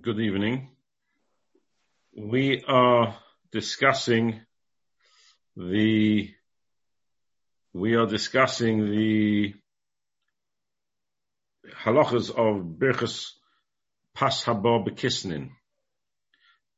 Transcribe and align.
Good 0.00 0.18
evening. 0.18 0.70
We 2.12 2.64
are 2.66 3.16
discussing 3.52 4.40
the 5.56 6.30
we 7.72 7.94
are 7.94 8.06
discussing 8.06 8.90
the 8.90 9.54
halachas 11.84 12.30
of 12.30 12.64
Birchas 12.78 13.30
Pas 14.12 14.44
Haba 14.44 14.84
Bekisnin. 14.84 15.50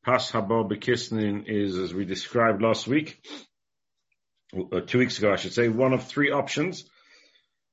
Pas 0.05 0.31
Haba 0.31 0.69
Bekisnin 0.69 1.45
is, 1.47 1.77
as 1.77 1.93
we 1.93 2.05
described 2.05 2.61
last 2.61 2.87
week, 2.87 3.19
uh, 4.55 4.81
two 4.81 4.99
weeks 4.99 5.17
ago, 5.17 5.33
I 5.33 5.37
should 5.37 5.53
say, 5.53 5.67
one 5.67 5.93
of 5.93 6.05
three 6.05 6.31
options. 6.31 6.87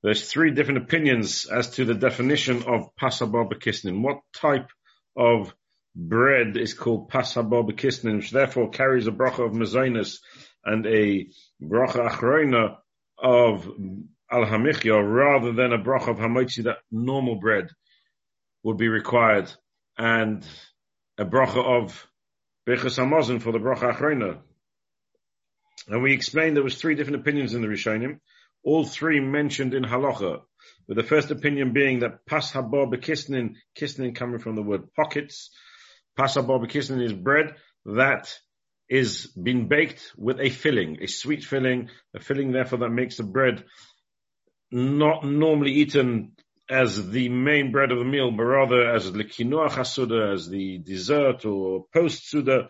There's 0.03 0.31
three 0.31 0.53
different 0.53 0.85
opinions 0.85 1.45
as 1.47 1.71
to 1.73 1.85
the 1.85 1.95
definition 1.95 2.63
of 2.63 2.97
Pas 2.97 3.21
Haba 3.21 3.53
Bekisnin. 3.53 4.03
What 4.03 4.21
type 4.35 4.71
of 5.17 5.55
bread 5.95 6.57
is 6.57 6.75
called 6.75 7.11
pasabah 7.11 7.69
bekisnin, 7.69 8.17
which 8.17 8.31
therefore 8.31 8.71
carries 8.71 9.07
a 9.07 9.13
bracha 9.13 9.47
of 9.47 9.53
mezainis 9.53 10.19
and 10.65 10.87
a 10.87 11.27
bracha 11.63 12.09
achrona 12.09 12.77
of 13.19 13.67
al 14.31 14.45
hamichya 14.45 15.03
rather 15.03 15.53
than 15.53 15.73
a 15.73 15.79
bracha 15.79 16.09
of 16.09 16.19
hamotzi 16.19 16.65
that 16.65 16.79
normal 16.91 17.37
bread 17.37 17.69
would 18.63 18.77
be 18.77 18.89
required, 18.89 19.51
and 19.97 20.45
a 21.19 21.25
bracha 21.25 21.65
of 21.65 22.07
birchas 22.69 22.99
hamazon 22.99 23.41
for 23.41 23.53
the 23.53 23.59
bracha 23.59 23.95
achrona. 23.95 24.39
And 25.89 26.03
we 26.03 26.13
explained 26.13 26.57
there 26.57 26.65
was 26.65 26.77
three 26.77 26.97
different 26.97 27.21
opinions 27.21 27.55
in 27.55 27.63
the 27.63 27.69
Rishonim, 27.69 28.19
all 28.65 28.85
three 28.85 29.21
mentioned 29.21 29.73
in 29.73 29.85
halacha 29.85 30.41
with 30.89 30.97
the 30.97 31.03
first 31.03 31.31
opinion 31.31 31.73
being 31.73 32.01
that 32.01 32.27
pas 32.27 32.53
haba 32.53 32.93
bekisnin, 32.93 33.57
kisnin 33.79 34.15
coming 34.15 34.39
from 34.39 34.57
the 34.57 34.63
word 34.63 34.93
pockets, 34.95 35.51
pas 36.17 36.37
haba 36.37 36.65
bekisnin 36.65 37.03
is 37.03 37.13
bread 37.13 37.55
that 37.85 38.39
is 38.89 39.27
been 39.29 39.69
baked 39.69 40.13
with 40.17 40.41
a 40.41 40.51
filling, 40.51 41.03
a 41.03 41.07
sweet 41.07 41.45
filling, 41.45 41.89
a 42.15 42.21
filling 42.21 42.53
therefore 42.53 42.81
that 42.81 42.91
makes 42.91 43.17
the 43.17 43.25
bread 43.25 43.65
not 44.71 45.25
normally 45.25 45.73
eaten 45.73 46.33
as 46.69 47.11
the 47.11 47.29
main 47.29 47.71
bread 47.71 47.93
of 47.93 47.99
the 47.99 48.05
meal, 48.05 48.31
but 48.31 48.43
rather 48.43 48.91
as 48.91 49.11
the 49.13 49.25
kinuach 49.25 49.71
chasuda, 49.71 50.35
as 50.35 50.49
the 50.49 50.79
dessert 50.79 51.45
or 51.45 51.85
post 51.93 52.29
suda. 52.29 52.69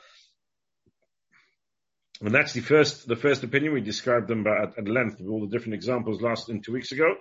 And 2.21 2.35
that's 2.35 2.53
the 2.53 2.61
first, 2.61 3.07
the 3.09 3.17
first 3.17 3.43
opinion. 3.43 3.73
We 3.73 3.81
described 3.81 4.29
them 4.29 4.47
at, 4.47 4.79
at 4.79 4.89
length 4.89 5.19
with 5.19 5.29
all 5.29 5.41
the 5.41 5.49
different 5.49 5.75
examples 5.75 6.21
last 6.21 6.49
in 6.49 6.63
two 6.63 6.73
weeks 6.73 6.93
ago. 6.93 7.15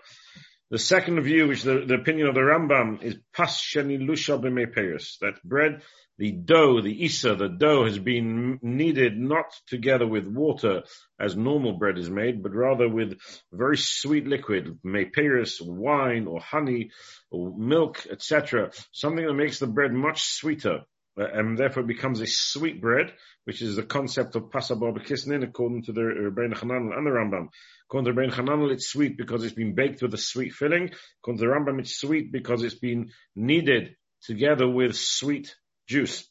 The 0.71 0.79
second 0.79 1.21
view, 1.21 1.47
which 1.47 1.61
the, 1.61 1.85
the 1.85 1.93
opinion 1.93 2.27
of 2.27 2.33
the 2.33 2.41
Rambam 2.41 3.03
is 3.03 3.17
pas 3.33 3.61
shenilusha 3.61 4.41
b'meiperis, 4.41 5.19
that 5.19 5.43
bread, 5.43 5.83
the 6.17 6.31
dough, 6.31 6.81
the 6.81 7.03
isa, 7.03 7.35
the 7.35 7.49
dough 7.49 7.85
has 7.85 7.99
been 7.99 8.57
kneaded 8.63 9.15
not 9.15 9.53
together 9.67 10.07
with 10.07 10.25
water 10.25 10.81
as 11.19 11.35
normal 11.35 11.73
bread 11.73 11.99
is 11.99 12.09
made, 12.09 12.41
but 12.41 12.53
rather 12.53 12.89
with 12.89 13.19
very 13.53 13.77
sweet 13.77 14.25
liquid, 14.25 14.79
meiperis, 14.83 15.61
wine 15.61 16.25
or 16.25 16.39
honey 16.39 16.89
or 17.29 17.55
milk, 17.55 18.07
etc. 18.09 18.71
Something 18.91 19.27
that 19.27 19.33
makes 19.33 19.59
the 19.59 19.67
bread 19.67 19.93
much 19.93 20.23
sweeter. 20.23 20.81
Uh, 21.17 21.25
and 21.33 21.57
therefore 21.57 21.83
it 21.83 21.87
becomes 21.87 22.19
a 22.21 22.27
sweet 22.27 22.81
bread, 22.81 23.13
which 23.45 23.61
is 23.61 23.75
the 23.75 23.83
concept 23.83 24.35
of 24.35 24.49
pasabah 24.49 24.97
b'kisnin, 24.97 25.43
according 25.43 25.83
to 25.83 25.93
the 25.93 26.01
Rebbeinu 26.01 26.57
Hanan 26.57 26.91
and 26.95 27.05
the 27.05 27.11
Rambam. 27.11 27.47
According 27.87 28.13
to 28.13 28.19
Rebbeinu 28.19 28.33
Hanan, 28.33 28.71
it's 28.71 28.89
sweet 28.89 29.17
because 29.17 29.43
it's 29.43 29.55
been 29.55 29.75
baked 29.75 30.01
with 30.01 30.13
a 30.13 30.17
sweet 30.17 30.53
filling. 30.53 30.91
According 31.21 31.39
to 31.39 31.45
the 31.45 31.51
Rambam, 31.51 31.79
it's 31.79 31.95
sweet 31.95 32.31
because 32.31 32.63
it's 32.63 32.79
been 32.79 33.11
kneaded 33.35 33.95
together 34.23 34.67
with 34.67 34.95
sweet 34.95 35.55
juice, 35.87 36.27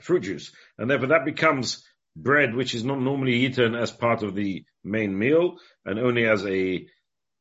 fruit 0.00 0.20
juice. 0.20 0.52
And 0.78 0.90
therefore 0.90 1.08
that 1.08 1.24
becomes 1.24 1.84
bread 2.16 2.54
which 2.54 2.74
is 2.74 2.84
not 2.84 3.00
normally 3.00 3.34
eaten 3.44 3.74
as 3.74 3.90
part 3.90 4.22
of 4.22 4.34
the 4.34 4.64
main 4.82 5.18
meal 5.18 5.56
and 5.84 5.98
only 5.98 6.26
as 6.26 6.44
a 6.46 6.86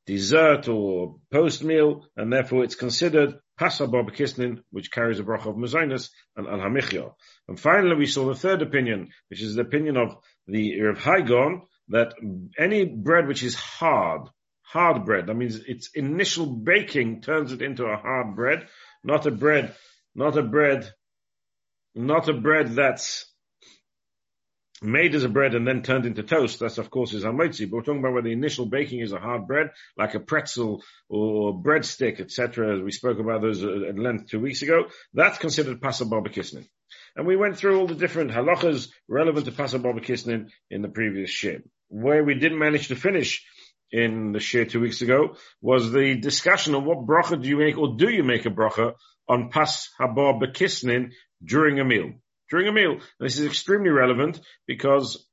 dessert 0.06 0.68
or 0.68 1.18
post 1.32 1.64
meal, 1.64 2.06
and 2.16 2.32
therefore 2.32 2.64
it's 2.64 2.76
considered 2.76 3.36
Pasa 3.58 3.88
Barbakisnin, 3.88 4.62
which 4.72 4.92
carries 4.92 5.20
a 5.20 5.24
bracha 5.24 5.48
of 5.48 5.56
Mazinus 5.56 6.10
and 6.36 6.48
Al 6.48 6.60
Hamichya. 6.60 7.14
And 7.48 7.60
finally, 7.60 7.96
we 7.96 8.06
saw 8.06 8.28
the 8.28 8.36
third 8.36 8.62
opinion, 8.62 9.10
which 9.30 9.42
is 9.42 9.56
the 9.56 9.62
opinion 9.62 9.98
of 9.98 10.18
the 10.48 10.82
Rav 10.82 10.98
Hai 10.98 11.22
Gaon, 11.22 11.62
that 11.90 12.14
any 12.58 12.86
bread 12.86 13.28
which 13.28 13.44
is 13.44 13.56
hard, 13.56 14.28
hard 14.62 15.06
bread, 15.06 15.28
that 15.28 15.36
means 15.36 15.58
its 15.58 15.90
initial 15.94 16.48
baking 16.48 17.22
turns 17.22 17.52
it 17.54 17.62
into 17.62 17.86
a 17.86 17.98
hard 17.98 18.36
bread, 18.36 18.68
not 19.04 19.26
a 19.26 19.32
bread, 19.32 19.76
not 20.14 20.38
a 20.38 20.44
bread, 20.44 20.92
not 21.94 22.28
a 22.28 22.34
bread 22.34 22.76
that's 22.76 23.32
made 24.82 25.16
as 25.16 25.24
a 25.24 25.30
bread 25.30 25.56
and 25.56 25.68
then 25.68 25.82
turned 25.82 26.06
into 26.06 26.24
toast, 26.24 26.60
that's 26.60 26.78
of 26.78 26.90
course 26.90 27.14
is 27.14 27.24
hamotzi. 27.24 27.70
But 27.70 27.78
we're 27.78 27.84
talking 27.84 28.00
about 28.00 28.14
where 28.14 28.22
the 28.22 28.32
initial 28.32 28.66
baking 28.66 29.00
is 29.00 29.12
a 29.12 29.20
hard 29.20 29.48
bread, 29.48 29.72
like 29.98 30.16
a 30.16 30.20
pretzel 30.20 30.84
or 31.10 31.62
breadstick, 31.62 32.20
etc. 32.20 32.84
We 32.84 32.92
spoke 32.92 33.20
about 33.20 33.42
those 33.42 33.64
uh, 33.64 33.88
at 33.90 33.98
length 33.98 34.30
two 34.30 34.40
weeks 34.40 34.62
ago, 34.62 34.86
that's 35.14 35.38
considered 35.38 35.82
pasal 35.82 36.10
barbekisnin. 36.10 36.68
And 37.16 37.26
we 37.26 37.38
went 37.38 37.58
through 37.58 37.80
all 37.80 37.88
the 37.88 37.96
different 37.96 38.32
halachas 38.32 38.90
relevant 39.08 39.46
to 39.46 39.52
pasal 39.52 39.82
barbekisnin 39.82 40.50
in 40.70 40.82
the 40.82 40.90
previous 40.90 41.30
shir. 41.30 41.62
Where 41.88 42.24
we 42.24 42.36
didn't 42.36 42.60
manage 42.60 42.90
to 42.90 42.96
finish 42.96 43.46
in 43.92 44.32
the 44.34 44.40
shir 44.40 44.66
two 44.66 44.82
weeks 44.82 45.02
ago 45.02 45.38
was 45.62 45.92
the 45.92 46.16
discussion 46.16 46.76
of 46.76 46.84
what 46.84 47.06
bracha 47.06 47.42
do 47.42 47.48
you 47.48 47.58
make 47.58 47.78
or 47.78 47.96
do 47.96 48.10
you 48.10 48.24
make 48.24 48.46
a 48.46 48.50
bracha 48.50 48.94
on 49.30 49.50
pas 49.50 49.90
habar 50.00 50.40
during 51.44 51.80
a 51.80 51.86
meal 51.86 52.14
during 52.56 52.70
a 52.70 52.72
meal. 52.72 53.02
This 53.20 53.38
is 53.38 53.46
extremely 53.46 53.90
relevant 53.90 54.40
because 54.66 55.28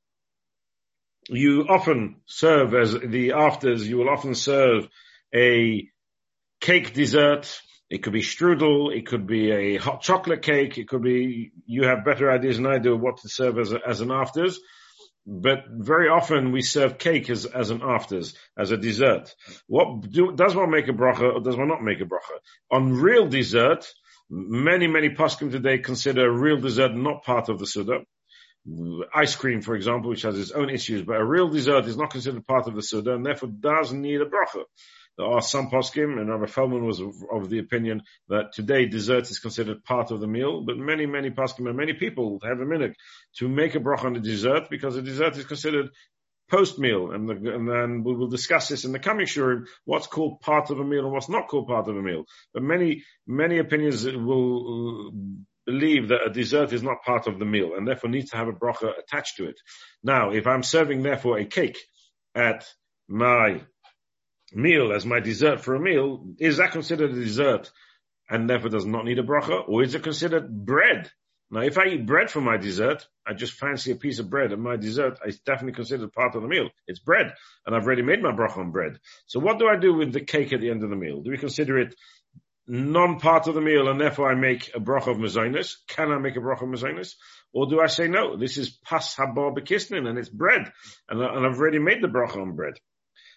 you 1.29 1.65
often 1.69 2.17
serve 2.25 2.73
as 2.73 2.91
the 2.99 3.31
afters, 3.31 3.87
you 3.87 3.97
will 3.97 4.09
often 4.09 4.35
serve 4.35 4.89
a 5.33 5.87
cake 6.59 6.93
dessert. 6.93 7.61
It 7.89 8.03
could 8.03 8.11
be 8.11 8.21
strudel. 8.21 8.93
It 8.93 9.05
could 9.07 9.25
be 9.25 9.51
a 9.51 9.77
hot 9.77 10.01
chocolate 10.01 10.41
cake. 10.41 10.77
It 10.77 10.89
could 10.89 11.01
be, 11.01 11.53
you 11.65 11.87
have 11.87 12.03
better 12.03 12.29
ideas 12.29 12.57
than 12.57 12.67
I 12.67 12.79
do 12.79 12.97
what 12.97 13.17
to 13.21 13.29
serve 13.29 13.57
as, 13.57 13.71
a, 13.71 13.79
as 13.87 14.01
an 14.01 14.11
afters. 14.11 14.59
But 15.25 15.59
very 15.69 16.09
often 16.09 16.51
we 16.51 16.61
serve 16.61 16.97
cake 16.97 17.29
as, 17.29 17.45
as 17.45 17.69
an 17.69 17.81
afters, 17.81 18.35
as 18.57 18.71
a 18.71 18.77
dessert. 18.77 19.33
What 19.67 20.11
do, 20.11 20.33
does 20.35 20.55
one 20.55 20.71
make 20.71 20.89
a 20.89 20.91
bracha 20.91 21.35
or 21.35 21.39
does 21.39 21.55
one 21.55 21.69
not 21.69 21.81
make 21.81 22.01
a 22.01 22.05
bracha? 22.05 22.37
On 22.69 22.91
real 22.91 23.29
dessert, 23.29 23.85
Many, 24.35 24.87
many 24.87 25.11
poskim 25.11 25.51
today 25.51 25.77
consider 25.77 26.27
a 26.27 26.31
real 26.31 26.59
dessert 26.59 26.95
not 26.95 27.23
part 27.23 27.49
of 27.49 27.59
the 27.59 27.67
Suda. 27.67 27.99
Ice 29.13 29.35
cream, 29.35 29.61
for 29.61 29.75
example, 29.75 30.09
which 30.09 30.23
has 30.23 30.39
its 30.39 30.49
own 30.49 30.71
issues, 30.71 31.03
but 31.03 31.17
a 31.17 31.23
real 31.23 31.49
dessert 31.49 31.85
is 31.85 31.97
not 31.97 32.09
considered 32.09 32.47
part 32.47 32.67
of 32.67 32.73
the 32.73 32.81
Suda 32.81 33.13
and 33.13 33.23
therefore 33.23 33.49
doesn't 33.49 34.01
need 34.01 34.21
a 34.21 34.25
bracha. 34.25 34.63
There 35.19 35.27
are 35.27 35.41
some 35.41 35.69
poskim, 35.69 36.19
and 36.19 36.31
Rabbi 36.31 36.47
Feldman 36.47 36.83
was 36.83 36.99
of 36.99 37.49
the 37.51 37.59
opinion 37.59 38.01
that 38.29 38.53
today 38.53 38.87
dessert 38.87 39.29
is 39.29 39.37
considered 39.37 39.83
part 39.83 40.09
of 40.09 40.19
the 40.19 40.25
meal, 40.25 40.61
but 40.65 40.77
many, 40.77 41.05
many 41.05 41.29
poskim 41.29 41.67
and 41.67 41.77
many 41.77 41.93
people 41.93 42.39
have 42.43 42.59
a 42.59 42.65
minute 42.65 42.95
to 43.37 43.47
make 43.47 43.75
a 43.75 43.79
bracha 43.79 44.05
on 44.05 44.13
the 44.13 44.19
dessert 44.19 44.67
because 44.71 44.95
the 44.95 45.03
dessert 45.03 45.37
is 45.37 45.45
considered 45.45 45.91
post 46.53 46.77
meal, 46.77 47.11
and, 47.11 47.27
the, 47.27 47.33
and, 47.33 47.67
then 47.67 48.03
we 48.03 48.13
will 48.13 48.27
discuss 48.27 48.67
this 48.67 48.85
in 48.85 48.91
the 48.91 48.99
coming 48.99 49.25
shurim. 49.25 49.65
What's 49.85 50.05
called 50.05 50.39
part 50.39 50.69
of 50.69 50.79
a 50.79 50.83
meal 50.83 51.03
and 51.05 51.11
what's 51.11 51.29
not 51.29 51.47
called 51.47 51.67
part 51.67 51.87
of 51.87 51.97
a 51.97 52.01
meal. 52.01 52.25
But 52.53 52.61
many 52.61 53.03
many 53.25 53.57
opinions 53.57 54.05
will 54.05 55.07
uh, 55.07 55.11
believe 55.65 56.09
that 56.09 56.27
a 56.27 56.29
dessert 56.29 56.71
is 56.71 56.83
not 56.83 57.03
part 57.03 57.25
of 57.25 57.39
the 57.39 57.45
meal 57.45 57.71
and 57.75 57.87
therefore 57.87 58.11
needs 58.11 58.29
to 58.31 58.37
have 58.37 58.49
a 58.49 58.53
bracha 58.53 58.91
attached 58.99 59.37
to 59.37 59.45
it. 59.45 59.59
Now, 60.03 60.29
if 60.29 60.45
I'm 60.45 60.61
serving 60.61 61.01
therefore 61.01 61.39
a 61.39 61.45
cake 61.45 61.79
at 62.35 62.67
my 63.07 63.61
meal 64.53 64.93
as 64.93 65.07
my 65.07 65.21
dessert 65.21 65.59
for 65.61 65.73
a 65.73 65.79
meal, 65.79 66.27
is 66.39 66.57
that 66.57 66.71
considered 66.71 67.11
a 67.11 67.15
dessert 67.15 67.71
and 68.29 68.47
therefore 68.47 68.69
does 68.69 68.85
not 68.85 69.05
need 69.05 69.17
a 69.17 69.23
bracha, 69.23 69.67
or 69.67 69.81
is 69.81 69.95
it 69.95 70.03
considered 70.03 70.47
bread 70.65 71.09
now, 71.53 71.61
if 71.61 71.77
I 71.77 71.85
eat 71.85 72.07
bread 72.07 72.31
for 72.31 72.41
my 72.41 72.57
dessert, 72.57 73.07
I 73.27 73.35
just 73.35 73.53
fancy 73.53 73.91
a 73.91 73.95
piece 73.95 74.17
of 74.17 74.27
bread 74.27 74.51
and 74.51 74.63
my 74.63 74.75
dessert, 74.75 75.19
I 75.23 75.29
definitely 75.45 75.73
consider 75.73 76.07
part 76.07 76.33
of 76.33 76.41
the 76.41 76.47
meal. 76.47 76.69
It's 76.87 76.97
bread, 76.97 77.31
and 77.63 77.75
I've 77.75 77.85
already 77.85 78.01
made 78.01 78.23
my 78.23 78.31
bracha 78.31 78.57
on 78.57 78.71
bread. 78.71 78.97
So 79.27 79.39
what 79.39 79.59
do 79.59 79.67
I 79.67 79.75
do 79.75 79.93
with 79.93 80.13
the 80.13 80.21
cake 80.21 80.51
at 80.51 80.61
the 80.61 80.71
end 80.71 80.83
of 80.83 80.89
the 80.89 80.95
meal? 80.95 81.21
Do 81.21 81.29
we 81.29 81.37
consider 81.37 81.77
it 81.77 81.93
non-part 82.65 83.45
of 83.45 83.53
the 83.53 83.61
meal 83.61 83.87
and 83.87 84.01
therefore 84.01 84.31
I 84.31 84.33
make 84.33 84.71
a 84.73 84.79
bracha 84.79 85.09
of 85.09 85.17
mezainis? 85.17 85.75
Can 85.87 86.11
I 86.11 86.17
make 86.17 86.37
a 86.37 86.39
bracha 86.39 86.63
of 86.63 86.69
mezainis? 86.69 87.13
Or 87.53 87.67
do 87.67 87.79
I 87.79 87.85
say 87.87 88.07
no, 88.07 88.35
this 88.35 88.57
is 88.57 88.71
pas 88.71 89.15
habar 89.15 89.55
bekisnin 89.55 90.07
and 90.07 90.17
it's 90.17 90.29
bread, 90.29 90.71
and, 91.07 91.21
and 91.21 91.45
I've 91.45 91.59
already 91.59 91.77
made 91.77 92.01
the 92.01 92.07
bracha 92.07 92.41
on 92.41 92.55
bread. 92.55 92.73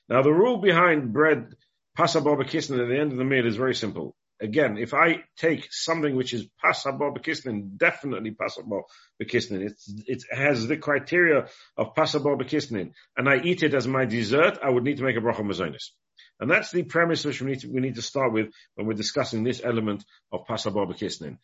Now 0.09 0.23
the 0.23 0.33
rule 0.33 0.57
behind 0.57 1.13
bread, 1.13 1.53
pas 1.95 2.15
habar 2.15 2.43
bekisnin 2.43 2.81
at 2.81 2.89
the 2.89 2.99
end 2.99 3.13
of 3.13 3.19
the 3.19 3.25
meal 3.25 3.47
is 3.47 3.57
very 3.57 3.75
simple 3.75 4.17
again, 4.41 4.79
if 4.79 4.95
I 4.95 5.25
take 5.37 5.69
something 5.71 6.15
which 6.15 6.33
is 6.33 6.47
pasabah 6.63 7.17
bekisnin, 7.17 7.77
definitely 7.77 8.33
pasabah 8.33 8.83
bekisnin, 9.23 9.73
it 10.07 10.23
has 10.31 10.67
the 10.67 10.77
criteria 10.77 11.47
of 11.77 11.95
pasabah 11.95 12.41
bekisnin, 12.41 12.93
and 13.17 13.29
I 13.29 13.41
eat 13.43 13.63
it 13.63 13.75
as 13.75 13.87
my 13.87 14.05
dessert, 14.05 14.59
I 14.63 14.71
would 14.71 14.85
need 14.85 14.99
to 14.99 15.05
make 15.05 15.17
a 15.17 15.21
bracha 15.21 15.41
mazonis. 15.41 15.91
And 16.39 16.51
that's 16.51 16.71
the 16.71 16.83
premise 16.83 17.25
which 17.25 17.41
we 17.41 17.51
need, 17.51 17.61
to, 17.61 17.69
we 17.69 17.81
need 17.81 17.95
to 17.95 18.03
start 18.03 18.33
with 18.33 18.49
when 18.75 18.87
we're 18.87 18.93
discussing 18.95 19.43
this 19.43 19.63
element 19.65 20.05
of 20.31 20.47
pasabah 20.47 20.93
bekisnin. 20.93 21.39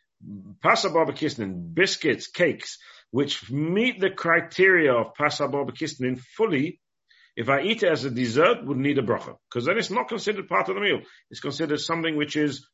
pasababa 0.63 1.13
kisnin, 1.13 1.73
biscuits, 1.75 2.27
cakes, 2.27 2.79
which 3.11 3.51
meet 3.51 4.01
the 4.01 4.11
criteria 4.11 4.93
of 4.93 5.15
pasababa 5.15 5.71
kisnin 5.71 6.21
fully, 6.37 6.81
if 7.37 7.49
I 7.49 7.63
eat 7.63 7.83
it 7.83 7.91
as 7.91 8.05
a 8.05 8.11
dessert, 8.11 8.67
would 8.67 8.77
need 8.77 8.99
a 8.99 9.03
bracha. 9.03 9.37
Because 9.49 9.65
then 9.65 9.79
it's 9.79 9.91
not 9.91 10.09
considered 10.09 10.49
part 10.49 10.69
of 10.69 10.75
the 10.75 10.81
meal. 10.83 11.01
It's 11.31 11.41
considered 11.41 11.81
something 11.81 12.17
which 12.17 12.37
is 12.37 12.67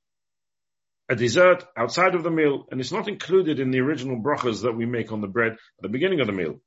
a 1.09 1.17
dessert 1.17 1.65
outside 1.77 2.15
of 2.15 2.23
the 2.23 2.31
meal, 2.31 2.67
and 2.71 2.81
it's 2.81 2.93
not 2.93 3.09
included 3.09 3.61
in 3.61 3.71
the 3.71 3.81
original 3.81 4.21
brachas 4.21 4.63
that 4.63 4.77
we 4.77 4.87
make 4.87 5.11
on 5.11 5.21
the 5.21 5.27
bread 5.27 5.53
at 5.53 5.83
the 5.83 5.89
beginning 5.89 6.21
of 6.21 6.27
the 6.27 6.33
meal. 6.33 6.61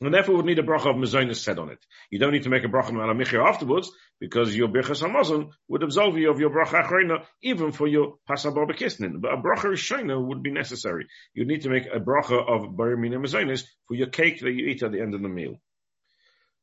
And 0.00 0.12
therefore 0.12 0.36
would 0.36 0.46
need 0.46 0.58
a 0.58 0.62
bracha 0.62 0.86
of 0.86 0.96
mezainis 0.96 1.36
said 1.36 1.58
on 1.58 1.68
it. 1.68 1.78
You 2.10 2.18
don't 2.18 2.32
need 2.32 2.44
to 2.44 2.48
make 2.48 2.64
a 2.64 2.68
bracha 2.68 2.88
on 2.88 3.00
al 3.00 3.14
hamichya 3.14 3.46
afterwards, 3.46 3.90
because 4.18 4.56
your 4.56 4.68
birchas 4.68 5.02
hamazon 5.02 5.50
would 5.68 5.82
absolve 5.82 6.16
you 6.16 6.30
of 6.30 6.40
your 6.40 6.50
bracha 6.50 6.82
achrona, 6.82 7.24
even 7.42 7.72
for 7.72 7.86
your 7.86 8.14
pasabah 8.28 8.66
bekisnin. 8.70 9.20
But 9.20 9.34
a 9.34 9.36
bracha 9.36 9.66
rishona 9.66 10.18
would 10.26 10.42
be 10.42 10.50
necessary. 10.50 11.06
You'd 11.34 11.48
need 11.48 11.62
to 11.62 11.68
make 11.68 11.86
a 11.86 12.00
bracha 12.00 12.40
of 12.48 12.74
barimina 12.74 13.18
mezainis 13.18 13.64
for 13.86 13.94
your 13.94 14.08
cake 14.08 14.40
that 14.40 14.52
you 14.52 14.66
eat 14.68 14.82
at 14.82 14.92
the 14.92 15.00
end 15.00 15.14
of 15.14 15.20
the 15.20 15.28
meal. 15.28 15.60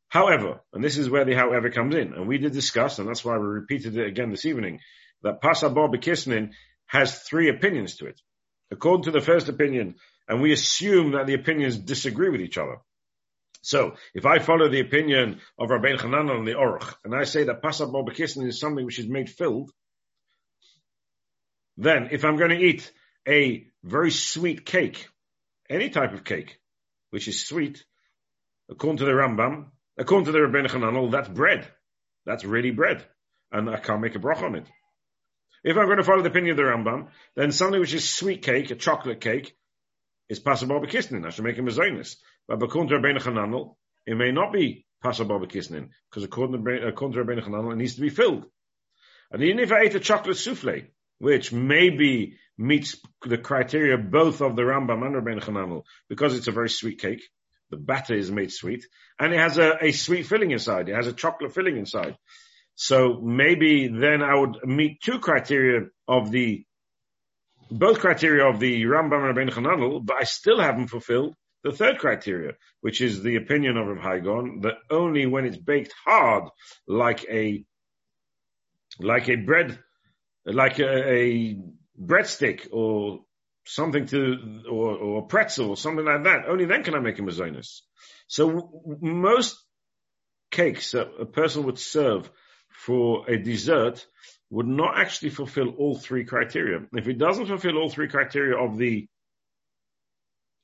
However, 0.09 0.61
and 0.73 0.83
this 0.83 0.97
is 0.97 1.09
where 1.09 1.25
the 1.25 1.35
however 1.35 1.69
comes 1.69 1.95
in, 1.95 2.13
and 2.13 2.27
we 2.27 2.39
did 2.39 2.53
discuss, 2.53 2.99
and 2.99 3.07
that's 3.07 3.23
why 3.23 3.37
we 3.37 3.45
repeated 3.45 3.95
it 3.97 4.07
again 4.07 4.31
this 4.31 4.45
evening, 4.45 4.79
that 5.21 5.41
pasabah 5.41 5.93
bekisnin 5.93 6.51
has 6.93 7.23
three 7.23 7.49
opinions 7.49 7.97
to 7.97 8.05
it. 8.05 8.21
According 8.71 9.05
to 9.05 9.11
the 9.11 9.19
first 9.19 9.49
opinion, 9.49 9.95
and 10.27 10.41
we 10.41 10.53
assume 10.53 11.13
that 11.13 11.25
the 11.25 11.33
opinions 11.33 11.75
disagree 11.75 12.29
with 12.29 12.39
each 12.39 12.57
other. 12.57 12.77
So, 13.61 13.95
if 14.13 14.25
I 14.25 14.39
follow 14.39 14.69
the 14.69 14.79
opinion 14.79 15.41
of 15.57 15.71
Rabbein 15.71 15.97
Hanan 15.97 16.29
on 16.29 16.45
the 16.45 16.53
Orch, 16.53 16.93
and 17.03 17.15
I 17.15 17.23
say 17.23 17.45
that 17.45 17.63
Pasach 17.63 17.91
Bobakisn 17.91 18.47
is 18.47 18.59
something 18.59 18.85
which 18.85 18.99
is 18.99 19.07
made 19.07 19.29
filled, 19.29 19.71
then 21.77 22.09
if 22.11 22.23
I'm 22.25 22.37
going 22.37 22.51
to 22.51 22.63
eat 22.63 22.91
a 23.27 23.65
very 23.83 24.11
sweet 24.11 24.65
cake, 24.65 25.07
any 25.69 25.89
type 25.89 26.13
of 26.13 26.23
cake, 26.23 26.59
which 27.09 27.27
is 27.27 27.47
sweet, 27.47 27.83
according 28.69 28.97
to 28.97 29.05
the 29.05 29.11
Rambam, 29.11 29.71
according 29.97 30.25
to 30.25 30.31
the 30.31 30.41
Rabbein 30.41 30.69
Hanan, 30.69 31.09
that's 31.09 31.29
bread. 31.29 31.67
That's 32.25 32.45
really 32.45 32.71
bread. 32.71 33.03
And 33.51 33.69
I 33.69 33.79
can't 33.79 34.01
make 34.01 34.15
a 34.15 34.19
brach 34.19 34.43
on 34.43 34.55
it. 34.55 34.67
If 35.63 35.77
I'm 35.77 35.85
going 35.85 35.97
to 35.97 36.03
follow 36.03 36.21
the 36.21 36.29
opinion 36.29 36.51
of 36.51 36.57
the 36.57 36.63
Rambam, 36.63 37.07
then 37.35 37.51
something 37.51 37.79
which 37.79 37.93
is 37.93 38.07
sweet 38.07 38.41
cake, 38.41 38.69
a 38.71 38.75
chocolate 38.75 39.21
cake, 39.21 39.55
is 40.29 40.39
pas 40.39 40.63
haba 40.63 40.83
b'kisnin. 40.83 41.25
I 41.25 41.29
should 41.29 41.45
make 41.45 41.55
him 41.55 41.67
a 41.67 41.71
zionist. 41.71 42.21
But 42.47 42.61
according 42.61 42.89
to 42.89 42.95
Rabbeinu 42.95 43.21
Chananel, 43.21 43.75
it 44.05 44.15
may 44.15 44.31
not 44.31 44.51
be 44.51 44.85
pas 45.01 45.19
haba 45.19 45.39
b'kisnin, 45.41 45.89
because 46.09 46.23
according 46.23 46.63
to, 46.63 46.87
according 46.87 47.17
to 47.17 47.23
Rabbeinu 47.23 47.43
Chananel, 47.43 47.73
it 47.73 47.77
needs 47.77 47.95
to 47.95 48.01
be 48.01 48.09
filled. 48.09 48.45
And 49.31 49.41
even 49.41 49.59
if 49.59 49.71
I 49.71 49.81
ate 49.81 49.95
a 49.95 49.99
chocolate 49.99 50.37
souffle, 50.37 50.87
which 51.19 51.53
maybe 51.53 52.37
meets 52.57 52.97
the 53.25 53.37
criteria 53.37 53.97
both 53.97 54.41
of 54.41 54.55
the 54.55 54.63
Rambam 54.63 55.05
and 55.05 55.15
Rabbeinu 55.15 55.41
Chananel, 55.43 55.83
because 56.09 56.35
it's 56.35 56.47
a 56.47 56.51
very 56.51 56.69
sweet 56.69 56.99
cake, 56.99 57.23
the 57.69 57.77
batter 57.77 58.13
is 58.13 58.29
made 58.29 58.51
sweet, 58.51 58.85
and 59.17 59.33
it 59.33 59.39
has 59.39 59.57
a, 59.57 59.77
a 59.81 59.91
sweet 59.91 60.27
filling 60.27 60.51
inside. 60.51 60.89
It 60.89 60.95
has 60.95 61.07
a 61.07 61.13
chocolate 61.13 61.53
filling 61.53 61.77
inside. 61.77 62.17
So 62.75 63.19
maybe 63.21 63.87
then 63.87 64.21
I 64.21 64.35
would 64.35 64.57
meet 64.65 65.01
two 65.01 65.19
criteria 65.19 65.87
of 66.07 66.31
the, 66.31 66.65
both 67.69 67.99
criteria 67.99 68.45
of 68.45 68.59
the 68.59 68.83
Rambam 68.83 69.29
and 69.29 69.37
Rabbeinu 69.37 69.51
Chananel, 69.51 70.05
but 70.05 70.17
I 70.17 70.23
still 70.23 70.59
haven't 70.59 70.87
fulfilled 70.87 71.35
the 71.63 71.71
third 71.71 71.99
criteria, 71.99 72.53
which 72.81 72.99
is 72.99 73.23
the 73.23 73.37
opinion 73.37 73.77
of 73.77 73.87
Rav 73.87 73.99
Hai 73.99 74.19
Gaon, 74.19 74.61
that 74.61 74.75
only 74.89 75.25
when 75.25 75.45
it's 75.45 75.57
baked 75.57 75.93
hard, 76.05 76.49
like 76.87 77.23
a, 77.29 77.63
like 78.99 79.29
a 79.29 79.35
bread, 79.35 79.79
like 80.45 80.79
a, 80.79 81.13
a 81.13 81.57
breadstick 81.99 82.67
or 82.71 83.21
something 83.65 84.07
to, 84.07 84.63
or, 84.69 84.97
or 84.97 85.27
pretzel 85.27 85.69
or 85.69 85.77
something 85.77 86.05
like 86.05 86.23
that, 86.25 86.45
only 86.47 86.65
then 86.65 86.83
can 86.83 86.95
I 86.95 86.99
make 86.99 87.19
a 87.19 87.21
mezonus. 87.21 87.81
So 88.27 88.97
most 89.01 89.55
cakes 90.51 90.91
that 90.91 91.07
a 91.19 91.25
person 91.25 91.63
would 91.63 91.79
serve 91.79 92.29
for 92.73 93.29
a 93.29 93.37
dessert 93.37 94.05
would 94.49 94.67
not 94.67 94.97
actually 94.97 95.29
fulfill 95.29 95.69
all 95.77 95.97
three 95.97 96.25
criteria. 96.25 96.79
If 96.93 97.07
it 97.07 97.17
doesn't 97.17 97.47
fulfill 97.47 97.77
all 97.77 97.89
three 97.89 98.07
criteria 98.07 98.57
of 98.57 98.77
the 98.77 99.07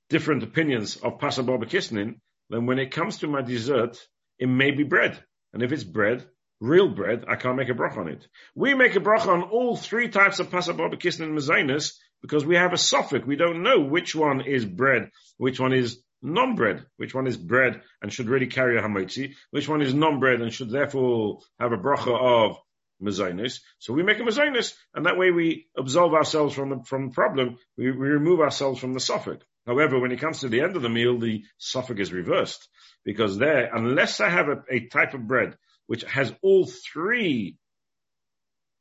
different 0.10 0.44
opinions 0.44 0.98
of 0.98 1.20
Pasa 1.20 1.44
Kisnin, 1.44 2.20
then 2.50 2.66
when 2.66 2.80
it 2.80 2.92
comes 2.92 3.20
to 3.20 3.28
my 3.28 3.42
dessert, 3.42 3.98
it 4.38 4.48
may 4.48 4.72
be 4.72 4.84
bread. 4.84 5.24
And 5.54 5.64
if 5.64 5.72
it's 5.72 5.84
bread, 5.84 6.26
real 6.60 6.90
bread, 6.90 7.26
I 7.28 7.36
can't 7.36 7.58
make 7.58 7.70
a 7.70 7.74
bracha 7.74 7.98
on 7.98 8.10
it. 8.10 8.28
We 8.56 8.74
make 8.74 8.96
a 8.96 9.00
bracha 9.00 9.28
on 9.28 9.44
all 9.44 9.76
three 9.76 10.10
types 10.10 10.40
of 10.40 10.52
Pasa 10.52 10.74
Kisnin 10.74 11.34
Mazinus 11.34 11.94
because 12.22 12.46
we 12.46 12.56
have 12.56 12.74
a 12.74 12.76
sofik. 12.76 13.26
We 13.26 13.36
don't 13.36 13.64
know 13.64 13.80
which 13.80 14.16
one 14.16 14.42
is 14.42 14.66
bread, 14.66 15.10
which 15.38 15.60
one 15.60 15.74
is 15.74 16.02
non-bread, 16.22 16.86
which 16.98 17.14
one 17.14 17.28
is 17.28 17.38
bread 17.38 17.82
and 18.02 18.12
should 18.12 18.30
really 18.30 18.48
carry 18.48 18.78
a 18.78 18.82
hamotzi, 18.82 19.34
which 19.52 19.68
one 19.68 19.82
is 19.82 19.94
non-bread 19.94 20.42
and 20.42 20.54
should 20.54 20.70
therefore 20.70 21.40
have 21.60 21.72
a 21.72 21.78
bracha 21.78 22.18
of 22.20 22.58
mezainis. 23.02 23.60
So 23.80 23.94
we 23.94 24.04
make 24.04 24.20
a 24.20 24.24
mezainis, 24.24 24.74
and 24.94 25.06
that 25.06 25.18
way 25.18 25.32
we 25.32 25.68
absolve 25.78 26.14
ourselves 26.14 26.54
from 26.54 26.70
the, 26.70 26.84
from 26.84 27.08
the 27.08 27.14
problem. 27.14 27.58
We, 27.78 27.92
we 27.92 28.08
remove 28.08 28.42
ourselves 28.42 28.80
from 28.80 28.94
the 28.94 29.00
sofik. 29.00 29.42
However, 29.66 30.00
when 30.00 30.12
it 30.12 30.20
comes 30.20 30.40
to 30.40 30.50
the 30.50 30.62
end 30.62 30.76
of 30.76 30.82
the 30.82 30.90
meal, 30.90 31.20
the 31.20 31.44
sofik 31.60 32.00
is 32.00 32.12
reversed 32.12 32.68
because 33.06 33.38
there, 33.38 33.74
unless 33.74 34.20
I 34.20 34.30
have 34.30 34.48
a, 34.48 34.64
a 34.70 34.88
type 34.88 35.14
of 35.14 35.28
bread 35.28 35.56
which 35.88 36.04
has 36.04 36.32
all 36.44 36.68
three 36.68 37.58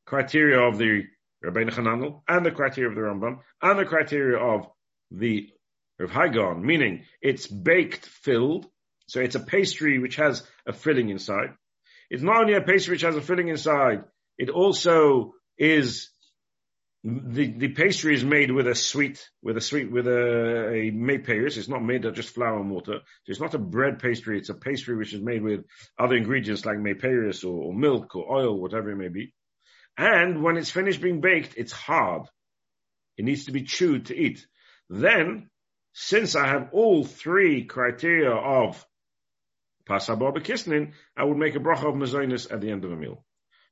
criteria 0.06 0.58
of 0.61 0.79
the 0.79 1.05
Rabbeinu 1.44 1.70
Hananel 1.70 2.23
and 2.26 2.44
the 2.44 2.50
criteria 2.50 2.91
of 2.91 2.96
the 2.96 3.02
Rambam 3.02 3.38
and 3.62 3.79
the 3.79 3.84
criteria 3.84 4.38
of 4.38 4.67
the 5.11 5.49
Rav 5.99 6.11
Hai 6.11 6.29
Gaon, 6.29 6.65
meaning 6.65 7.05
it's 7.21 7.47
baked 7.47 8.06
filled, 8.06 8.67
so 9.06 9.21
it's 9.21 9.35
a 9.35 9.41
pastry 9.41 9.99
which 9.99 10.17
has 10.17 10.47
a 10.67 10.73
filling 10.73 11.09
inside. 11.09 11.55
It's 12.11 12.23
not 12.23 12.41
only 12.41 12.55
a 12.55 12.62
pastry 12.62 12.95
which 12.95 13.03
has 13.03 13.17
a 13.17 13.21
filling 13.21 13.49
inside, 13.49 14.05
it 14.39 14.50
also 14.50 15.35
is 15.56 16.11
the, 17.05 17.47
the 17.47 17.69
pastry 17.69 18.15
is 18.15 18.25
made 18.25 18.50
with 18.50 18.67
a 18.67 18.75
sweet, 18.75 19.29
with 19.43 19.56
a 19.56 19.61
sweet, 19.61 19.91
with 19.91 20.06
a, 20.09 20.69
a 20.69 20.91
meiperis. 20.91 21.56
It's 21.56 21.69
not 21.69 21.83
made 21.83 22.05
of 22.05 22.15
just 22.15 22.35
flour 22.35 22.59
and 22.59 22.71
water. 22.71 22.99
So 23.25 23.31
it's 23.31 23.41
not 23.41 23.55
a 23.55 23.59
bread 23.59 24.01
pastry. 24.01 24.39
It's 24.39 24.49
a 24.49 24.55
pastry 24.55 24.97
which 24.97 25.15
is 25.15 25.23
made 25.23 25.43
with 25.43 25.65
other 25.99 26.17
ingredients 26.17 26.67
like 26.67 26.79
meiperis 26.79 27.44
or, 27.44 27.65
or 27.65 27.75
milk 27.75 28.17
or 28.17 28.33
oil, 28.33 28.61
whatever 28.61 28.91
it 28.91 28.97
may 28.97 29.09
be. 29.09 29.33
And 29.97 30.43
when 30.43 30.56
it's 30.56 30.71
finished 30.71 31.01
being 31.01 31.21
baked, 31.21 31.55
it's 31.56 31.73
hard. 31.73 32.23
It 33.17 33.25
needs 33.25 33.47
to 33.47 33.53
be 33.53 33.62
chewed 33.62 34.06
to 34.06 34.17
eat. 34.17 34.47
Then, 34.91 35.51
since 35.93 36.36
I 36.36 36.46
have 36.46 36.70
all 36.72 37.05
three 37.05 37.65
criteria 37.65 38.31
of 38.31 38.84
pasabah 39.89 40.36
bekisnin, 40.36 40.93
I 41.17 41.24
would 41.24 41.36
make 41.36 41.55
a 41.55 41.60
bracha 41.60 41.89
of 41.89 41.94
mazonis 41.94 42.53
at 42.53 42.60
the 42.60 42.70
end 42.70 42.84
of 42.84 42.93
a 42.93 42.96
meal. 42.96 43.24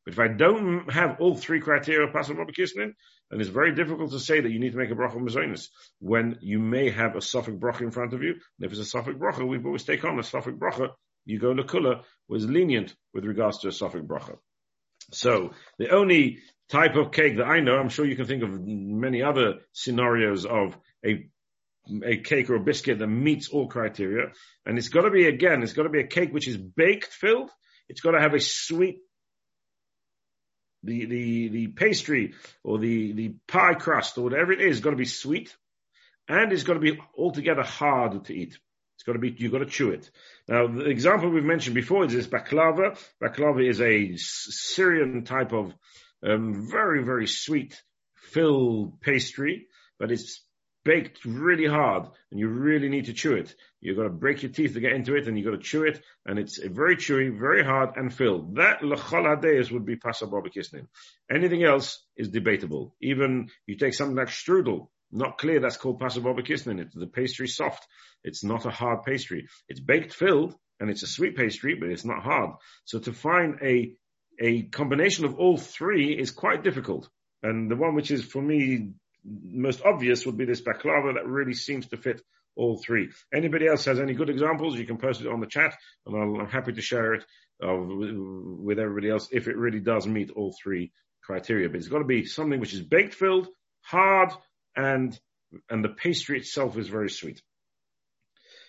But 0.05 0.15
if 0.15 0.21
I 0.21 0.29
don't 0.29 0.91
have 0.91 1.21
all 1.21 1.37
three 1.37 1.61
criteria 1.61 2.07
of 2.07 2.15
pasabah 2.15 2.49
bekisnin, 2.49 2.93
and 3.31 3.41
it's 3.41 3.51
very 3.51 3.75
difficult 3.75 4.13
to 4.13 4.21
say 4.21 4.41
that 4.41 4.51
you 4.51 4.61
need 4.61 4.73
to 4.73 4.79
make 4.79 4.91
a 4.91 4.95
bracha 4.95 5.17
of 5.17 5.23
mazonis 5.23 5.69
when 5.99 6.39
you 6.41 6.59
may 6.59 6.91
have 6.91 7.17
a 7.17 7.21
sofik 7.21 7.59
bracha 7.59 7.83
in 7.83 7.91
front 7.91 8.13
of 8.13 8.23
you. 8.23 8.33
And 8.33 8.41
if 8.61 8.73
it's 8.73 8.95
a 8.95 8.97
sofik 8.97 9.19
bracha, 9.19 9.47
we 9.47 9.63
always 9.65 9.85
take 9.85 10.05
on 10.05 10.19
a 10.19 10.23
sofik 10.23 10.59
bracha. 10.59 10.91
You 11.25 11.41
go 11.41 11.55
kula 11.55 12.03
was 12.29 12.47
lenient 12.47 12.95
with 13.13 13.25
regards 13.25 13.59
to 13.59 13.69
a 13.69 13.73
sofik 13.73 14.07
bracha. 14.07 14.39
So 15.13 15.53
the 15.79 15.91
only 15.91 16.39
type 16.69 16.97
of 16.97 17.13
cake 17.13 17.37
that 17.37 17.47
I 17.47 17.61
know, 17.61 17.77
I'm 17.77 17.89
sure 17.89 18.07
you 18.07 18.17
can 18.17 18.27
think 18.27 18.43
of 18.43 18.61
many 18.65 19.23
other 19.23 19.61
scenarios 19.73 20.45
of 20.45 20.77
a 21.05 21.29
a 22.05 22.19
cake 22.19 22.51
or 22.51 22.57
a 22.57 22.61
biscuit 22.61 22.99
that 22.99 23.07
meets 23.07 23.49
all 23.49 23.69
criteria. 23.69 24.33
And 24.65 24.79
it's 24.79 24.89
got 24.89 25.03
to 25.03 25.11
be, 25.11 25.27
again, 25.27 25.63
it's 25.63 25.73
got 25.73 25.85
to 25.85 25.89
be 25.89 26.01
a 26.01 26.07
cake 26.07 26.33
which 26.33 26.49
is 26.49 26.57
baked 26.57 27.13
filled. 27.13 27.51
It's 27.89 28.01
got 28.01 28.13
to 28.13 28.21
have 28.21 28.35
a 28.35 28.41
sweet 28.41 28.99
the, 30.83 31.07
the, 31.07 31.49
the 31.49 31.67
pastry 31.69 32.35
or 32.63 32.79
the, 32.79 33.13
the 33.13 33.35
pie 33.49 33.75
crust 33.75 34.19
or 34.19 34.23
whatever 34.23 34.53
it 34.53 34.61
is, 34.61 34.81
got 34.81 34.91
to 34.91 34.97
be 34.97 35.05
sweet 35.05 35.55
and 36.29 36.53
it's 36.53 36.63
got 36.63 36.75
to 36.75 36.81
be 36.81 36.99
altogether 37.17 37.63
hard 37.63 38.25
to 38.25 38.35
eat. 38.35 38.59
It's 38.97 39.03
got 39.05 39.13
to 39.13 39.19
be, 39.19 39.35
you've 39.37 39.53
got 39.53 39.59
to 39.59 39.67
chew 39.67 39.91
it. 39.91 40.11
Now, 40.49 40.67
the 40.67 40.87
example 40.87 41.31
we've 41.31 41.45
mentioned 41.45 41.75
before 41.75 42.05
is 42.05 42.13
this 42.13 42.27
baklava. 42.27 42.99
Baklava 43.23 43.69
is 43.69 43.81
a 43.81 44.17
Syrian 44.17 45.25
type 45.25 45.53
of 45.53 45.75
um, 46.27 46.69
very, 46.71 47.05
very 47.05 47.27
sweet 47.27 47.81
filled 48.17 49.01
pastry, 49.01 49.67
but 49.99 50.11
it's 50.11 50.43
baked 50.87 51.25
really 51.25 51.67
hard 51.67 52.05
and 52.31 52.39
you 52.39 52.47
really 52.47 52.89
need 52.89 53.07
to 53.07 53.13
chew 53.13 53.35
it. 53.35 53.53
You've 53.81 53.97
got 53.97 54.05
to 54.05 54.09
break 54.09 54.43
your 54.43 54.53
teeth 54.53 54.75
to 54.75 54.81
get 54.81 54.93
into 54.93 55.17
it 55.17 55.27
and 55.27 55.37
you've 55.37 55.45
got 55.45 55.57
to 55.61 55.63
chew 55.71 55.83
it 55.83 56.01
and 56.25 56.39
it's 56.39 56.59
very 56.63 56.97
chewy, 56.97 57.37
very 57.37 57.65
hard 57.65 57.97
and 57.97 58.15
filled. 58.15 58.55
That 58.55 58.81
lechol 58.81 59.27
hadeyas 59.27 59.73
would 59.73 59.85
be 59.85 59.97
pasababa 59.97 60.47
kisnin. 60.57 60.87
Anything 61.29 61.65
else 61.65 62.01
is 62.17 62.29
debatable. 62.29 62.95
Even 63.03 63.49
you 63.67 63.77
take 63.77 63.95
something 63.95 64.17
like 64.17 64.29
strudel, 64.29 64.87
not 65.11 65.39
clear 65.39 65.59
that's 65.59 65.77
called 65.77 66.01
pasababa 66.01 66.47
kisnin. 66.47 66.81
It's 66.81 66.95
the 66.95 67.09
pastry 67.09 67.49
soft. 67.49 67.85
It's 68.23 68.45
not 68.45 68.65
a 68.65 68.71
hard 68.71 69.03
pastry. 69.03 69.49
It's 69.69 69.81
baked 69.81 70.15
filled 70.15 70.55
and 70.79 70.89
it's 70.89 71.03
a 71.03 71.09
sweet 71.09 71.37
pastry, 71.37 71.75
but 71.75 71.91
it's 71.91 72.05
not 72.05 72.23
hard. 72.23 72.53
So 72.85 73.01
to 73.01 73.13
find 73.13 73.57
a, 73.61 73.93
a 74.41 74.63
combination 74.63 75.25
of 75.25 75.35
all 75.35 75.57
three 75.57 76.17
is 76.17 76.31
quite 76.31 76.63
difficult. 76.63 77.09
And 77.43 77.69
the 77.69 77.77
one 77.77 77.97
which 77.97 78.13
is 78.13 78.25
for 78.25 78.41
me 78.41 78.93
most 79.27 79.83
obvious 79.85 80.25
would 80.27 80.37
be 80.37 80.45
this 80.45 80.61
baklava 80.61 81.15
that 81.15 81.27
really 81.27 81.55
seems 81.55 81.87
to 81.89 81.97
fit 81.97 82.21
all 82.55 82.79
three. 82.79 83.11
Anybody 83.33 83.67
else 83.67 83.85
has 83.85 84.01
any 84.01 84.15
good 84.15 84.31
examples? 84.31 84.79
You 84.79 84.87
can 84.87 84.99
post 84.99 85.21
it 85.21 85.27
on 85.27 85.41
the 85.41 85.47
chat, 85.47 85.77
and 86.07 86.17
i 86.17 86.43
am 86.43 86.49
happy 86.49 86.73
to 86.73 86.81
share 86.81 87.15
it 87.15 87.25
uh, 87.63 87.75
with 87.77 88.79
everybody 88.79 89.11
else 89.11 89.29
if 89.33 89.49
it 89.49 89.57
really 89.57 89.81
does 89.81 90.07
meet 90.07 90.31
all 90.31 90.55
three 90.63 90.93
criteria. 91.23 91.69
But 91.69 91.79
it's 91.79 91.89
got 91.89 91.99
to 91.99 92.05
be 92.05 92.25
something 92.25 92.61
which 92.61 92.75
is 92.75 92.83
baked 92.83 93.15
filled, 93.15 93.49
hard, 93.83 94.31
and 94.75 95.19
and 95.71 95.85
the 95.85 95.91
pastry 95.91 96.39
itself 96.39 96.77
is 96.77 96.89
very 96.89 97.11
sweet. 97.11 97.41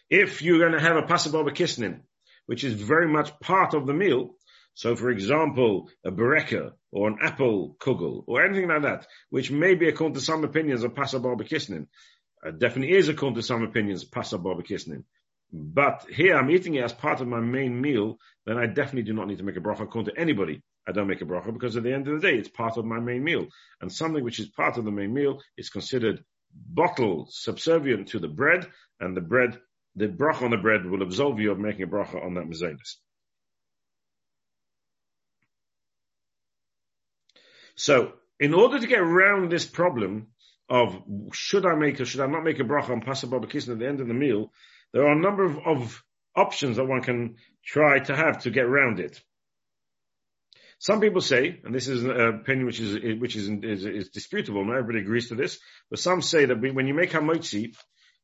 If 0.10 0.42
you're 0.42 0.60
going 0.60 0.74
to 0.74 0.82
have 0.82 0.96
a 0.96 1.02
pasababa 1.02 1.54
kisnin, 1.54 2.02
which 2.46 2.64
is 2.64 2.74
very 2.74 3.08
much 3.08 3.38
part 3.40 3.74
of 3.74 3.88
the 3.88 3.94
meal, 3.94 4.36
so 4.74 4.96
for 4.96 5.10
example, 5.10 5.90
a 6.06 6.12
bereka 6.12 6.74
or 6.98 7.08
an 7.10 7.20
apple 7.22 7.76
kugel 7.80 8.24
or 8.26 8.44
anything 8.44 8.68
like 8.68 8.82
that, 8.82 9.06
which 9.30 9.52
may 9.52 9.76
be 9.76 9.88
according 9.88 10.16
to 10.16 10.20
some 10.20 10.44
opinions 10.44 10.84
a 10.84 10.90
pasababa 10.90 11.48
kisnin, 11.48 11.86
uh, 12.44 12.50
definitely 12.50 12.96
is 12.96 13.08
according 13.08 13.36
to 13.36 13.44
some 13.44 13.62
opinions 13.62 14.04
pasababa 14.04 14.66
kisnin. 14.68 15.04
But 15.54 16.08
here 16.10 16.36
I'm 16.36 16.50
eating 16.50 16.74
it 16.74 16.84
as 16.84 16.94
part 16.94 17.22
of 17.22 17.28
my 17.28 17.40
main 17.40 17.80
meal, 17.80 18.18
then 18.48 18.58
I 18.58 18.66
definitely 18.66 19.04
do 19.04 19.14
not 19.14 19.28
need 19.28 19.38
to 19.38 19.44
make 19.44 19.58
a 19.58 19.60
bracha 19.60 19.82
according 19.82 20.12
to 20.12 20.20
anybody. 20.20 20.64
I 20.88 20.92
don't 20.92 21.08
make 21.08 21.22
a 21.22 21.26
bracha 21.26 21.54
because 21.54 21.78
at 21.78 21.84
the 21.84 21.94
end 21.94 22.08
of 22.08 22.20
the 22.20 22.28
day, 22.28 22.36
it's 22.36 22.50
part 22.50 22.78
of 22.78 22.86
my 22.86 23.00
main 23.00 23.24
meal. 23.24 23.46
And 23.80 23.94
something 23.94 24.24
which 24.24 24.40
is 24.40 24.48
part 24.48 24.78
of 24.78 24.86
the 24.86 24.92
main 24.92 25.14
meal 25.14 25.40
is 25.56 25.70
considered 25.70 26.24
batel 26.74 27.28
subservient 27.30 28.08
to 28.10 28.20
the 28.20 28.28
bread, 28.28 28.68
and 29.00 29.16
the 29.16 29.22
bread, 29.22 29.60
the 29.96 30.08
bracha 30.08 30.42
on 30.42 30.52
the 30.52 30.58
bread 30.58 30.84
will 30.84 31.04
absolve 31.04 31.40
you 31.40 31.52
of 31.52 31.60
making 31.60 31.84
a 31.84 31.88
bracha 31.88 32.26
on 32.26 32.34
that 32.34 32.46
mezainis. 32.46 32.96
So, 37.78 38.14
in 38.40 38.54
order 38.54 38.80
to 38.80 38.88
get 38.88 39.00
around 39.00 39.52
this 39.52 39.66
problem 39.66 40.28
of 40.70 41.02
should 41.32 41.66
I 41.66 41.76
make 41.76 42.02
or 42.02 42.06
should 42.06 42.22
I 42.22 42.28
not 42.28 42.44
make 42.44 42.60
a 42.60 42.64
bracha 42.64 42.90
on 42.90 43.02
pasababa 43.02 43.46
kisn 43.46 43.72
at 43.72 43.80
the 43.80 43.88
end 43.88 44.02
of 44.02 44.08
the 44.08 44.14
meal, 44.14 44.52
there 44.94 45.08
are 45.08 45.14
a 45.14 45.20
number 45.20 45.46
of, 45.46 45.60
of 45.66 46.04
options 46.36 46.78
that 46.78 46.86
one 46.86 47.02
can 47.02 47.36
try 47.64 48.00
to 48.00 48.16
have 48.16 48.44
to 48.44 48.50
get 48.50 48.66
around 48.66 49.00
it. 49.00 49.22
Some 50.80 51.02
people 51.02 51.22
say, 51.22 51.60
and 51.64 51.74
this 51.74 51.88
is 51.88 52.04
an 52.04 52.12
uh, 52.12 52.30
opinion 52.40 52.66
which 52.66 52.80
is 52.80 53.20
which 53.20 53.36
is, 53.36 53.50
is, 53.50 53.86
is 53.86 54.10
disputable. 54.10 54.66
Not 54.66 54.78
everybody 54.78 55.00
agrees 55.00 55.30
to 55.30 55.36
this, 55.36 55.60
but 55.90 56.00
some 56.00 56.22
say 56.22 56.46
that 56.46 56.60
when 56.60 56.88
you 56.88 56.94
make 56.94 57.12
hamotzi, 57.12 57.76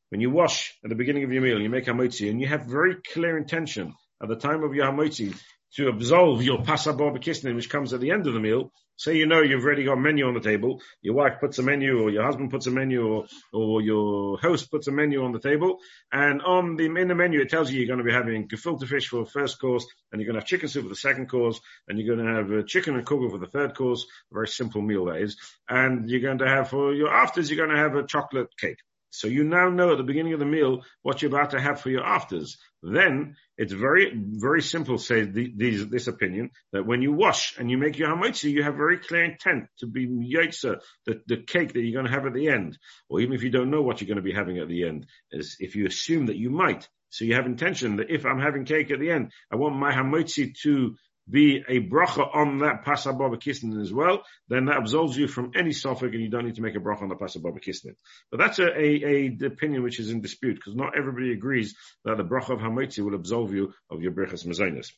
when 0.09 0.21
you 0.21 0.29
wash 0.29 0.75
at 0.83 0.89
the 0.89 0.95
beginning 0.95 1.23
of 1.23 1.31
your 1.31 1.41
meal, 1.41 1.59
you 1.61 1.69
make 1.69 1.85
hamotzi, 1.85 2.29
and 2.29 2.41
you 2.41 2.47
have 2.47 2.65
very 2.65 2.95
clear 3.13 3.37
intention 3.37 3.93
at 4.21 4.29
the 4.29 4.35
time 4.35 4.63
of 4.63 4.73
your 4.73 4.85
hamotzi 4.85 5.35
to 5.75 5.89
absolve 5.89 6.43
your 6.43 6.59
pasabah 6.59 7.17
kisnin, 7.23 7.55
which 7.55 7.69
comes 7.69 7.93
at 7.93 7.99
the 7.99 8.11
end 8.11 8.27
of 8.27 8.33
the 8.33 8.39
meal, 8.39 8.71
Say 8.95 9.17
you 9.17 9.25
know 9.25 9.41
you've 9.41 9.63
already 9.63 9.83
got 9.83 9.97
a 9.97 10.01
menu 10.01 10.27
on 10.27 10.33
the 10.33 10.39
table, 10.39 10.81
your 11.01 11.15
wife 11.15 11.39
puts 11.39 11.57
a 11.59 11.63
menu 11.63 12.01
or 12.01 12.09
your 12.09 12.23
husband 12.23 12.51
puts 12.51 12.67
a 12.67 12.71
menu 12.71 13.07
or, 13.07 13.25
or 13.51 13.81
your 13.81 14.37
host 14.37 14.69
puts 14.69 14.87
a 14.87 14.91
menu 14.91 15.23
on 15.23 15.31
the 15.31 15.39
table. 15.39 15.79
And 16.11 16.41
on 16.41 16.75
the, 16.75 16.85
in 16.85 17.07
the 17.07 17.15
menu 17.15 17.41
it 17.41 17.49
tells 17.49 17.71
you 17.71 17.79
you're 17.79 17.87
going 17.87 18.05
to 18.05 18.05
be 18.05 18.13
having 18.13 18.47
gefilte 18.47 18.87
fish 18.87 19.07
for 19.07 19.23
the 19.23 19.29
first 19.29 19.59
course 19.59 19.85
and 20.11 20.21
you're 20.21 20.27
going 20.27 20.35
to 20.35 20.41
have 20.41 20.47
chicken 20.47 20.69
soup 20.69 20.83
for 20.83 20.89
the 20.89 20.95
second 20.95 21.27
course 21.29 21.59
and 21.87 21.97
you're 21.97 22.15
going 22.15 22.25
to 22.25 22.33
have 22.33 22.51
a 22.51 22.63
chicken 22.63 22.95
and 22.95 23.05
kugel 23.05 23.31
for 23.31 23.39
the 23.39 23.47
third 23.47 23.75
course, 23.75 24.05
a 24.31 24.33
very 24.33 24.47
simple 24.47 24.81
meal 24.81 25.05
that 25.05 25.21
is, 25.21 25.37
and 25.67 26.09
you're 26.09 26.21
going 26.21 26.37
to 26.37 26.47
have 26.47 26.69
for 26.69 26.93
your 26.93 27.13
afters 27.13 27.49
you're 27.49 27.65
going 27.65 27.75
to 27.75 27.81
have 27.81 27.95
a 27.95 28.05
chocolate 28.05 28.55
cake. 28.57 28.77
So 29.13 29.27
you 29.27 29.43
now 29.43 29.69
know 29.69 29.91
at 29.91 29.97
the 29.97 30.03
beginning 30.03 30.33
of 30.33 30.39
the 30.39 30.45
meal 30.45 30.81
what 31.03 31.21
you're 31.21 31.29
about 31.29 31.51
to 31.51 31.61
have 31.61 31.79
for 31.79 31.91
your 31.91 32.03
afters. 32.03 32.57
Then 32.81 33.35
it's 33.59 33.71
very, 33.71 34.11
very 34.15 34.63
simple, 34.63 34.97
say 34.97 35.21
the, 35.21 35.53
these, 35.55 35.87
this 35.87 36.07
opinion, 36.07 36.49
that 36.71 36.87
when 36.87 37.03
you 37.03 37.13
wash 37.13 37.55
and 37.59 37.69
you 37.69 37.77
make 37.77 37.99
your 37.99 38.09
hamaitzi, 38.09 38.49
you 38.49 38.63
have 38.63 38.75
very 38.75 38.97
clear 38.97 39.23
intent 39.23 39.65
to 39.81 39.85
be 39.85 40.07
yaitza, 40.07 40.79
the, 41.05 41.21
the 41.27 41.37
cake 41.37 41.73
that 41.73 41.81
you're 41.81 41.93
going 41.93 42.11
to 42.11 42.11
have 42.11 42.25
at 42.25 42.33
the 42.33 42.47
end. 42.47 42.79
Or 43.07 43.19
even 43.19 43.35
if 43.35 43.43
you 43.43 43.51
don't 43.51 43.69
know 43.69 43.83
what 43.83 44.01
you're 44.01 44.07
going 44.07 44.15
to 44.15 44.23
be 44.23 44.33
having 44.33 44.57
at 44.57 44.67
the 44.67 44.87
end, 44.87 45.05
is 45.31 45.57
if 45.59 45.75
you 45.75 45.85
assume 45.85 46.25
that 46.25 46.37
you 46.37 46.49
might. 46.49 46.89
So 47.11 47.23
you 47.23 47.35
have 47.35 47.45
intention 47.45 47.97
that 47.97 48.09
if 48.09 48.25
I'm 48.25 48.39
having 48.39 48.65
cake 48.65 48.89
at 48.89 48.99
the 48.99 49.11
end, 49.11 49.31
I 49.51 49.57
want 49.57 49.75
my 49.75 49.93
hamaitzi 49.93 50.55
to 50.63 50.95
be 51.29 51.63
a 51.67 51.79
bracha 51.79 52.35
on 52.35 52.59
that 52.59 52.83
pasababa 52.85 53.41
kisnin 53.41 53.81
as 53.81 53.93
well, 53.93 54.23
then 54.49 54.65
that 54.65 54.77
absolves 54.77 55.17
you 55.17 55.27
from 55.27 55.51
any 55.55 55.69
sofik 55.69 56.13
and 56.13 56.21
you 56.21 56.29
don't 56.29 56.45
need 56.45 56.55
to 56.55 56.61
make 56.61 56.75
a 56.75 56.79
bracha 56.79 57.03
on 57.03 57.09
the 57.09 57.15
pasababa 57.15 57.63
kisnin. 57.63 57.95
But 58.29 58.39
that's 58.39 58.59
a, 58.59 58.67
a, 58.67 59.03
a, 59.05 59.45
opinion 59.45 59.83
which 59.83 59.99
is 59.99 60.09
in 60.09 60.21
dispute 60.21 60.55
because 60.55 60.75
not 60.75 60.97
everybody 60.97 61.31
agrees 61.31 61.75
that 62.05 62.17
the 62.17 62.23
bracha 62.23 62.51
of 62.51 62.59
hamitzi 62.59 62.99
will 62.99 63.15
absolve 63.15 63.53
you 63.53 63.73
of 63.89 64.01
your 64.01 64.11
brachas 64.11 64.45
mazonis. 64.45 64.91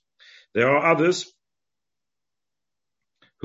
There 0.54 0.70
are 0.70 0.92
others 0.94 1.32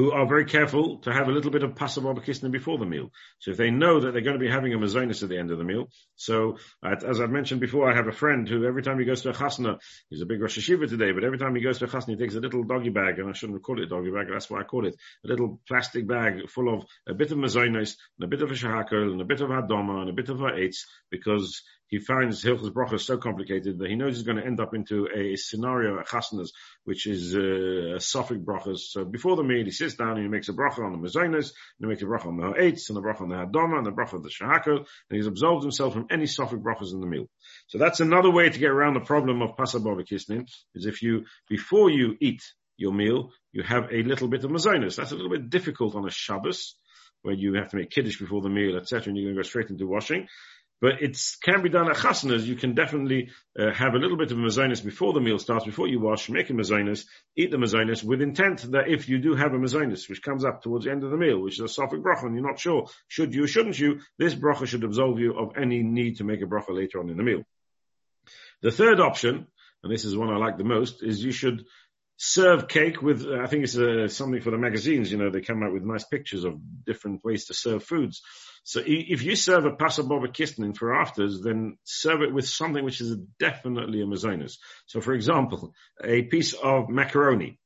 who 0.00 0.12
are 0.12 0.26
very 0.26 0.46
careful 0.46 0.96
to 1.00 1.12
have 1.12 1.28
a 1.28 1.30
little 1.30 1.50
bit 1.50 1.62
of 1.62 1.74
pasav 1.74 2.24
kisna 2.24 2.50
before 2.50 2.78
the 2.78 2.86
meal. 2.86 3.12
So 3.38 3.50
if 3.50 3.58
they 3.58 3.70
know 3.70 4.00
that 4.00 4.12
they're 4.12 4.22
going 4.22 4.38
to 4.38 4.46
be 4.46 4.50
having 4.50 4.72
a 4.72 4.78
mazonis 4.78 5.22
at 5.22 5.28
the 5.28 5.36
end 5.36 5.50
of 5.50 5.58
the 5.58 5.64
meal, 5.64 5.90
so 6.16 6.56
uh, 6.82 6.96
as 7.06 7.20
I've 7.20 7.28
mentioned 7.28 7.60
before, 7.60 7.90
I 7.90 7.94
have 7.94 8.06
a 8.06 8.12
friend 8.12 8.48
who 8.48 8.64
every 8.64 8.82
time 8.82 8.98
he 8.98 9.04
goes 9.04 9.20
to 9.22 9.28
a 9.28 9.34
chasna, 9.34 9.78
he's 10.08 10.22
a 10.22 10.24
big 10.24 10.40
Rosh 10.40 10.58
Hayeshiva 10.58 10.88
today, 10.88 11.12
but 11.12 11.22
every 11.22 11.36
time 11.36 11.54
he 11.54 11.60
goes 11.60 11.80
to 11.80 11.84
a 11.84 11.88
chasna, 11.88 12.12
he 12.12 12.16
takes 12.16 12.34
a 12.34 12.40
little 12.40 12.62
doggy 12.62 12.88
bag, 12.88 13.18
and 13.18 13.28
I 13.28 13.32
shouldn't 13.34 13.62
called 13.62 13.80
it 13.80 13.84
a 13.84 13.88
doggy 13.88 14.10
bag, 14.10 14.28
that's 14.32 14.48
why 14.48 14.60
I 14.60 14.62
call 14.62 14.86
it, 14.86 14.96
a 15.22 15.28
little 15.28 15.60
plastic 15.68 16.08
bag 16.08 16.48
full 16.48 16.74
of 16.74 16.86
a 17.06 17.12
bit 17.12 17.30
of 17.30 17.36
mazonis, 17.36 17.96
and 18.18 18.24
a 18.24 18.26
bit 18.26 18.40
of 18.40 18.50
a 18.50 18.54
shahakal, 18.54 19.12
and 19.12 19.20
a 19.20 19.26
bit 19.26 19.42
of 19.42 19.50
hadoma, 19.50 20.00
and 20.00 20.08
a 20.08 20.14
bit 20.14 20.30
of 20.30 20.40
a 20.40 20.52
eitz, 20.52 20.86
because 21.10 21.62
he 21.90 21.98
finds 21.98 22.42
Hilchas 22.42 22.72
Bracha 22.72 23.00
so 23.00 23.18
complicated 23.18 23.78
that 23.78 23.90
he 23.90 23.96
knows 23.96 24.14
he's 24.14 24.24
going 24.24 24.38
to 24.38 24.46
end 24.46 24.60
up 24.60 24.74
into 24.74 25.08
a 25.14 25.36
scenario 25.36 25.98
at 25.98 26.06
Chasnas, 26.06 26.50
which 26.84 27.06
is 27.06 27.34
uh, 27.34 27.38
a 27.38 28.00
Sophic 28.00 28.44
Brachas. 28.44 28.78
So 28.78 29.04
before 29.04 29.34
the 29.34 29.42
meal, 29.42 29.64
he 29.64 29.72
sits 29.72 29.96
down 29.96 30.12
and 30.12 30.22
he 30.22 30.28
makes 30.28 30.48
a 30.48 30.52
bracha 30.52 30.84
on 30.84 30.92
the 30.92 30.98
Mazonas, 30.98 31.50
and 31.50 31.80
he 31.80 31.86
makes 31.86 32.02
a 32.02 32.06
bracha 32.06 32.26
on 32.26 32.36
the 32.36 32.46
Ha'etz, 32.46 32.88
and 32.88 32.98
a 32.98 33.00
bracha 33.00 33.22
on 33.22 33.28
the 33.28 33.34
Hadoma, 33.34 33.78
and 33.78 33.86
a 33.88 33.90
bracha 33.90 34.14
on 34.14 34.22
the 34.22 34.30
Shahakal, 34.30 34.78
and 34.78 35.16
he's 35.16 35.26
absolved 35.26 35.64
himself 35.64 35.92
from 35.92 36.06
any 36.10 36.26
Sophic 36.26 36.62
Brachas 36.62 36.92
in 36.92 37.00
the 37.00 37.06
meal. 37.08 37.28
So 37.66 37.78
that's 37.78 37.98
another 37.98 38.30
way 38.30 38.48
to 38.48 38.58
get 38.58 38.70
around 38.70 38.94
the 38.94 39.00
problem 39.00 39.42
of 39.42 39.56
Pasabova 39.56 40.06
Kisnin, 40.06 40.46
is 40.76 40.86
if 40.86 41.02
you, 41.02 41.24
before 41.48 41.90
you 41.90 42.16
eat 42.20 42.42
your 42.76 42.92
meal, 42.92 43.32
you 43.52 43.64
have 43.64 43.88
a 43.92 44.02
little 44.04 44.28
bit 44.28 44.44
of 44.44 44.50
Mazonas. 44.50 44.96
That's 44.96 45.10
a 45.10 45.16
little 45.16 45.30
bit 45.30 45.50
difficult 45.50 45.96
on 45.96 46.06
a 46.06 46.10
Shabbos, 46.10 46.76
where 47.22 47.34
you 47.34 47.54
have 47.54 47.70
to 47.70 47.76
make 47.76 47.90
kiddush 47.90 48.18
before 48.18 48.42
the 48.42 48.48
meal, 48.48 48.76
etc., 48.76 49.08
and 49.08 49.16
you're 49.16 49.26
going 49.26 49.36
to 49.36 49.42
go 49.42 49.48
straight 49.48 49.70
into 49.70 49.86
washing. 49.86 50.28
But 50.80 51.02
it 51.02 51.18
can 51.42 51.62
be 51.62 51.68
done 51.68 51.90
at 51.90 51.96
chasnas. 51.96 52.44
You 52.44 52.56
can 52.56 52.74
definitely 52.74 53.30
uh, 53.58 53.70
have 53.72 53.94
a 53.94 53.98
little 53.98 54.16
bit 54.16 54.32
of 54.32 54.38
mazonis 54.38 54.82
before 54.82 55.12
the 55.12 55.20
meal 55.20 55.38
starts, 55.38 55.66
before 55.66 55.88
you 55.88 56.00
wash, 56.00 56.30
make 56.30 56.48
a 56.48 56.54
mazonis, 56.54 57.04
eat 57.36 57.50
the 57.50 57.58
mazonis 57.58 58.02
with 58.02 58.22
intent 58.22 58.62
that 58.72 58.88
if 58.88 59.08
you 59.08 59.18
do 59.18 59.34
have 59.34 59.52
a 59.52 59.58
mazonis, 59.58 60.08
which 60.08 60.22
comes 60.22 60.44
up 60.44 60.62
towards 60.62 60.86
the 60.86 60.90
end 60.90 61.04
of 61.04 61.10
the 61.10 61.18
meal, 61.18 61.38
which 61.38 61.60
is 61.60 61.60
a 61.60 61.80
sophic 61.80 62.02
bracha, 62.02 62.24
and 62.24 62.34
you're 62.34 62.46
not 62.46 62.58
sure, 62.58 62.88
should 63.08 63.34
you, 63.34 63.46
shouldn't 63.46 63.78
you, 63.78 64.00
this 64.18 64.34
bracha 64.34 64.66
should 64.66 64.84
absolve 64.84 65.18
you 65.18 65.34
of 65.38 65.52
any 65.56 65.82
need 65.82 66.16
to 66.16 66.24
make 66.24 66.40
a 66.40 66.46
bracha 66.46 66.70
later 66.74 66.98
on 66.98 67.10
in 67.10 67.18
the 67.18 67.22
meal. 67.22 67.42
The 68.62 68.70
third 68.70 69.00
option, 69.00 69.46
and 69.82 69.92
this 69.92 70.06
is 70.06 70.16
one 70.16 70.30
I 70.30 70.38
like 70.38 70.56
the 70.56 70.64
most, 70.64 71.02
is 71.02 71.22
you 71.22 71.32
should 71.32 71.66
serve 72.22 72.68
cake 72.68 73.00
with, 73.00 73.26
I 73.26 73.46
think 73.46 73.64
it's 73.64 73.78
uh, 73.78 74.06
something 74.08 74.42
for 74.42 74.50
the 74.50 74.58
magazines, 74.58 75.10
you 75.10 75.16
know, 75.16 75.30
they 75.30 75.40
come 75.40 75.62
out 75.62 75.72
with 75.72 75.84
nice 75.84 76.04
pictures 76.04 76.44
of 76.44 76.60
different 76.84 77.24
ways 77.24 77.46
to 77.46 77.54
serve 77.54 77.82
foods. 77.82 78.20
So 78.62 78.82
if 78.84 79.22
you 79.22 79.36
serve 79.36 79.64
a 79.64 79.70
pasababa 79.70 80.28
kisnin 80.28 80.76
for 80.76 80.94
afters, 80.94 81.40
then 81.40 81.78
serve 81.84 82.20
it 82.20 82.34
with 82.34 82.46
something 82.46 82.84
which 82.84 83.00
is 83.00 83.16
definitely 83.38 84.02
a 84.02 84.04
mazonis. 84.04 84.58
So 84.84 85.00
for 85.00 85.14
example, 85.14 85.72
a 86.04 86.22
piece 86.24 86.52
of 86.52 86.90
macaroni, 86.90 87.58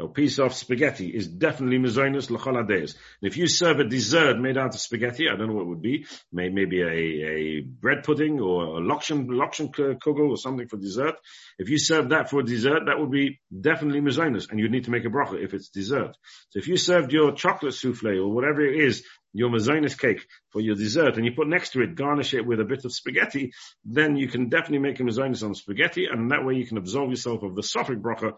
a 0.00 0.08
piece 0.08 0.40
of 0.40 0.52
spaghetti 0.52 1.08
is 1.08 1.28
definitely 1.28 1.78
mazonis 1.78 2.28
l'chol 2.28 2.94
If 3.22 3.36
you 3.36 3.46
serve 3.46 3.78
a 3.78 3.84
dessert 3.84 4.40
made 4.40 4.58
out 4.58 4.74
of 4.74 4.80
spaghetti, 4.80 5.28
I 5.28 5.36
don't 5.36 5.48
know 5.48 5.54
what 5.54 5.62
it 5.62 5.68
would 5.68 5.82
be, 5.82 6.06
maybe 6.32 6.82
a, 6.82 6.88
a 6.88 7.60
bread 7.60 8.02
pudding 8.02 8.40
or 8.40 8.78
a 8.78 8.80
lokshen, 8.80 9.26
lokshen 9.26 9.72
kugel 9.72 10.30
or 10.30 10.36
something 10.36 10.66
for 10.66 10.78
dessert. 10.78 11.14
If 11.60 11.68
you 11.68 11.78
serve 11.78 12.08
that 12.08 12.28
for 12.28 12.42
dessert, 12.42 12.86
that 12.86 12.98
would 12.98 13.12
be 13.12 13.40
definitely 13.60 14.00
mazonis 14.00 14.50
and 14.50 14.58
you'd 14.58 14.72
need 14.72 14.84
to 14.84 14.90
make 14.90 15.04
a 15.04 15.10
bracha 15.10 15.42
if 15.42 15.54
it's 15.54 15.68
dessert. 15.68 16.16
So 16.50 16.58
if 16.58 16.66
you 16.66 16.76
served 16.76 17.12
your 17.12 17.30
chocolate 17.32 17.74
souffle 17.74 18.18
or 18.18 18.32
whatever 18.32 18.62
it 18.66 18.80
is 18.80 19.04
your 19.32 19.50
mazonis 19.50 19.98
cake 19.98 20.26
for 20.50 20.60
your 20.60 20.74
dessert 20.74 21.16
and 21.16 21.24
you 21.24 21.32
put 21.32 21.48
next 21.48 21.70
to 21.70 21.82
it, 21.82 21.94
garnish 21.94 22.34
it 22.34 22.46
with 22.46 22.60
a 22.60 22.64
bit 22.64 22.84
of 22.84 22.92
spaghetti, 22.92 23.52
then 23.84 24.16
you 24.16 24.28
can 24.28 24.48
definitely 24.48 24.78
make 24.78 24.98
a 24.98 25.04
mazonis 25.04 25.44
on 25.44 25.54
spaghetti 25.54 26.06
and 26.06 26.32
that 26.32 26.44
way 26.44 26.54
you 26.54 26.66
can 26.66 26.78
absolve 26.78 27.10
yourself 27.10 27.42
of 27.44 27.54
the 27.54 27.62
sophic 27.62 28.00
bracha 28.00 28.32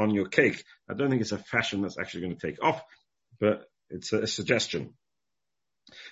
on 0.00 0.14
your 0.14 0.26
cake. 0.26 0.64
I 0.88 0.94
don't 0.94 1.10
think 1.10 1.20
it's 1.20 1.32
a 1.32 1.38
fashion 1.38 1.82
that's 1.82 1.98
actually 1.98 2.22
going 2.22 2.36
to 2.36 2.46
take 2.46 2.62
off, 2.62 2.82
but 3.38 3.64
it's 3.90 4.12
a, 4.12 4.22
a 4.22 4.26
suggestion. 4.26 4.94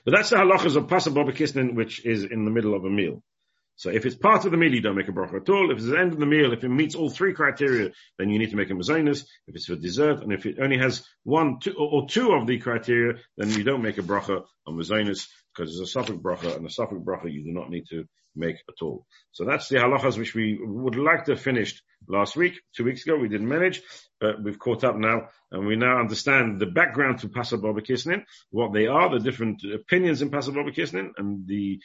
But 0.05 0.15
that's 0.15 0.31
the 0.31 0.37
halachas 0.37 0.77
of 0.77 0.87
pasabobakisnin, 0.87 1.75
which 1.75 2.05
is 2.05 2.25
in 2.25 2.45
the 2.45 2.51
middle 2.51 2.75
of 2.75 2.85
a 2.85 2.91
meal. 2.91 3.23
So 3.77 3.91
if 3.91 4.05
it's 4.07 4.17
part 4.17 4.45
of 4.45 4.51
the 4.51 4.57
meal, 4.57 4.75
you 4.75 4.81
don't 4.81 4.97
make 4.97 5.09
a 5.09 5.13
bracha 5.13 5.41
at 5.41 5.49
all. 5.49 5.71
If 5.71 5.79
it's 5.79 5.87
the 5.87 6.01
end 6.01 6.13
of 6.13 6.19
the 6.19 6.27
meal, 6.27 6.53
if 6.53 6.65
it 6.65 6.69
meets 6.69 6.97
all 6.97 7.11
three 7.11 7.33
criteria, 7.33 7.93
then 8.19 8.29
you 8.29 8.41
need 8.41 8.51
to 8.51 8.57
make 8.57 8.71
a 8.71 8.75
mazonis. 8.75 9.25
If 9.47 9.55
it's 9.55 9.67
for 9.67 9.77
dessert, 9.77 10.21
and 10.23 10.33
if 10.33 10.47
it 10.47 10.59
only 10.61 10.79
has 10.79 11.07
one, 11.23 11.61
two, 11.61 11.75
or 11.79 12.09
two 12.09 12.33
of 12.33 12.49
the 12.49 12.59
criteria, 12.59 13.19
then 13.37 13.51
you 13.51 13.63
don't 13.63 13.83
make 13.83 13.99
a 13.99 14.03
bracha 14.03 14.43
on 14.67 14.75
mazonis. 14.75 15.29
because 15.55 15.79
it's 15.79 15.95
a 15.95 15.99
sofik 15.99 16.21
bracha, 16.21 16.57
and 16.57 16.67
a 16.67 16.69
sofik 16.69 17.05
bracha 17.05 17.33
you 17.33 17.45
do 17.45 17.53
not 17.53 17.71
need 17.71 17.85
to 17.91 18.05
make 18.39 18.57
at 18.69 18.83
all. 18.83 19.07
So 19.33 19.45
that's 19.45 19.69
the 19.69 19.77
halachas 19.77 20.19
which 20.19 20.35
we 20.35 20.59
would 20.61 20.97
like 20.97 21.25
to 21.27 21.33
have 21.33 21.41
finished 21.41 21.83
last 22.07 22.37
week, 22.37 22.61
two 22.77 22.85
weeks 22.85 23.05
ago. 23.05 23.17
We 23.17 23.29
didn't 23.29 23.49
manage, 23.49 23.83
but 24.21 24.43
we've 24.43 24.59
caught 24.59 24.85
up 24.85 24.97
now, 24.97 25.29
and 25.51 25.67
we 25.67 25.77
now 25.77 25.99
understand 25.99 26.61
the 26.61 26.67
background 26.67 27.21
to 27.21 27.29
Pasal 27.29 27.61
Baba 27.61 27.83
what 28.51 28.73
they 28.73 28.87
are, 28.87 29.11
the 29.11 29.19
different 29.19 29.63
opinions 29.65 30.23
in 30.23 30.31
Pasal 30.31 30.55
Baba 30.55 31.11
and 31.19 31.47
the 31.47 31.81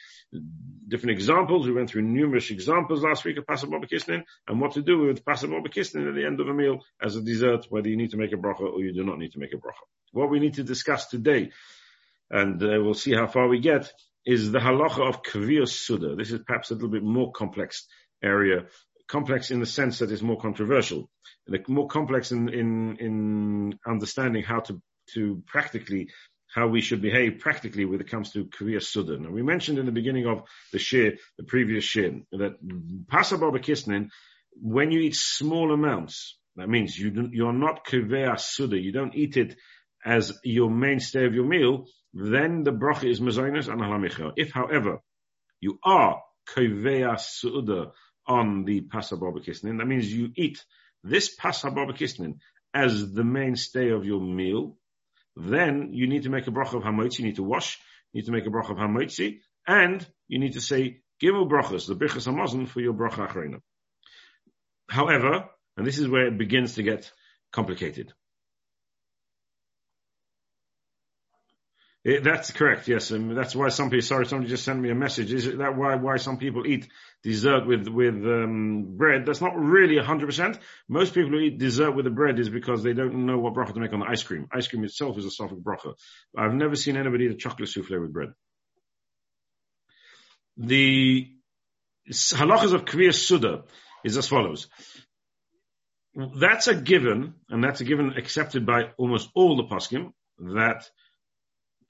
different 0.87 1.17
examples. 1.17 1.65
We 1.65 1.73
went 1.73 1.89
through 1.89 2.03
numerous 2.03 2.49
examples 2.51 3.03
last 3.03 3.25
week 3.25 3.37
of 3.37 3.45
Pasal 3.45 3.71
Baba 3.71 4.23
and 4.47 4.61
what 4.61 4.73
to 4.73 4.81
do 4.81 4.99
with 4.99 5.25
Pasal 5.25 5.49
Baba 5.49 5.69
at 5.69 6.15
the 6.15 6.25
end 6.25 6.39
of 6.39 6.47
a 6.47 6.53
meal 6.53 6.79
as 7.01 7.15
a 7.15 7.21
dessert, 7.21 7.65
whether 7.69 7.89
you 7.89 7.97
need 7.97 8.11
to 8.11 8.17
make 8.17 8.33
a 8.33 8.37
bracha 8.37 8.61
or 8.61 8.81
you 8.81 8.93
do 8.93 9.03
not 9.03 9.17
need 9.17 9.33
to 9.33 9.39
make 9.39 9.53
a 9.53 9.57
bracha. 9.57 9.83
What 10.11 10.29
we 10.29 10.39
need 10.39 10.55
to 10.55 10.63
discuss 10.63 11.07
today, 11.07 11.51
and 12.29 12.61
uh, 12.61 12.81
we'll 12.81 12.93
see 12.93 13.13
how 13.13 13.27
far 13.27 13.47
we 13.47 13.59
get, 13.59 13.91
is 14.25 14.51
the 14.51 14.59
halacha 14.59 15.07
of 15.07 15.23
Kviyos 15.23 15.69
Suda. 15.69 16.15
This 16.15 16.31
is 16.31 16.41
perhaps 16.45 16.71
a 16.71 16.75
little 16.75 16.89
bit 16.89 17.03
more 17.03 17.31
complex 17.31 17.85
area, 18.23 18.65
complex 19.07 19.51
in 19.51 19.59
the 19.59 19.65
sense 19.65 19.99
that 19.99 20.11
it's 20.11 20.21
more 20.21 20.39
controversial, 20.39 21.09
more 21.67 21.87
complex 21.87 22.31
in, 22.31 22.49
in, 22.49 22.97
in 22.97 23.79
understanding 23.85 24.43
how 24.43 24.61
to, 24.61 24.81
to 25.13 25.43
practically 25.45 26.09
how 26.53 26.67
we 26.67 26.81
should 26.81 27.01
behave 27.01 27.39
practically 27.39 27.83
when 27.83 27.99
it 27.99 28.09
comes 28.09 28.31
to 28.31 28.45
Kviya 28.45 28.81
Suda. 28.81 29.17
Now, 29.17 29.31
we 29.31 29.41
mentioned 29.41 29.79
in 29.79 29.87
the 29.87 29.91
beginning 29.91 30.27
of 30.27 30.43
the 30.71 30.77
shir, 30.77 31.13
the 31.37 31.43
previous 31.43 31.83
shir, 31.83 32.21
that 32.31 32.53
Pasababa 33.11 33.59
Kisnin, 33.59 34.09
when 34.61 34.91
you 34.91 34.99
eat 34.99 35.15
small 35.15 35.73
amounts, 35.73 36.37
that 36.55 36.69
means 36.69 36.97
you, 36.97 37.09
do, 37.09 37.29
you're 37.31 37.53
not 37.53 37.85
Kviya 37.85 38.39
Suda, 38.39 38.77
you 38.77 38.91
don't 38.91 39.15
eat 39.15 39.35
it 39.35 39.55
as 40.05 40.37
your 40.43 40.69
mainstay 40.69 41.25
of 41.25 41.33
your 41.33 41.45
meal, 41.45 41.87
then 42.13 42.63
the 42.63 42.71
bracha 42.71 43.09
is 43.09 43.19
mezainis 43.19 43.67
and. 43.67 44.33
If, 44.37 44.51
however, 44.51 44.99
you 45.59 45.79
are 45.83 46.21
koveya 46.47 47.19
suda 47.19 47.91
on 48.27 48.65
the 48.65 48.81
pasa 48.81 49.15
barbekisnin, 49.15 49.79
that 49.79 49.87
means 49.87 50.13
you 50.13 50.31
eat 50.35 50.63
this 51.03 51.33
pasa 51.35 51.71
barbekisnin 51.71 52.37
as 52.73 53.13
the 53.13 53.23
mainstay 53.23 53.89
of 53.89 54.05
your 54.05 54.21
meal, 54.21 54.77
then 55.35 55.89
you 55.93 56.07
need 56.07 56.23
to 56.23 56.29
make 56.29 56.47
a 56.47 56.51
bracha 56.51 56.75
of 56.75 56.83
hamotzi, 56.83 57.19
you 57.19 57.25
need 57.25 57.35
to 57.35 57.43
wash, 57.43 57.79
you 58.11 58.19
need 58.19 58.25
to 58.25 58.31
make 58.31 58.45
a 58.45 58.49
bracha 58.49 58.71
of 58.71 58.77
hamotzi, 58.77 59.39
and 59.67 60.05
you 60.27 60.39
need 60.39 60.53
to 60.53 60.61
say 60.61 61.01
gimel 61.21 61.49
brachas, 61.49 61.87
the 61.87 61.95
brichas 61.95 62.27
hamazon 62.27 62.67
for 62.67 62.81
your 62.81 62.93
bracha 62.93 63.27
achrena. 63.27 63.59
However, 64.89 65.45
and 65.77 65.87
this 65.87 65.97
is 65.97 66.07
where 66.07 66.27
it 66.27 66.37
begins 66.37 66.75
to 66.75 66.83
get 66.83 67.11
complicated. 67.51 68.13
It, 72.05 72.21
that's 72.21 72.51
correct. 72.51 72.89
Yes, 72.89 73.11
and 73.11 73.35
that's 73.35 73.55
why 73.55 73.69
some 73.69 73.89
people. 73.89 74.05
Sorry, 74.05 74.25
somebody 74.25 74.49
just 74.49 74.65
sent 74.65 74.77
me 74.77 74.89
a 74.89 74.95
message. 74.95 75.31
Is 75.31 75.47
it 75.47 75.59
that 75.59 75.77
why 75.77 75.95
why 75.95 76.17
some 76.17 76.37
people 76.37 76.67
eat 76.67 76.89
dessert 77.23 77.65
with 77.65 77.87
with 77.87 78.15
um, 78.15 78.97
bread? 78.97 79.25
That's 79.25 79.39
not 79.39 79.57
really 79.57 79.97
hundred 80.03 80.25
percent. 80.25 80.59
Most 80.89 81.13
people 81.13 81.29
who 81.29 81.39
eat 81.39 81.59
dessert 81.59 81.91
with 81.91 82.03
the 82.03 82.11
bread 82.11 82.39
is 82.39 82.49
because 82.49 82.83
they 82.83 82.91
don't 82.91 83.25
know 83.25 83.39
what 83.39 83.53
bracha 83.53 83.73
to 83.73 83.79
make 83.79 83.93
on 83.93 84.01
the 84.01 84.05
ice 84.05 84.21
cream. 84.21 84.49
Ice 84.51 84.67
cream 84.67 84.83
itself 84.83 85.17
is 85.17 85.23
a 85.23 85.31
soft 85.31 85.53
bracha. 85.53 85.93
I've 86.37 86.53
never 86.53 86.75
seen 86.75 86.97
anybody 86.97 87.25
eat 87.25 87.31
a 87.31 87.35
chocolate 87.35 87.69
souffle 87.69 88.01
with 88.01 88.11
bread. 88.11 88.33
The 90.57 91.31
halachas 92.11 92.73
of 92.73 92.83
Kviya 92.83 93.13
Suda 93.13 93.63
is 94.03 94.17
as 94.17 94.27
follows. 94.27 94.67
That's 96.15 96.67
a 96.67 96.75
given, 96.75 97.35
and 97.49 97.63
that's 97.63 97.79
a 97.79 97.85
given 97.85 98.13
accepted 98.17 98.65
by 98.65 98.91
almost 98.97 99.29
all 99.33 99.55
the 99.55 99.63
poskim 99.63 100.11
that 100.37 100.89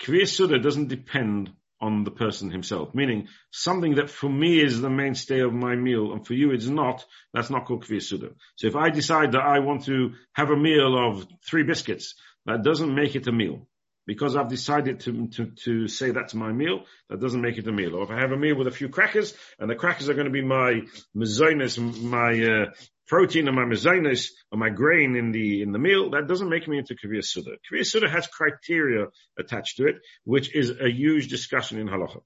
Kviya 0.04 0.62
doesn't 0.62 0.90
depend 0.90 1.52
on 1.80 2.04
the 2.04 2.12
person 2.12 2.50
himself, 2.50 2.96
meaning 2.96 3.28
something 3.52 3.96
that 3.96 4.10
for 4.10 4.30
me 4.30 4.62
is 4.62 4.80
the 4.80 4.90
mainstay 4.90 5.42
of 5.42 5.54
my 5.54 5.76
meal 5.76 6.14
and 6.14 6.26
for 6.26 6.34
you 6.34 6.52
it's 6.52 6.68
not, 6.68 7.06
that's 7.34 7.50
not 7.50 7.66
called 7.66 7.86
Kviya 7.86 8.34
So 8.56 8.68
if 8.68 8.76
I 8.76 8.90
decide 8.90 9.34
that 9.34 9.42
I 9.42 9.60
want 9.60 9.86
to 9.86 10.14
have 10.34 10.50
a 10.50 10.56
meal 10.56 10.98
of 10.98 11.28
three 11.46 11.64
biscuits, 11.64 12.16
that 12.46 12.64
doesn't 12.64 12.94
make 12.94 13.16
it 13.16 13.28
a 13.28 13.32
meal. 13.32 13.68
Because 14.06 14.36
I've 14.36 14.50
decided 14.50 15.00
to, 15.02 15.28
to, 15.28 15.46
to 15.64 15.88
say 15.88 16.12
that's 16.12 16.34
my 16.34 16.52
meal, 16.52 16.84
that 17.10 17.22
doesn't 17.22 17.40
make 17.40 17.58
it 17.58 17.68
a 17.68 17.72
meal. 17.72 17.96
Or 17.96 18.04
if 18.04 18.12
I 18.12 18.20
have 18.20 18.34
a 18.34 18.38
meal 18.38 18.58
with 18.58 18.68
a 18.68 18.72
few 18.72 18.90
crackers, 18.90 19.34
and 19.60 19.70
the 19.70 19.76
crackers 19.76 20.10
are 20.10 20.14
going 20.14 20.26
to 20.26 20.32
be 20.32 20.42
my 20.42 20.82
mezonis, 21.16 21.78
my 22.02 22.32
uh, 22.44 22.72
protein 23.08 23.48
and 23.48 23.56
my 23.56 23.64
mezainis 23.64 24.30
or 24.52 24.58
my 24.58 24.70
grain 24.70 25.16
in 25.16 25.32
the 25.32 25.62
in 25.62 25.72
the 25.72 25.80
meal, 25.80 26.12
that 26.12 26.28
doesn't 26.28 26.50
make 26.50 26.68
me 26.68 26.78
into 26.78 26.96
Kaviyah 26.96 27.24
Suda. 27.24 27.52
Kaviyah 27.70 27.86
Suda 27.86 28.10
has 28.10 28.28
criteria 28.28 29.08
attached 29.38 29.78
to 29.78 29.88
it, 29.88 29.96
which 30.24 30.56
is 30.56 30.70
a 30.70 30.90
huge 30.90 31.28
discussion 31.28 31.80
in 31.80 31.88
halacha. 31.88 32.22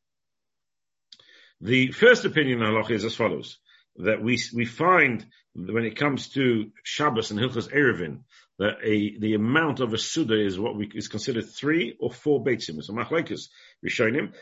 The 1.61 1.91
first 1.91 2.25
opinion 2.25 2.61
in 2.61 2.67
halacha 2.67 2.91
is 2.91 3.05
as 3.05 3.15
follows: 3.15 3.57
that 3.97 4.21
we 4.21 4.39
we 4.53 4.65
find 4.65 5.25
when 5.55 5.85
it 5.85 5.95
comes 5.95 6.29
to 6.29 6.71
Shabbos 6.83 7.31
and 7.31 7.39
Hilchas 7.39 7.71
Eruvin 7.73 8.23
that 8.59 8.75
a 8.83 9.17
the 9.19 9.33
amount 9.33 9.79
of 9.79 9.93
a 9.93 9.97
Suda 9.97 10.39
is 10.39 10.59
what 10.59 10.75
we 10.75 10.89
is 10.93 11.07
considered 11.07 11.45
three 11.49 11.95
or 11.99 12.11
four 12.11 12.43
beitzim. 12.43 12.81
So 12.83 12.93
machlekes 12.93 13.49
rishonim 13.85 14.33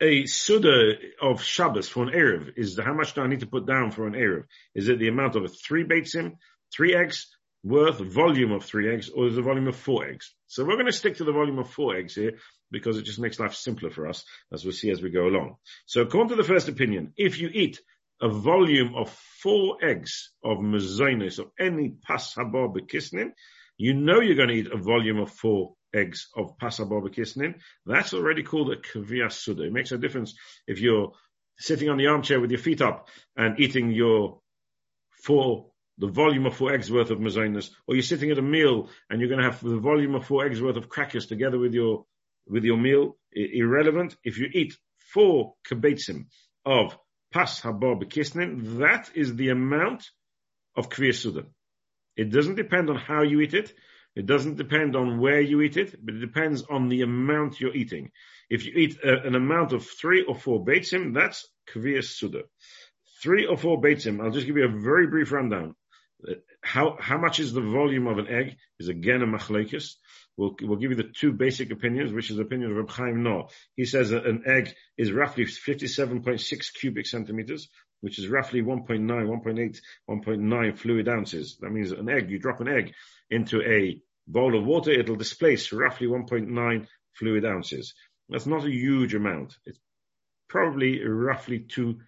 a 0.00 0.26
Suda 0.26 0.94
of 1.20 1.42
Shabbos 1.42 1.88
for 1.88 2.02
an 2.04 2.10
Erev 2.10 2.52
is 2.56 2.78
how 2.78 2.94
much 2.94 3.14
do 3.14 3.20
I 3.20 3.26
need 3.26 3.40
to 3.40 3.46
put 3.46 3.66
down 3.66 3.90
for 3.90 4.06
an 4.06 4.14
Erev? 4.14 4.44
Is 4.74 4.88
it 4.88 4.98
the 4.98 5.08
amount 5.08 5.36
of 5.36 5.54
three 5.60 5.84
Beitzim, 5.84 6.36
three 6.74 6.94
eggs 6.94 7.28
worth, 7.62 7.98
volume 7.98 8.52
of 8.52 8.64
three 8.64 8.92
eggs, 8.92 9.10
or 9.10 9.26
is 9.26 9.34
it 9.34 9.36
the 9.36 9.42
volume 9.42 9.68
of 9.68 9.76
four 9.76 10.06
eggs? 10.06 10.34
So 10.46 10.64
we're 10.64 10.74
going 10.74 10.86
to 10.86 10.92
stick 10.92 11.16
to 11.16 11.24
the 11.24 11.32
volume 11.32 11.58
of 11.58 11.70
four 11.70 11.96
eggs 11.96 12.14
here 12.14 12.38
because 12.70 12.96
it 12.96 13.02
just 13.02 13.18
makes 13.18 13.38
life 13.38 13.54
simpler 13.54 13.90
for 13.90 14.06
us 14.06 14.24
as 14.52 14.64
we'll 14.64 14.72
see 14.72 14.90
as 14.90 15.02
we 15.02 15.10
go 15.10 15.26
along. 15.26 15.56
So 15.86 16.00
according 16.00 16.30
to 16.30 16.36
the 16.36 16.48
first 16.48 16.68
opinion, 16.68 17.12
if 17.16 17.38
you 17.38 17.50
eat 17.52 17.80
a 18.22 18.28
volume 18.28 18.94
of 18.94 19.10
four 19.42 19.78
eggs 19.82 20.30
of 20.42 20.58
mezainis 20.58 21.38
or 21.38 21.50
any 21.58 21.90
pas 21.90 22.34
habar 22.34 22.74
bekisnin, 22.74 23.32
you 23.76 23.94
know 23.94 24.20
you're 24.20 24.36
going 24.36 24.48
to 24.48 24.54
eat 24.54 24.72
a 24.72 24.78
volume 24.78 25.18
of 25.20 25.30
four 25.30 25.74
eggs 25.94 26.28
of 26.36 26.58
pasababa 26.58 27.14
kisnin, 27.14 27.54
that's 27.86 28.14
already 28.14 28.42
called 28.42 28.72
a 28.72 29.30
suda. 29.30 29.64
It 29.64 29.72
makes 29.72 29.92
a 29.92 29.98
difference 29.98 30.34
if 30.66 30.80
you're 30.80 31.12
sitting 31.58 31.88
on 31.88 31.98
the 31.98 32.06
armchair 32.06 32.40
with 32.40 32.50
your 32.50 32.60
feet 32.60 32.80
up 32.80 33.08
and 33.36 33.60
eating 33.60 33.90
your 33.90 34.40
four, 35.22 35.66
the 35.98 36.06
volume 36.06 36.46
of 36.46 36.56
four 36.56 36.72
eggs 36.72 36.90
worth 36.90 37.10
of 37.10 37.18
mazonas, 37.18 37.70
or 37.86 37.94
you're 37.94 38.02
sitting 38.02 38.30
at 38.30 38.38
a 38.38 38.42
meal 38.42 38.88
and 39.08 39.20
you're 39.20 39.28
going 39.28 39.42
to 39.42 39.50
have 39.50 39.62
the 39.62 39.78
volume 39.78 40.14
of 40.14 40.26
four 40.26 40.46
eggs 40.46 40.60
worth 40.60 40.76
of 40.76 40.88
crackers 40.88 41.26
together 41.26 41.58
with 41.58 41.74
your, 41.74 42.06
with 42.46 42.64
your 42.64 42.78
meal, 42.78 43.16
I- 43.36 43.50
irrelevant. 43.52 44.16
If 44.24 44.38
you 44.38 44.48
eat 44.52 44.76
four 45.12 45.54
kibetzim 45.68 46.26
of 46.64 46.96
pas 47.32 47.60
habar 47.60 48.02
bekisnin, 48.02 48.78
that 48.78 49.10
is 49.14 49.36
the 49.36 49.50
amount 49.50 50.08
of 50.76 50.88
kviyas 50.88 51.16
suda. 51.16 51.44
It 52.16 52.30
doesn't 52.30 52.56
depend 52.56 52.90
on 52.90 52.96
how 52.96 53.22
you 53.22 53.40
eat 53.40 53.54
it. 53.54 53.72
It 54.16 54.26
doesn't 54.26 54.56
depend 54.56 54.96
on 54.96 55.20
where 55.20 55.40
you 55.40 55.60
eat 55.60 55.76
it, 55.76 55.94
but 56.04 56.14
it 56.14 56.18
depends 56.18 56.62
on 56.62 56.88
the 56.88 57.02
amount 57.02 57.60
you're 57.60 57.74
eating. 57.74 58.10
If 58.48 58.66
you 58.66 58.72
eat 58.72 58.98
a, 59.04 59.22
an 59.22 59.34
amount 59.34 59.72
of 59.72 59.86
three 59.86 60.22
or 60.22 60.34
four 60.34 60.64
beitzim, 60.64 61.14
that's 61.14 61.48
kviyas 61.72 62.08
suda. 62.08 62.42
Three 63.22 63.46
or 63.46 63.56
four 63.56 63.80
beitzim. 63.80 64.20
I'll 64.20 64.32
just 64.32 64.46
give 64.46 64.56
you 64.56 64.64
a 64.64 64.80
very 64.80 65.06
brief 65.06 65.30
rundown. 65.30 65.76
Uh, 66.28 66.34
how 66.62 66.96
how 67.00 67.18
much 67.18 67.38
is 67.38 67.52
the 67.52 67.60
volume 67.60 68.06
of 68.08 68.18
an 68.18 68.28
egg? 68.28 68.56
Is 68.78 68.88
again 68.88 69.22
a 69.22 69.26
machlekes. 69.26 69.94
We'll, 70.36 70.56
we'll 70.62 70.78
give 70.78 70.90
you 70.90 70.96
the 70.96 71.12
two 71.14 71.32
basic 71.32 71.70
opinions, 71.70 72.12
which 72.12 72.30
is 72.30 72.36
the 72.36 72.42
opinion 72.42 72.70
of 72.70 72.76
Reb 72.78 72.90
Chaim. 72.90 73.44
He 73.76 73.84
says 73.84 74.10
that 74.10 74.26
an 74.26 74.44
egg 74.46 74.72
is 74.96 75.12
roughly 75.12 75.44
57.6 75.44 76.74
cubic 76.74 77.06
centimeters, 77.06 77.68
which 78.00 78.18
is 78.18 78.28
roughly 78.28 78.62
1.9, 78.62 79.00
1.8, 79.00 79.80
1.9 80.08 80.78
fluid 80.78 81.08
ounces. 81.08 81.58
That 81.60 81.70
means 81.70 81.92
an 81.92 82.08
egg, 82.08 82.30
you 82.30 82.38
drop 82.38 82.60
an 82.60 82.68
egg 82.68 82.92
into 83.30 83.60
a 83.62 84.00
bowl 84.26 84.56
of 84.56 84.64
water, 84.64 84.90
it'll 84.90 85.16
displace 85.16 85.72
roughly 85.72 86.06
1.9 86.06 86.86
fluid 87.14 87.44
ounces. 87.44 87.94
That's 88.28 88.46
not 88.46 88.64
a 88.64 88.70
huge 88.70 89.14
amount. 89.14 89.56
It's 89.66 89.80
probably 90.48 91.04
roughly 91.04 91.60
two 91.60 92.00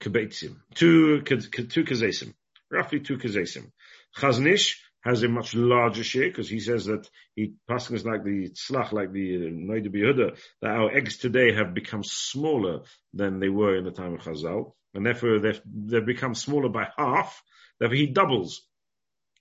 kabetzim, 0.00 0.56
two, 0.74 1.22
two 1.22 1.84
kazesim, 1.84 2.34
roughly 2.70 3.00
two 3.00 3.16
kazesim. 3.18 3.70
Chazon 4.16 4.52
Ish 4.52 4.82
has 5.02 5.22
a 5.22 5.28
much 5.28 5.54
larger 5.54 6.04
share 6.04 6.28
because 6.28 6.48
he 6.48 6.60
says 6.60 6.86
that 6.86 7.08
he 7.34 7.54
passes 7.68 8.04
like 8.04 8.24
the 8.24 8.50
tzlach, 8.50 8.92
like 8.92 9.12
the 9.12 9.36
uh, 9.36 9.50
Noda 9.50 9.88
Yehuda, 9.88 10.38
that 10.60 10.70
our 10.70 10.90
eggs 10.90 11.18
today 11.18 11.52
have 11.52 11.74
become 11.74 12.04
smaller 12.04 12.82
than 13.12 13.40
they 13.40 13.48
were 13.48 13.76
in 13.76 13.84
the 13.84 13.90
time 13.90 14.14
of 14.14 14.20
Chazal, 14.20 14.72
and 14.94 15.04
therefore 15.04 15.40
they've, 15.40 15.60
they've 15.66 16.06
become 16.06 16.34
smaller 16.34 16.68
by 16.68 16.88
half. 16.96 17.42
Therefore 17.78 17.96
he 17.96 18.06
doubles 18.06 18.62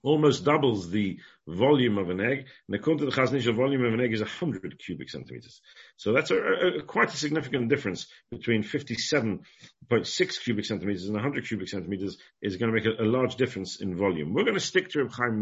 almost 0.04 0.43
doubles 0.43 0.89
the 0.89 1.19
volume 1.51 1.97
of 1.97 2.09
an 2.09 2.21
egg. 2.21 2.45
And 2.67 2.75
according 2.75 2.99
to 2.99 3.05
the 3.05 3.11
Chazon 3.11 3.35
Ish, 3.35 3.45
the 3.45 3.53
volume 3.53 3.85
of 3.85 3.93
an 3.93 4.01
egg 4.01 4.13
is 4.13 4.21
100 4.21 4.79
cubic 4.79 5.09
centimeters. 5.09 5.61
So 5.97 6.13
that's 6.13 6.31
a, 6.31 6.37
a, 6.37 6.81
quite 6.83 7.13
a 7.13 7.17
significant 7.17 7.69
difference 7.69 8.07
between 8.31 8.63
57.6 8.63 10.43
cubic 10.43 10.65
centimeters 10.65 11.05
and 11.05 11.13
100 11.13 11.47
cubic 11.47 11.69
centimeters 11.69 12.17
is 12.41 12.57
going 12.57 12.73
to 12.73 12.75
make 12.75 12.85
a, 12.85 13.03
a 13.03 13.05
large 13.05 13.35
difference 13.35 13.81
in 13.81 13.95
volume. 13.95 14.33
We're 14.33 14.43
going 14.43 14.55
to 14.55 14.59
stick 14.59 14.89
to 14.91 15.03
Reb 15.03 15.11
Chaim 15.11 15.41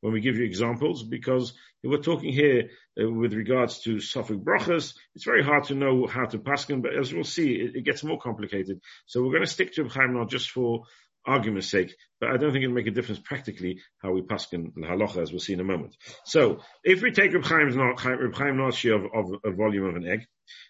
when 0.00 0.12
we 0.12 0.20
give 0.20 0.36
you 0.36 0.44
examples 0.44 1.02
because 1.02 1.52
we're 1.82 1.98
talking 1.98 2.32
here 2.32 2.70
uh, 3.00 3.10
with 3.10 3.32
regards 3.32 3.80
to 3.80 3.96
Sofik 3.96 4.42
brachas. 4.42 4.94
It's 5.14 5.24
very 5.24 5.42
hard 5.42 5.64
to 5.64 5.74
know 5.74 6.06
how 6.06 6.26
to 6.26 6.38
paskin, 6.38 6.82
but 6.82 6.94
as 6.98 7.12
we'll 7.12 7.24
see, 7.24 7.52
it, 7.52 7.76
it, 7.76 7.84
gets 7.84 8.04
more 8.04 8.18
complicated. 8.18 8.80
So 9.06 9.22
we're 9.22 9.32
going 9.32 9.44
to 9.44 9.50
stick 9.50 9.74
to 9.74 9.82
Reb 9.82 9.92
Chaim 9.92 10.14
now 10.14 10.24
just 10.24 10.50
for 10.50 10.84
argument's 11.26 11.70
sake, 11.70 11.94
but 12.20 12.30
I 12.30 12.36
don't 12.36 12.52
think 12.52 12.64
it'll 12.64 12.74
make 12.74 12.86
a 12.86 12.92
difference 12.92 13.20
practically 13.24 13.80
how 13.98 14.12
we 14.12 14.22
paskin 14.22 14.72
the 14.74 14.86
halacha, 14.86 15.18
as 15.18 15.30
we'll 15.30 15.40
see 15.40 15.52
in 15.52 15.60
a 15.60 15.64
moment. 15.64 15.96
So, 16.24 16.60
if 16.84 17.02
we 17.02 17.12
take 17.12 17.32
Reb 17.32 17.44
Chaim's 17.44 17.76
Reb 17.76 18.34
Chaim 18.34 18.60
of, 18.60 19.04
of 19.14 19.40
a 19.44 19.50
volume 19.50 19.84
of 19.84 19.96
an 19.96 20.06
egg, 20.06 20.26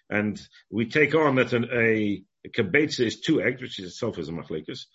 and 0.09 0.39
we 0.69 0.87
take 0.87 1.15
on 1.15 1.35
that 1.35 1.53
an, 1.53 1.69
a, 1.73 2.23
a 2.45 2.83
is 2.83 3.21
two 3.21 3.41
eggs, 3.41 3.61
which 3.61 3.79
is 3.79 3.87
itself 3.87 4.17
is 4.17 4.29
a 4.29 4.31
machlekes, 4.31 4.85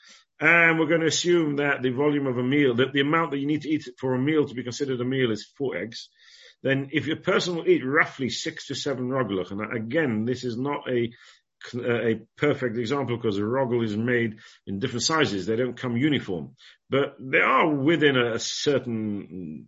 and 0.41 0.79
we're 0.79 0.87
going 0.87 1.01
to 1.01 1.07
assume 1.07 1.57
that 1.57 1.83
the 1.83 1.91
volume 1.91 2.27
of 2.27 2.37
a 2.37 2.43
meal, 2.43 2.75
that 2.75 2.93
the 2.93 3.01
amount 3.01 3.31
that 3.31 3.39
you 3.39 3.47
need 3.47 3.63
to 3.63 3.71
eat 3.71 3.89
for 3.99 4.15
a 4.15 4.19
meal 4.19 4.47
to 4.47 4.55
be 4.55 4.63
considered 4.63 5.01
a 5.01 5.05
meal 5.05 5.31
is 5.31 5.51
four 5.57 5.77
eggs, 5.77 6.09
then 6.63 6.89
if 6.93 7.09
a 7.09 7.17
person 7.17 7.57
will 7.57 7.69
eat 7.69 7.85
roughly 7.85 8.29
six 8.29 8.67
to 8.67 8.75
seven 8.75 9.09
roglach, 9.09 9.51
and 9.51 9.75
again, 9.75 10.25
this 10.25 10.45
is 10.45 10.57
not 10.57 10.91
a 10.91 11.11
a 11.75 12.21
perfect 12.37 12.77
example 12.79 13.17
because 13.17 13.39
a 13.39 13.43
rogel 13.43 13.85
is 13.85 13.97
made 13.97 14.37
in 14.67 14.79
different 14.79 15.03
sizes. 15.03 15.47
They 15.47 15.57
don't 15.57 15.77
come 15.77 15.97
uniform, 15.97 16.55
but 16.91 17.17
they 17.19 17.41
are 17.41 17.69
within 17.69 18.17
a, 18.17 18.39
certain 18.39 19.67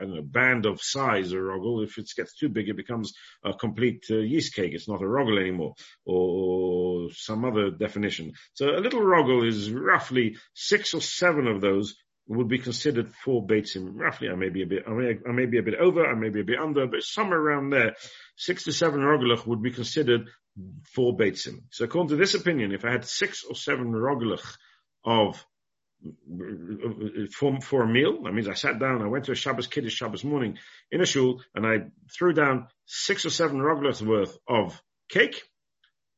I 0.00 0.04
don't 0.04 0.14
know, 0.14 0.22
band 0.22 0.66
of 0.66 0.82
size 0.82 1.32
a 1.32 1.36
rogel. 1.36 1.84
If 1.84 1.98
it 1.98 2.10
gets 2.16 2.34
too 2.34 2.48
big, 2.48 2.68
it 2.68 2.76
becomes 2.76 3.12
a 3.44 3.54
complete 3.54 4.04
uh, 4.10 4.16
yeast 4.16 4.54
cake. 4.54 4.72
It's 4.72 4.88
not 4.88 5.02
a 5.02 5.06
rogel 5.06 5.38
anymore, 5.40 5.74
or, 6.04 7.06
or, 7.06 7.10
some 7.12 7.44
other 7.44 7.70
definition. 7.70 8.32
So 8.54 8.70
a 8.70 8.80
little 8.80 9.00
rogel 9.00 9.46
is 9.46 9.70
roughly 9.70 10.36
six 10.54 10.94
or 10.94 11.00
seven 11.00 11.46
of 11.46 11.60
those 11.60 11.94
would 12.26 12.48
be 12.48 12.58
considered 12.58 13.08
four 13.24 13.46
beitzim. 13.46 13.92
Roughly, 13.94 14.28
I 14.30 14.34
may 14.34 14.48
be 14.48 14.62
a 14.62 14.66
bit, 14.66 14.84
I 14.86 14.90
may, 14.90 15.18
I 15.28 15.32
may 15.32 15.46
be 15.46 15.58
a 15.58 15.62
bit 15.62 15.74
over, 15.74 16.06
I 16.06 16.14
may 16.14 16.30
be 16.30 16.40
a 16.40 16.44
bit 16.44 16.58
under, 16.58 16.86
but 16.86 17.02
somewhere 17.02 17.38
around 17.38 17.70
there, 17.70 17.94
six 18.36 18.64
to 18.64 18.72
seven 18.72 19.00
rogelach 19.00 19.46
would 19.46 19.62
be 19.62 19.70
considered 19.70 20.28
four 20.84 21.16
beitzim. 21.16 21.64
So 21.70 21.84
according 21.84 22.10
to 22.10 22.16
this 22.16 22.34
opinion, 22.34 22.72
if 22.72 22.84
I 22.84 22.90
had 22.90 23.04
six 23.04 23.44
or 23.44 23.54
seven 23.54 23.92
rogelach 23.92 24.56
of 25.04 25.44
for, 27.32 27.60
for 27.60 27.82
a 27.82 27.88
meal. 27.88 28.22
That 28.22 28.32
means 28.32 28.48
I 28.48 28.54
sat 28.54 28.78
down, 28.78 29.02
I 29.02 29.08
went 29.08 29.24
to 29.26 29.32
a 29.32 29.36
Shabbos 29.36 29.66
Kiddush 29.66 29.94
Shabbos 29.94 30.24
morning 30.24 30.58
in 30.90 31.00
a 31.00 31.06
shul, 31.06 31.42
and 31.54 31.66
I 31.66 31.86
threw 32.12 32.32
down 32.32 32.68
six 32.86 33.24
or 33.24 33.30
seven 33.30 33.58
roglachs 33.58 34.02
worth 34.02 34.36
of 34.48 34.80
cake. 35.08 35.42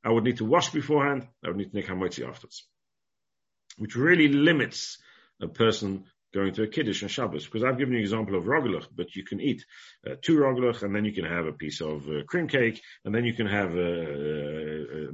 I 0.04 0.10
would 0.10 0.24
need 0.24 0.38
to 0.38 0.44
wash 0.44 0.70
beforehand. 0.70 1.26
I 1.44 1.48
would 1.48 1.56
need 1.56 1.70
to 1.70 1.76
make 1.76 1.86
hamotzi 1.86 2.26
afterwards, 2.28 2.64
which 3.78 3.96
really 3.96 4.28
limits 4.28 4.98
a 5.40 5.48
person 5.48 6.04
going 6.36 6.54
to 6.54 6.62
a 6.62 6.68
kiddush 6.68 7.02
on 7.02 7.08
Shabbos. 7.08 7.46
Because 7.46 7.64
I've 7.64 7.78
given 7.78 7.94
you 7.94 8.00
an 8.00 8.04
example 8.04 8.36
of 8.36 8.44
rogelach, 8.44 8.86
but 8.94 9.16
you 9.16 9.24
can 9.24 9.40
eat 9.40 9.64
uh, 10.06 10.14
two 10.22 10.36
rogelach, 10.44 10.82
and 10.82 10.94
then 10.94 11.04
you 11.04 11.12
can 11.12 11.24
have 11.24 11.46
a 11.46 11.52
piece 11.52 11.80
of 11.80 12.08
uh, 12.08 12.22
cream 12.28 12.46
cake, 12.46 12.80
and 13.04 13.14
then 13.14 13.24
you 13.24 13.34
can 13.34 13.46
have 13.46 13.74
a, 13.74 13.90
a, 14.96 15.12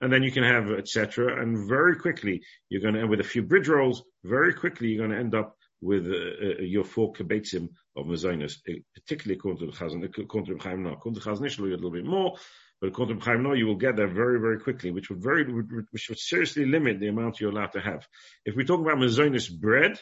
and 0.00 0.12
then 0.12 0.22
you 0.22 0.32
can 0.36 0.44
have 0.44 0.70
etc. 0.70 1.40
And 1.42 1.68
very 1.68 1.96
quickly 1.96 2.42
you're 2.68 2.82
going 2.82 2.94
to, 2.94 3.00
end 3.00 3.10
with 3.10 3.20
a 3.20 3.30
few 3.34 3.42
bridge 3.42 3.68
rolls, 3.68 4.02
very 4.24 4.54
quickly 4.54 4.88
you're 4.88 5.06
going 5.06 5.16
to 5.16 5.24
end 5.24 5.34
up 5.34 5.56
with 5.80 6.06
uh, 6.06 6.14
uh, 6.14 6.62
your 6.62 6.84
four 6.84 7.12
kibetzim 7.12 7.68
of 7.96 8.06
mezainis, 8.06 8.58
uh, 8.68 8.74
particularly 8.94 9.38
according 9.38 9.60
to 9.60 9.66
the 9.66 9.78
Chazan, 9.78 10.04
according 10.04 10.58
to 10.58 10.62
Chaim 10.62 10.86
According 10.86 11.20
to 11.20 11.30
a 11.30 11.32
little 11.32 11.90
bit 11.90 12.04
more, 12.04 12.36
but 12.80 12.88
according 12.88 13.18
to 13.18 13.24
Chaim 13.24 13.44
you 13.56 13.66
will 13.66 13.76
get 13.76 13.96
there 13.96 14.08
very, 14.08 14.38
very 14.40 14.60
quickly, 14.60 14.90
which 14.90 15.10
would 15.10 15.22
very, 15.22 15.44
which 15.44 16.08
would 16.08 16.18
seriously 16.18 16.66
limit 16.66 17.00
the 17.00 17.08
amount 17.08 17.40
you're 17.40 17.50
allowed 17.50 17.72
to 17.72 17.80
have. 17.80 18.06
If 18.44 18.56
we 18.56 18.64
talk 18.64 18.80
about 18.80 18.98
mazonis 18.98 19.50
bread, 19.50 19.98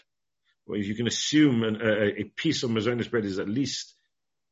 well, 0.68 0.78
if 0.78 0.86
you 0.86 0.94
can 0.94 1.06
assume 1.06 1.64
an, 1.64 1.80
a, 1.82 2.20
a, 2.20 2.24
piece 2.24 2.62
of 2.62 2.70
mazonis 2.70 3.10
bread 3.10 3.24
is 3.24 3.38
at 3.38 3.48
least 3.48 3.94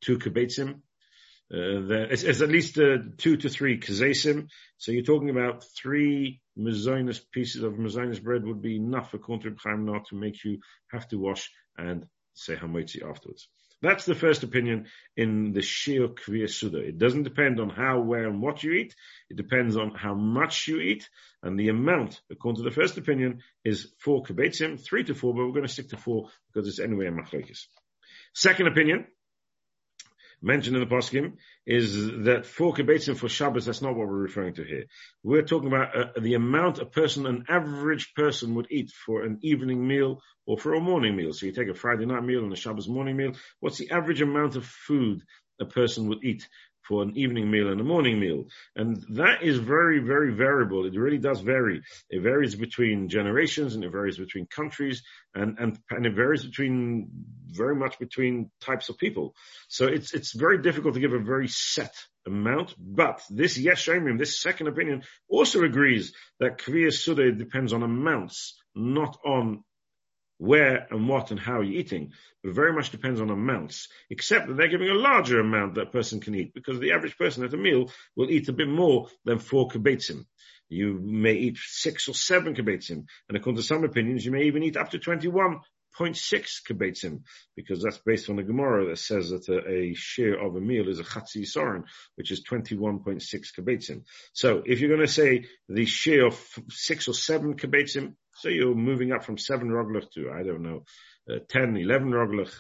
two 0.01 0.19
kibetzim, 0.19 0.81
uh, 1.53 2.09
it's, 2.11 2.25
it's, 2.25 2.41
at 2.41 2.49
least 2.49 2.79
uh, 2.79 2.97
two 3.19 3.37
to 3.37 3.49
three 3.49 3.79
kazesim. 3.79 4.49
So 4.79 4.91
you're 4.91 5.05
talking 5.05 5.31
about 5.31 5.63
three 5.81 6.41
mazonis 6.59 7.21
pieces 7.31 7.63
of 7.63 7.75
mazonis 7.75 8.21
bread 8.21 8.45
would 8.45 8.63
be 8.63 8.77
enough 8.77 9.11
for 9.11 9.21
Chaim 9.23 9.87
to 9.87 10.15
make 10.15 10.43
you 10.43 10.59
have 10.91 11.07
to 11.09 11.19
wash 11.19 11.51
and 11.77 12.07
say 12.35 12.57
hamotzi 12.57 13.09
afterwards. 13.09 13.49
That's 13.83 14.07
the 14.07 14.15
first 14.15 14.43
opinion 14.43 14.87
in 15.17 15.53
the 15.53 15.61
Shir 15.61 16.09
Kviyah 16.09 16.51
Suda. 16.51 16.79
It 16.79 16.99
doesn't 16.99 17.25
depend 17.25 17.61
on 17.61 17.69
how, 17.69 18.01
where, 18.01 18.27
and 18.27 18.41
what 18.41 18.63
you 18.63 18.73
eat. 18.73 18.95
It 19.29 19.37
depends 19.37 19.77
on 19.77 19.95
how 19.95 20.15
much 20.15 20.67
you 20.67 20.81
eat. 20.81 21.09
And 21.43 21.59
the 21.59 21.69
amount, 21.69 22.21
according 22.31 22.63
to 22.63 22.69
the 22.69 22.75
first 22.75 22.97
opinion, 22.97 23.43
is 23.65 23.93
four 23.99 24.23
kibetzim, 24.23 24.81
three 24.83 25.05
to 25.05 25.15
four, 25.15 25.35
but 25.35 25.45
we're 25.45 25.53
going 25.53 25.67
to 25.67 25.73
stick 25.73 25.91
to 25.91 25.97
four 25.99 26.31
because 26.53 26.69
it's 26.69 26.81
anyway 26.81 27.07
a 27.07 27.11
machlekes. 27.11 27.67
Second 28.35 28.69
opinion, 28.69 29.07
mentioned 30.43 30.77
in 30.77 30.87
the 30.87 30.95
poskim 30.95 31.35
is 31.67 32.25
that 32.25 32.47
for 32.47 32.75
kibetzim 32.75 33.17
for 33.17 33.29
Shabbos, 33.29 33.67
that's 33.67 33.83
not 33.83 33.97
what 33.97 34.07
we're 34.07 34.15
referring 34.15 34.55
to 34.55 34.65
here. 34.65 34.85
We're 35.23 35.43
talking 35.43 35.69
about 35.69 35.97
uh, 35.97 36.21
the 36.21 36.35
amount 36.35 36.79
a 36.79 36.87
person, 36.87 37.27
an 37.27 37.45
average 37.49 38.15
person 38.15 38.55
would 38.55 38.67
eat 38.71 38.91
for 38.91 39.25
an 39.25 39.39
evening 39.43 39.87
meal 39.87 40.21
or 40.47 40.59
for 40.59 40.75
a 40.75 40.81
morning 40.81 41.17
meal. 41.17 41.33
So 41.33 41.47
you 41.47 41.53
take 41.53 41.69
a 41.69 41.75
Friday 41.75 42.07
night 42.07 42.25
meal 42.25 42.45
and 42.45 42.53
a 42.53 42.57
Shabbos 42.57 42.89
morning 42.89 43.17
meal. 43.17 43.33
What's 43.61 43.79
the 43.79 43.91
average 43.91 44.21
amount 44.21 44.57
of 44.57 44.65
food 44.65 45.23
a 45.61 45.65
person 45.65 46.09
would 46.09 46.23
eat 46.23 46.47
for 46.87 47.03
an 47.03 47.17
evening 47.17 47.51
meal 47.51 47.69
and 47.69 47.81
a 47.81 47.85
morning 47.85 48.21
meal. 48.21 48.45
And 48.75 49.05
that 49.11 49.43
is 49.43 49.59
very, 49.59 50.01
very 50.01 50.33
variable. 50.33 50.87
It 50.87 50.99
really 50.99 51.19
does 51.19 51.41
vary. 51.41 51.83
It 52.11 52.23
varies 52.23 52.55
between 52.55 53.09
generations 53.09 53.75
and 53.75 53.85
it 53.85 53.91
varies 53.91 54.19
between 54.19 54.47
countries 54.47 55.03
and, 55.35 55.59
and, 55.59 55.79
and 55.91 56.07
it 56.07 56.15
varies 56.15 56.45
between 56.45 57.09
very 57.49 57.77
much 57.77 57.99
between 57.99 58.51
types 58.61 58.89
of 58.89 58.99
people. 58.99 59.35
So 59.69 59.87
it's, 59.87 60.15
it's 60.15 60.33
very 60.33 60.63
difficult 60.63 60.95
to 60.95 61.01
give 61.01 61.13
a 61.13 61.19
very 61.19 61.49
set 61.49 61.95
amount, 62.27 62.75
but 62.79 63.23
this 63.31 63.57
Yesh 63.57 63.87
this 63.87 64.41
second 64.41 64.67
opinion, 64.67 65.03
also 65.29 65.63
agrees 65.63 66.13
that 66.41 66.59
Kviyah 66.59 66.93
Suda 66.93 67.33
depends 67.33 67.73
on 67.73 67.83
amounts, 67.83 68.61
not 68.75 69.17
on 69.25 69.63
where 70.39 70.87
and 70.91 71.09
what 71.09 71.31
and 71.31 71.41
how 71.41 71.61
you're 71.61 71.81
eating, 71.81 72.13
but 72.43 72.55
very 72.55 72.73
much 72.73 72.91
depends 72.91 73.21
on 73.21 73.31
amounts, 73.31 73.89
except 74.11 74.49
that 74.49 74.57
they're 74.57 74.69
giving 74.69 74.91
a 74.91 74.95
larger 74.95 75.41
amount 75.41 75.75
that 75.75 75.93
person 75.93 76.21
can 76.21 76.35
eat, 76.35 76.55
because 76.55 76.79
the 76.79 76.93
average 76.93 77.17
person 77.17 77.45
at 77.45 77.55
a 77.55 77.57
meal 77.57 77.91
will 78.15 78.31
eat 78.31 78.49
a 78.49 78.53
bit 78.53 78.69
more 78.69 79.09
than 79.25 79.39
four 79.39 79.69
kibetzim. 79.69 80.27
You 80.69 80.99
may 81.01 81.35
eat 81.35 81.59
six 81.59 82.09
or 82.09 82.15
seven 82.15 82.55
kibetzim, 82.55 83.05
and 83.29 83.37
according 83.37 83.61
to 83.61 83.67
some 83.67 83.85
opinions, 83.85 84.25
you 84.25 84.33
may 84.33 84.45
even 84.45 84.63
eat 84.63 84.77
up 84.77 84.91
to 84.91 84.99
21 84.99 85.61
0.6 85.99 86.63
kibetzim, 86.69 87.23
because 87.55 87.83
that's 87.83 87.99
based 87.99 88.29
on 88.29 88.37
the 88.37 88.43
Gemara 88.43 88.87
that 88.87 88.99
says 88.99 89.31
that 89.31 89.49
a, 89.49 89.69
a 89.69 89.95
share 89.95 90.39
of 90.39 90.55
a 90.55 90.61
meal 90.61 90.89
is 90.89 91.01
a 91.01 91.05
chatzi 91.05 91.47
soren, 91.47 91.85
which 92.17 92.31
is 92.31 92.45
21.6 92.45 93.23
kibetzim. 93.59 94.03
So 94.33 94.63
if 94.67 94.81
you're 94.81 94.95
going 94.95 95.07
to 95.07 95.13
say 95.13 95.47
the 95.69 95.87
share 95.87 96.27
of 96.27 96.39
six 96.69 97.09
or 97.09 97.15
seven 97.15 97.57
kibetzim, 97.57 98.15
so 98.39 98.49
you're 98.49 98.75
moving 98.75 99.13
up 99.13 99.25
from 99.25 99.39
seven 99.39 99.69
roglach 99.69 100.11
to, 100.13 100.31
I 100.31 100.43
don't 100.43 100.63
know, 100.63 100.85
uh, 101.31 101.39
10, 101.49 101.77
11 101.77 102.11
roglach. 102.11 102.53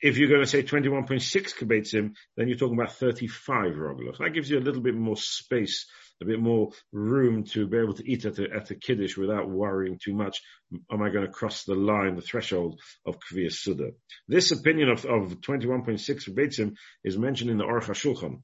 If 0.00 0.16
you're 0.16 0.28
going 0.28 0.40
to 0.40 0.46
say 0.46 0.62
21.6 0.62 1.20
kibetzim, 1.54 2.14
then 2.36 2.48
you're 2.48 2.56
talking 2.56 2.78
about 2.78 2.94
35 2.94 3.74
roglach. 3.74 4.18
That 4.18 4.34
gives 4.34 4.50
you 4.50 4.58
a 4.58 4.60
little 4.60 4.82
bit 4.82 4.94
more 4.94 5.16
space 5.16 5.86
a 6.22 6.26
bit 6.26 6.40
more 6.40 6.70
room 6.92 7.44
to 7.44 7.66
be 7.66 7.78
able 7.78 7.94
to 7.94 8.10
eat 8.10 8.24
at 8.24 8.38
a, 8.38 8.46
at 8.54 8.70
a 8.70 8.74
kiddush 8.74 9.16
without 9.16 9.48
worrying 9.48 9.98
too 10.02 10.14
much. 10.14 10.42
Am 10.90 11.02
I 11.02 11.08
going 11.08 11.24
to 11.24 11.32
cross 11.32 11.64
the 11.64 11.74
line, 11.74 12.16
the 12.16 12.22
threshold 12.22 12.80
of 13.06 13.18
Kviyas 13.18 13.54
Suda? 13.54 13.92
This 14.28 14.50
opinion 14.52 14.90
of, 14.90 15.04
of 15.06 15.40
21.6 15.40 16.28
Beitzim 16.30 16.74
is 17.04 17.16
mentioned 17.16 17.50
in 17.50 17.58
the 17.58 17.64
Aruch 17.64 17.84
HaShulchan. 17.84 18.42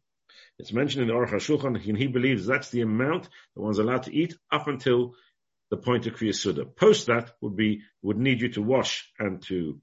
It's 0.58 0.72
mentioned 0.72 1.02
in 1.02 1.08
the 1.08 1.14
Aruch 1.14 1.34
HaShulchan, 1.34 1.86
and 1.86 1.98
he 1.98 2.06
believes 2.06 2.46
that's 2.46 2.70
the 2.70 2.80
amount 2.80 3.24
that 3.24 3.62
one's 3.62 3.78
allowed 3.78 4.04
to 4.04 4.14
eat 4.14 4.34
up 4.50 4.68
until 4.68 5.14
the 5.70 5.76
point 5.76 6.06
of 6.06 6.14
Kviyas 6.14 6.36
Suda. 6.36 6.64
Post 6.64 7.06
that 7.06 7.32
would 7.40 7.56
be, 7.56 7.82
would 8.02 8.18
need 8.18 8.40
you 8.40 8.50
to 8.50 8.62
wash 8.62 9.10
and 9.18 9.42
to 9.46 9.80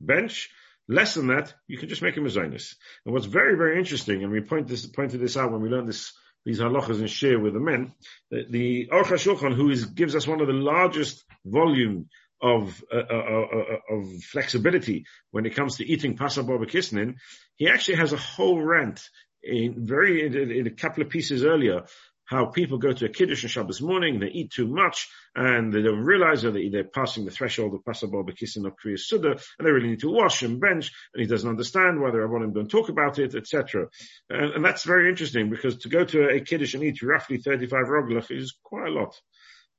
bench. 0.00 0.50
Less 0.88 1.14
than 1.14 1.28
that, 1.28 1.54
you 1.68 1.78
can 1.78 1.88
just 1.88 2.02
make 2.02 2.16
him 2.16 2.26
a 2.26 2.28
mezainis. 2.28 2.74
And 3.04 3.14
what's 3.14 3.26
very, 3.26 3.56
very 3.56 3.78
interesting, 3.78 4.24
and 4.24 4.32
we 4.32 4.40
point 4.40 4.66
this, 4.66 4.86
pointed 4.86 5.20
this 5.20 5.36
out 5.36 5.52
when 5.52 5.60
we 5.60 5.68
learned 5.68 5.88
this 5.88 6.12
these 6.44 6.60
halachas 6.60 7.00
and 7.00 7.10
share 7.10 7.38
with 7.38 7.54
the 7.54 7.60
men. 7.60 7.92
The, 8.30 8.46
the 8.48 8.88
Aruch 8.92 9.06
HaShulchan, 9.06 9.54
who 9.54 9.70
is, 9.70 9.84
gives 9.84 10.16
us 10.16 10.26
one 10.26 10.40
of 10.40 10.46
the 10.46 10.52
largest 10.52 11.24
volume 11.44 12.08
of, 12.42 12.82
uh, 12.90 12.96
uh, 12.96 13.14
uh, 13.14 13.46
uh 13.52 13.96
of 13.96 14.22
flexibility 14.22 15.04
when 15.30 15.44
it 15.44 15.54
comes 15.54 15.76
to 15.76 15.86
eating 15.86 16.16
pasar 16.16 16.44
barbekisnin, 16.44 17.16
he 17.56 17.68
actually 17.68 17.96
has 17.96 18.12
a 18.12 18.16
whole 18.16 18.60
rant 18.60 19.02
in 19.42 19.86
very, 19.86 20.26
in, 20.26 20.50
in 20.50 20.66
a 20.66 20.70
couple 20.70 21.02
of 21.02 21.10
pieces 21.10 21.44
earlier, 21.44 21.84
how 22.30 22.46
people 22.46 22.78
go 22.78 22.92
to 22.92 23.06
a 23.06 23.08
Kiddush 23.08 23.42
on 23.44 23.48
Shabbos 23.48 23.82
morning, 23.82 24.20
they 24.20 24.28
eat 24.28 24.52
too 24.52 24.68
much, 24.68 25.08
and 25.34 25.72
they 25.72 25.82
don't 25.82 26.04
realize 26.04 26.42
that 26.42 26.52
they're 26.70 26.84
passing 26.84 27.24
the 27.24 27.32
threshold 27.32 27.74
of 27.74 27.82
Pasabal 27.82 28.24
Bekissin 28.24 28.66
of 28.66 28.74
Kviya 28.76 29.00
Suda, 29.00 29.30
and 29.30 29.66
they 29.66 29.72
really 29.72 29.88
need 29.88 30.00
to 30.00 30.12
wash 30.12 30.42
and 30.42 30.60
bench, 30.60 30.92
and 31.12 31.20
he 31.20 31.26
doesn't 31.26 31.50
understand 31.50 32.00
why 32.00 32.12
the 32.12 32.18
Rabbanim 32.18 32.54
don't 32.54 32.70
talk 32.70 32.88
about 32.88 33.18
it, 33.18 33.34
etc. 33.34 33.88
And, 34.28 34.52
and, 34.52 34.64
that's 34.64 34.84
very 34.84 35.08
interesting, 35.08 35.50
because 35.50 35.78
to 35.78 35.88
go 35.88 36.04
to 36.04 36.28
a 36.28 36.40
Kiddush 36.40 36.74
and 36.74 36.84
eat 36.84 37.02
roughly 37.02 37.38
35 37.38 37.86
roglach 37.86 38.30
is 38.30 38.54
quite 38.62 38.86
a 38.86 38.92
lot. 38.92 39.20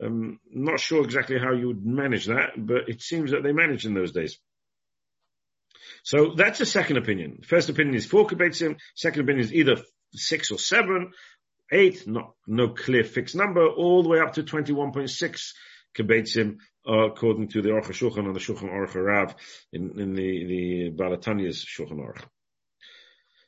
I'm 0.03 0.39
not 0.51 0.81
sure 0.81 1.05
exactly 1.05 1.39
how 1.39 1.53
you 1.53 1.67
would 1.67 1.85
manage 1.85 2.25
that, 2.25 2.49
but 2.57 2.89
it 2.89 3.01
seems 3.01 3.31
that 3.31 3.43
they 3.43 3.53
managed 3.53 3.85
in 3.85 3.93
those 3.93 4.11
days. 4.11 4.37
So 6.03 6.33
that's 6.35 6.59
a 6.59 6.65
second 6.65 6.97
opinion. 6.97 7.43
First 7.45 7.69
opinion 7.69 7.95
is 7.95 8.05
four 8.05 8.27
kibbaitzim. 8.27 8.77
Second 8.95 9.21
opinion 9.21 9.45
is 9.45 9.53
either 9.53 9.77
six 10.13 10.51
or 10.51 10.57
seven, 10.57 11.11
eight, 11.71 12.07
not, 12.07 12.33
no 12.47 12.69
clear 12.69 13.03
fixed 13.03 13.35
number, 13.35 13.65
all 13.65 14.03
the 14.03 14.09
way 14.09 14.19
up 14.19 14.33
to 14.33 14.43
21.6 14.43 15.53
kibbaitzim, 15.97 16.57
uh, 16.87 17.07
according 17.07 17.49
to 17.49 17.61
the 17.61 17.69
Aruch 17.69 17.85
Shulchan 17.85 18.25
and 18.25 18.35
the 18.35 18.39
Shulchan 18.39 18.71
Aruch 18.71 18.95
Rav 18.95 19.35
in, 19.71 19.99
in 19.99 20.13
the, 20.13 20.45
the 20.45 20.89
Baal 20.89 21.15
HaTanya's 21.15 21.65
Shulchan 21.65 21.99
Aruch. 21.99 22.23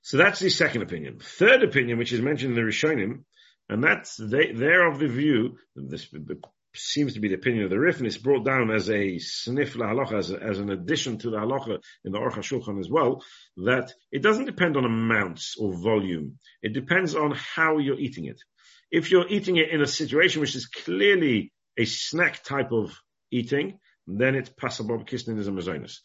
So 0.01 0.17
that's 0.17 0.39
the 0.39 0.49
second 0.49 0.81
opinion. 0.81 1.19
Third 1.21 1.63
opinion, 1.63 1.97
which 1.97 2.11
is 2.11 2.21
mentioned 2.21 2.57
in 2.57 2.63
the 2.63 2.69
Rishonim, 2.69 3.23
and 3.69 3.83
that's, 3.83 4.17
they, 4.17 4.51
they're 4.51 4.87
of 4.87 4.99
the 4.99 5.07
view, 5.07 5.57
this 5.75 6.07
seems 6.75 7.13
to 7.13 7.19
be 7.19 7.27
the 7.27 7.35
opinion 7.35 7.63
of 7.63 7.69
the 7.69 7.79
Rif, 7.79 7.97
and 7.97 8.07
it's 8.07 8.17
brought 8.17 8.45
down 8.45 8.71
as 8.71 8.89
a 8.89 9.19
sniff 9.19 9.75
la 9.75 9.87
halacha, 9.87 10.17
as, 10.17 10.31
as 10.31 10.59
an 10.59 10.69
addition 10.69 11.17
to 11.19 11.29
the 11.29 11.37
halacha 11.37 11.79
in 12.03 12.11
the 12.11 12.19
Aruch 12.19 12.37
Shulchan 12.37 12.79
as 12.79 12.89
well, 12.89 13.23
that 13.57 13.93
it 14.11 14.21
doesn't 14.21 14.45
depend 14.45 14.77
on 14.77 14.85
amounts 14.85 15.55
or 15.59 15.73
volume. 15.73 16.39
It 16.61 16.73
depends 16.73 17.15
on 17.15 17.31
how 17.31 17.77
you're 17.77 17.99
eating 17.99 18.25
it. 18.25 18.41
If 18.91 19.11
you're 19.11 19.27
eating 19.27 19.57
it 19.57 19.69
in 19.69 19.81
a 19.81 19.87
situation 19.87 20.41
which 20.41 20.55
is 20.55 20.67
clearly 20.67 21.51
a 21.77 21.85
snack 21.85 22.43
type 22.43 22.71
of 22.71 22.95
eating, 23.31 23.79
then 24.07 24.35
it's 24.35 24.49
passable 24.49 25.03
kisninism 25.03 25.57
as 25.57 25.99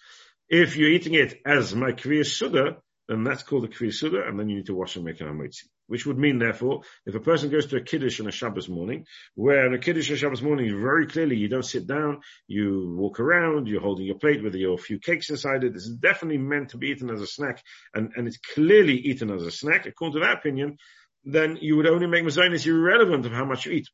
If 0.48 0.76
you're 0.76 0.90
eating 0.90 1.14
it 1.14 1.40
as 1.44 1.74
my 1.74 1.92
kviya 1.92 2.24
suda, 2.24 2.76
then 3.08 3.24
that's 3.24 3.42
called 3.42 3.64
a 3.64 3.68
kviya 3.68 3.92
suda, 3.92 4.22
and 4.26 4.38
then 4.38 4.48
you 4.48 4.56
need 4.56 4.66
to 4.66 4.74
wash 4.74 4.96
and 4.96 5.04
make 5.04 5.20
an 5.20 5.28
amitzi. 5.28 5.64
Which 5.88 6.04
would 6.04 6.18
mean, 6.18 6.38
therefore, 6.38 6.82
if 7.06 7.14
a 7.14 7.20
person 7.20 7.48
goes 7.48 7.66
to 7.66 7.78
a 7.78 7.80
kiddush 7.80 8.20
on 8.20 8.28
a 8.28 8.30
Shabbos 8.30 8.68
morning, 8.68 9.06
where 9.34 9.66
in 9.66 9.72
a 9.72 9.78
kiddush 9.78 10.10
on 10.10 10.14
a 10.14 10.18
Shabbos 10.18 10.42
morning, 10.42 10.68
very 10.80 11.06
clearly 11.06 11.36
you 11.36 11.48
don't 11.48 11.64
sit 11.64 11.86
down, 11.86 12.20
you 12.46 12.94
walk 12.96 13.18
around, 13.18 13.68
you're 13.68 13.80
holding 13.80 14.04
your 14.04 14.18
plate 14.18 14.42
with 14.42 14.54
your 14.54 14.76
few 14.76 14.98
cakes 14.98 15.30
inside 15.30 15.64
it. 15.64 15.72
This 15.72 15.86
is 15.86 15.96
definitely 15.96 16.38
meant 16.38 16.70
to 16.70 16.76
be 16.76 16.88
eaten 16.88 17.10
as 17.10 17.22
a 17.22 17.26
snack, 17.26 17.62
and, 17.94 18.12
and 18.16 18.28
it's 18.28 18.36
clearly 18.36 18.98
eaten 18.98 19.30
as 19.30 19.42
a 19.42 19.50
snack. 19.50 19.86
According 19.86 20.20
to 20.20 20.26
that 20.26 20.36
opinion, 20.36 20.76
then 21.24 21.58
you 21.60 21.76
would 21.76 21.86
only 21.86 22.06
make 22.06 22.22
mazonis 22.22 22.66
irrelevant 22.66 23.24
of 23.24 23.32
how 23.32 23.46
much 23.46 23.64
you 23.64 23.72
eat. 23.72 23.88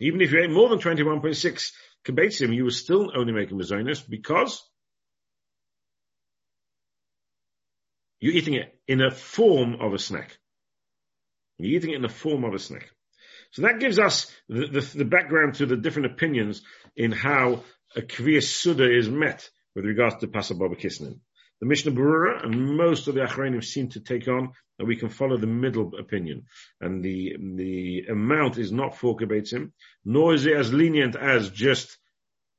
Even 0.00 0.20
if 0.20 0.32
you 0.32 0.40
ate 0.40 0.50
more 0.50 0.68
than 0.68 0.80
21.6 0.80 1.72
kibbaitzim, 2.04 2.54
you 2.54 2.64
would 2.64 2.74
still 2.74 3.12
only 3.16 3.32
make 3.32 3.50
a 3.52 3.54
mazonis 3.54 4.06
because 4.06 4.62
you're 8.20 8.34
eating 8.34 8.54
it 8.54 8.74
in 8.88 9.00
a 9.00 9.10
form 9.10 9.76
of 9.80 9.94
a 9.94 9.98
snack. 9.98 10.36
You're 11.58 11.76
eating 11.76 11.90
it 11.90 11.96
in 11.96 12.02
the 12.02 12.08
form 12.08 12.44
of 12.44 12.54
a 12.54 12.58
snack. 12.58 12.90
So 13.52 13.62
that 13.62 13.80
gives 13.80 13.98
us 13.98 14.30
the, 14.48 14.66
the, 14.66 14.98
the 14.98 15.04
background 15.04 15.54
to 15.56 15.66
the 15.66 15.76
different 15.76 16.12
opinions 16.12 16.62
in 16.96 17.12
how 17.12 17.62
a 17.94 18.02
Kviyas 18.02 18.44
Suda 18.44 18.84
is 18.94 19.08
met 19.08 19.48
with 19.74 19.84
regards 19.84 20.16
to 20.16 20.26
Pasal 20.26 20.58
Baba 20.58 20.76
Kisnin. 20.76 21.20
The 21.60 21.66
Mishnah 21.66 21.92
Berurah 21.92 22.44
and 22.44 22.76
most 22.76 23.08
of 23.08 23.14
the 23.14 23.22
Achronim 23.22 23.64
seem 23.64 23.88
to 23.90 24.00
take 24.00 24.28
on 24.28 24.52
that 24.78 24.84
we 24.84 24.96
can 24.96 25.08
follow 25.08 25.38
the 25.38 25.46
middle 25.46 25.92
opinion. 25.98 26.44
And 26.80 27.02
the, 27.02 27.36
the 27.38 28.04
amount 28.10 28.58
is 28.58 28.70
not 28.70 28.98
four 28.98 29.16
kibetzim, 29.16 29.72
nor 30.04 30.34
is 30.34 30.44
it 30.44 30.54
as 30.54 30.70
lenient 30.70 31.16
as 31.16 31.48
just 31.48 31.96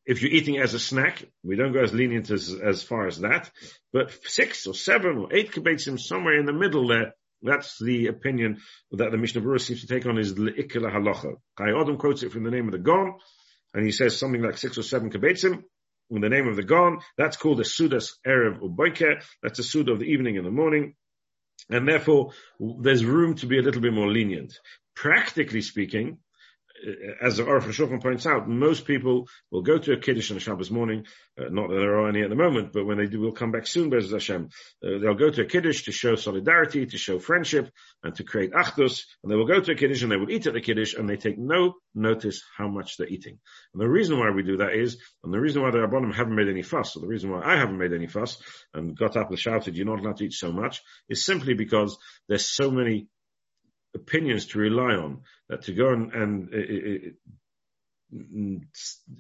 if 0.06 0.22
you're 0.22 0.32
eating 0.32 0.58
as 0.58 0.74
a 0.74 0.80
snack. 0.80 1.24
We 1.44 1.58
don't 1.58 1.74
go 1.74 1.84
as 1.84 1.94
lenient 1.94 2.32
as, 2.32 2.52
as 2.54 2.82
far 2.82 3.06
as 3.06 3.20
that, 3.20 3.52
but 3.94 4.18
six 4.24 4.66
or 4.66 4.74
seven 4.74 5.18
or 5.18 5.36
eight 5.36 5.52
kibetzim, 5.52 6.00
somewhere 6.00 6.40
in 6.40 6.48
the 6.48 6.54
middle 6.54 6.88
there, 6.88 7.14
that's 7.42 7.78
the 7.80 8.08
opinion 8.08 8.60
that 8.92 9.12
the 9.12 9.18
Mishnah 9.18 9.42
Berurah 9.42 9.62
seems 9.62 9.82
to 9.82 9.88
take 9.88 10.06
on 10.06 10.18
is 10.18 10.34
Le'ikela 10.34 10.92
halacha. 10.92 11.36
Chai 11.58 11.70
Odom 11.70 11.98
quotes 11.98 12.24
it 12.24 12.32
from 12.32 12.44
the 12.44 12.52
name 12.52 12.66
of 12.66 12.72
the 12.72 12.80
Gon, 12.80 13.14
and 13.74 13.86
he 13.86 13.92
says 13.92 14.18
something 14.18 14.42
like 14.42 14.58
six 14.58 14.78
or 14.78 14.84
seven 14.84 15.12
kabetzim 15.12 15.64
in 16.10 16.22
the 16.22 16.30
name 16.30 16.48
of 16.48 16.56
the 16.56 16.64
Gon. 16.64 17.00
That's 17.18 17.38
called 17.38 17.60
a 17.60 17.64
Sudas 17.64 18.12
Erev 18.26 18.60
Uboike. 18.60 19.24
That's 19.44 19.60
a 19.60 19.64
Suda 19.64 19.92
of 19.92 20.00
the 20.00 20.06
evening 20.06 20.38
and 20.38 20.46
the 20.46 20.52
morning. 20.52 20.96
And 21.70 21.88
therefore, 21.88 22.32
there's 22.60 23.04
room 23.04 23.36
to 23.36 23.46
be 23.46 23.60
a 23.60 23.62
little 23.62 23.82
bit 23.82 23.94
more 23.94 24.10
lenient. 24.10 24.54
Practically 24.96 25.62
speaking, 25.62 26.20
as 27.22 27.38
the 27.38 27.44
Aruch 27.44 27.64
Shulchan 27.64 28.02
points 28.02 28.26
out, 28.26 28.48
most 28.48 28.86
people 28.86 29.28
will 29.52 29.62
go 29.62 29.78
to 29.78 29.94
a 29.94 29.98
Kiddush 29.98 30.32
on 30.32 30.40
Shabbos 30.40 30.72
morning, 30.72 31.06
uh, 31.40 31.46
not 31.50 31.70
that 31.70 31.76
there 31.76 32.00
are 32.00 32.10
any 32.10 32.22
at 32.22 32.30
the 32.30 32.36
moment, 32.36 32.72
but 32.74 32.86
when 32.86 32.98
they 32.98 33.08
do, 33.08 33.20
we'll 33.20 33.32
come 33.32 33.52
back 33.52 33.68
soon, 33.68 33.90
Bez 33.90 34.12
Hashem. 34.12 34.50
Uh, 34.84 35.00
they'll 35.00 35.16
go 35.16 35.30
to 35.30 35.42
a 35.42 35.46
Kiddush 35.46 35.84
to 35.84 35.92
show 35.92 36.16
solidarity, 36.16 36.86
to 36.86 36.98
show 36.98 37.20
friendship, 37.20 37.72
and 38.04 38.16
to 38.16 38.24
create 38.24 38.52
achdus, 38.52 39.04
and 39.24 39.32
they 39.32 39.36
will 39.36 39.48
go 39.48 39.60
to 39.60 39.72
a 39.72 39.76
Kiddush 39.76 40.04
and 40.04 40.12
they 40.12 40.18
will 40.18 40.32
eat 40.32 40.48
at 40.48 40.54
the 40.54 40.62
Kiddush, 40.62 40.94
and 40.94 41.10
they 41.10 41.18
take 41.18 41.38
no 41.38 41.76
notice 41.96 42.44
how 42.56 42.68
much 42.68 42.98
they're 42.98 43.08
eating. 43.08 43.40
And 43.74 43.82
the 43.82 43.90
reason 43.90 44.20
why 44.20 44.30
we 44.32 44.44
do 44.44 44.58
that 44.58 44.74
is, 44.74 44.98
and 45.24 45.34
the 45.34 45.40
reason 45.40 45.62
why 45.62 45.72
the 45.72 45.80
Rabbanim 45.80 46.14
haven't 46.14 46.36
made 46.36 46.50
any 46.50 46.64
fuss, 46.64 46.96
or 46.96 47.02
the 47.02 47.08
reason 47.08 47.32
why 47.32 47.42
I 47.44 47.58
haven't 47.58 47.78
made 47.78 47.94
any 47.94 48.08
fuss, 48.08 48.38
and 48.74 48.96
got 48.98 49.18
up 49.18 49.30
and 49.30 49.40
shouted, 49.40 49.76
you're 49.76 49.86
not 49.86 50.00
allowed 50.00 50.18
to 50.18 50.26
eat 50.26 50.34
so 50.34 50.52
much, 50.52 50.82
is 51.10 51.26
simply 51.26 51.54
because 51.54 51.98
there's 52.28 52.46
so 52.46 52.72
many 52.72 53.08
opinions 53.96 54.48
to 54.48 54.60
rely 54.60 54.96
on, 54.96 55.22
that 55.50 55.64
to 55.64 55.74
go 55.74 55.90
and, 55.90 56.14
and 56.14 56.54
uh, 56.54 56.58
uh, 56.58 57.10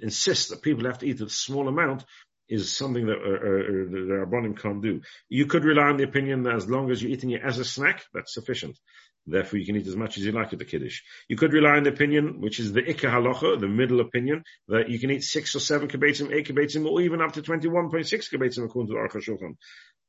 insist 0.01 0.49
that 0.49 0.61
people 0.61 0.85
have 0.85 0.99
to 0.99 1.07
eat 1.07 1.19
a 1.21 1.29
small 1.29 1.67
amount 1.67 2.05
is 2.49 2.77
something 2.77 3.07
that 3.07 3.17
uh, 3.17 3.17
uh, 3.17 3.89
the 3.91 3.97
Rabbanim 4.25 4.57
can't 4.57 4.81
do. 4.81 5.01
You 5.27 5.47
could 5.47 5.65
rely 5.65 5.89
on 5.89 5.97
the 5.97 6.05
opinion 6.05 6.43
that 6.43 6.55
as 6.55 6.69
long 6.69 6.89
as 6.91 7.01
you're 7.01 7.11
eating 7.11 7.31
it 7.31 7.41
as 7.43 7.59
a 7.59 7.65
snack, 7.65 8.05
that's 8.13 8.33
sufficient. 8.33 8.79
Therefore, 9.25 9.59
you 9.59 9.65
can 9.65 9.75
eat 9.75 9.87
as 9.87 9.97
much 9.97 10.17
as 10.17 10.23
you 10.23 10.31
like 10.31 10.53
at 10.53 10.59
the 10.59 10.63
Kiddush. 10.63 11.01
You 11.27 11.35
could 11.35 11.51
rely 11.51 11.71
on 11.71 11.83
the 11.83 11.89
opinion, 11.89 12.39
which 12.39 12.61
is 12.61 12.71
the 12.71 12.81
Ikka 12.81 13.11
Halacha, 13.11 13.59
the 13.59 13.67
middle 13.67 13.99
opinion, 13.99 14.45
that 14.69 14.89
you 14.89 14.99
can 14.99 15.11
eat 15.11 15.23
six 15.23 15.53
or 15.53 15.59
seven 15.59 15.89
kibbetzim, 15.89 16.31
eight 16.31 16.47
kibbetzim, 16.47 16.89
or 16.89 17.01
even 17.01 17.21
up 17.21 17.33
to 17.33 17.41
21.6 17.41 18.31
kibbetzim 18.31 18.63
according 18.63 18.87
to 18.87 18.93
the 18.93 19.19
Aruch. 19.19 19.55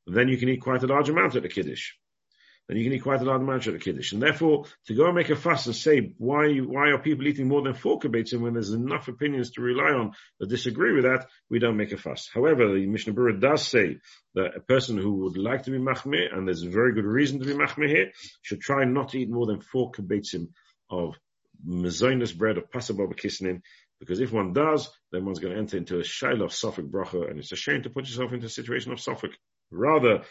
Then 0.07 0.29
you 0.29 0.37
can 0.37 0.47
eat 0.47 0.61
quite 0.61 0.83
a 0.83 0.87
large 0.87 1.09
amount 1.09 1.35
at 1.35 1.43
the 1.43 1.49
Kiddush 1.49 1.91
then 2.69 2.77
you 2.77 2.83
can 2.83 2.93
eat 2.93 3.01
quite 3.01 3.19
a 3.19 3.25
lot 3.25 3.37
of 3.37 3.41
mancha 3.41 3.73
at 3.73 3.81
Kiddush. 3.81 4.11
And 4.11 4.21
therefore, 4.21 4.65
to 4.85 4.93
go 4.93 5.07
and 5.07 5.15
make 5.15 5.31
a 5.31 5.35
fuss 5.35 5.65
and 5.65 5.75
say, 5.75 6.13
why, 6.19 6.57
why 6.57 6.91
are 6.91 6.99
people 6.99 7.27
eating 7.27 7.47
more 7.47 7.63
than 7.63 7.73
four 7.73 7.99
kibbetzim 7.99 8.41
when 8.41 8.53
there's 8.53 8.69
enough 8.69 9.07
opinions 9.07 9.49
to 9.51 9.61
rely 9.61 9.91
on 9.91 10.11
that 10.39 10.49
disagree 10.49 10.93
with 10.93 11.05
that, 11.05 11.27
we 11.49 11.57
don't 11.57 11.77
make 11.77 11.93
a 11.93 11.97
fuss. 11.97 12.29
However, 12.31 12.71
the 12.71 12.85
Mishnah 12.85 13.13
Berurah 13.13 13.41
does 13.41 13.67
say 13.67 13.97
that 14.35 14.55
a 14.55 14.59
person 14.59 14.99
who 14.99 15.23
would 15.23 15.35
like 15.35 15.63
to 15.63 15.71
be 15.71 15.79
machmir, 15.79 16.31
and 16.31 16.47
there's 16.47 16.61
a 16.61 16.69
very 16.69 16.93
good 16.93 17.05
reason 17.05 17.39
to 17.39 17.45
be 17.45 17.53
machmir 17.53 17.89
here, 17.89 18.11
should 18.43 18.61
try 18.61 18.85
not 18.85 19.09
to 19.09 19.19
eat 19.19 19.31
more 19.31 19.47
than 19.47 19.61
four 19.61 19.91
kibbetzim 19.91 20.49
of 20.91 21.15
mezonus 21.67 22.37
bread 22.37 22.59
of 22.59 22.69
pasababa 22.69 23.19
kisnin, 23.19 23.61
because 23.99 24.19
if 24.19 24.31
one 24.31 24.53
does, 24.53 24.89
then 25.11 25.25
one's 25.25 25.39
going 25.39 25.53
to 25.53 25.59
enter 25.59 25.77
into 25.77 25.97
a 25.97 26.03
shaila 26.03 26.43
of 26.43 26.51
Sofik 26.51 26.91
bracha, 26.91 27.31
and 27.31 27.39
it's 27.39 27.51
a 27.51 27.55
shame 27.55 27.81
to 27.81 27.89
put 27.89 28.07
yourself 28.07 28.31
into 28.31 28.45
a 28.45 28.49
situation 28.49 28.91
of 28.91 28.99
Sofik. 28.99 29.33
Rather, 29.71 30.21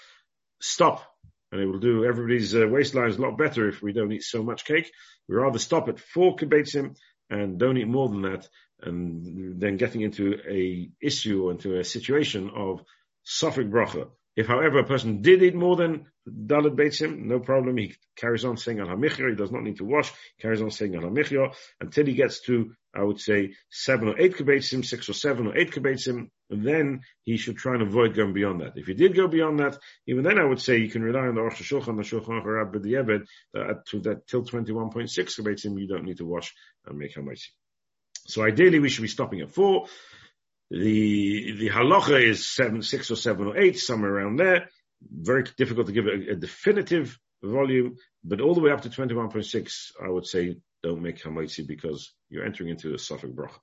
stop 0.60 1.04
and 1.50 1.60
it 1.60 1.66
will 1.66 1.78
do 1.78 2.04
everybody's 2.04 2.54
uh, 2.54 2.60
waistlines 2.60 3.18
a 3.18 3.22
lot 3.22 3.38
better 3.38 3.68
if 3.68 3.82
we 3.82 3.92
don't 3.92 4.12
eat 4.12 4.22
so 4.22 4.42
much 4.42 4.64
cake. 4.64 4.90
We 5.28 5.36
rather 5.36 5.58
stop 5.58 5.88
at 5.88 6.00
four 6.00 6.36
kibbetzim 6.36 6.96
and 7.30 7.58
don't 7.58 7.76
eat 7.76 7.88
more 7.88 8.08
than 8.08 8.22
that, 8.22 8.48
and 8.82 9.60
then 9.60 9.76
getting 9.76 10.02
into 10.02 10.38
a 10.48 10.90
issue 11.00 11.44
or 11.44 11.52
into 11.52 11.78
a 11.78 11.84
situation 11.84 12.50
of 12.54 12.82
Sofik 13.26 13.70
bracha. 13.70 14.08
If, 14.36 14.46
however, 14.46 14.78
a 14.78 14.84
person 14.84 15.20
did 15.20 15.42
eat 15.42 15.56
more 15.56 15.74
than 15.74 16.06
Daled 16.28 16.76
Beitzim, 16.76 17.24
no 17.24 17.40
problem. 17.40 17.76
He 17.76 17.96
carries 18.16 18.44
on 18.44 18.56
saying 18.56 18.78
Al 18.78 18.86
HaMichya. 18.86 19.30
He 19.30 19.34
does 19.34 19.50
not 19.50 19.64
need 19.64 19.78
to 19.78 19.84
wash. 19.84 20.10
He 20.36 20.42
carries 20.42 20.62
on 20.62 20.70
saying 20.70 20.94
Al 20.94 21.10
HaMichya 21.10 21.52
until 21.80 22.06
he 22.06 22.14
gets 22.14 22.42
to, 22.42 22.72
I 22.94 23.02
would 23.02 23.18
say, 23.18 23.54
seven 23.68 24.08
or 24.08 24.20
eight 24.20 24.36
Kibbetzim, 24.36 24.84
six 24.84 25.08
or 25.08 25.14
seven 25.14 25.48
or 25.48 25.58
eight 25.58 25.72
Kibbetzim. 25.72 26.30
And 26.50 26.64
then 26.64 27.02
he 27.24 27.36
should 27.36 27.58
try 27.58 27.74
and 27.74 27.82
avoid 27.82 28.14
going 28.14 28.32
beyond 28.32 28.62
that. 28.62 28.72
If 28.76 28.86
he 28.86 28.94
did 28.94 29.14
go 29.14 29.28
beyond 29.28 29.60
that, 29.60 29.78
even 30.06 30.24
then 30.24 30.38
I 30.38 30.44
would 30.44 30.60
say 30.60 30.78
you 30.78 30.88
can 30.88 31.02
rely 31.02 31.26
on 31.26 31.34
the 31.34 31.42
Rosh 31.42 31.60
Shulchan, 31.60 31.96
the 31.96 32.02
Shulchan 32.02 32.42
HaRav, 32.42 32.72
Yebed, 32.74 33.26
that 33.52 33.60
uh, 33.60 33.74
to 33.90 34.00
that 34.00 34.26
till 34.26 34.44
21.6 34.44 35.08
Kibbetzim, 35.10 35.78
you 35.78 35.86
don't 35.86 36.04
need 36.04 36.18
to 36.18 36.26
wash 36.26 36.54
and 36.86 36.98
make 36.98 37.14
Hamaisi. 37.14 37.48
So 38.26 38.42
ideally 38.42 38.78
we 38.78 38.88
should 38.88 39.02
be 39.02 39.08
stopping 39.08 39.40
at 39.40 39.50
four. 39.50 39.86
The 40.70 41.52
the 41.52 41.70
halacha 41.70 42.22
is 42.22 42.46
seven, 42.46 42.82
six 42.82 43.10
or 43.10 43.16
seven 43.16 43.46
or 43.46 43.56
eight, 43.56 43.78
somewhere 43.78 44.12
around 44.12 44.36
there. 44.36 44.68
Very 45.00 45.44
difficult 45.56 45.86
to 45.86 45.92
give 45.92 46.06
a, 46.06 46.32
a 46.32 46.34
definitive 46.34 47.18
volume, 47.42 47.96
but 48.24 48.40
all 48.40 48.54
the 48.54 48.60
way 48.60 48.70
up 48.70 48.82
to 48.82 48.90
21.6, 48.90 49.92
I 50.02 50.08
would 50.08 50.26
say 50.26 50.58
don't 50.82 51.02
make 51.02 51.22
hamaitzi 51.22 51.66
because 51.66 52.12
you're 52.28 52.44
entering 52.44 52.70
into 52.70 52.90
a 52.90 52.96
Sofik 52.96 53.34
bracha. 53.34 53.58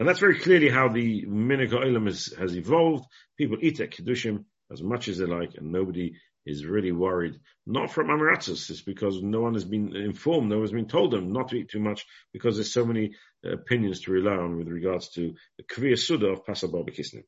And 0.00 0.08
that's 0.08 0.18
very 0.18 0.38
clearly 0.38 0.70
how 0.70 0.88
the 0.88 1.26
minig 1.26 2.38
has 2.38 2.56
evolved. 2.56 3.04
People 3.36 3.58
eat 3.60 3.80
at 3.80 3.90
Kiddushim 3.90 4.46
as 4.72 4.82
much 4.82 5.08
as 5.08 5.18
they 5.18 5.26
like, 5.26 5.56
and 5.56 5.72
nobody 5.72 6.14
is 6.46 6.64
really 6.64 6.90
worried, 6.90 7.38
not 7.66 7.92
from 7.92 8.06
Amaratzis, 8.06 8.70
it's 8.70 8.80
because 8.80 9.22
no 9.22 9.42
one 9.42 9.52
has 9.52 9.66
been 9.66 9.94
informed, 9.94 10.48
no 10.48 10.56
one 10.56 10.64
has 10.64 10.72
been 10.72 10.88
told 10.88 11.10
them 11.10 11.34
not 11.34 11.48
to 11.50 11.56
eat 11.56 11.68
too 11.68 11.80
much 11.80 12.06
because 12.32 12.56
there's 12.56 12.72
so 12.72 12.86
many 12.86 13.14
uh, 13.44 13.50
opinions 13.50 14.00
to 14.00 14.12
rely 14.12 14.32
on 14.32 14.56
with 14.56 14.68
regards 14.68 15.10
to 15.10 15.34
the 15.58 15.64
Kviya 15.64 15.98
Suda 15.98 16.28
of 16.28 16.46
Pasal 16.46 16.72
Barbekisnin. 16.72 17.24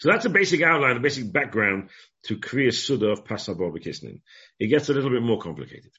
So 0.00 0.10
that's 0.10 0.24
a 0.24 0.30
basic 0.30 0.60
outline, 0.62 0.96
a 0.96 1.00
basic 1.00 1.32
background 1.32 1.90
to 2.24 2.36
Kviya 2.36 2.74
Suda 2.74 3.10
of 3.10 3.22
Pasal 3.22 3.56
Barbekisnin. 3.56 4.22
It 4.58 4.66
gets 4.66 4.88
a 4.88 4.92
little 4.92 5.10
bit 5.10 5.22
more 5.22 5.38
complicated. 5.38 5.92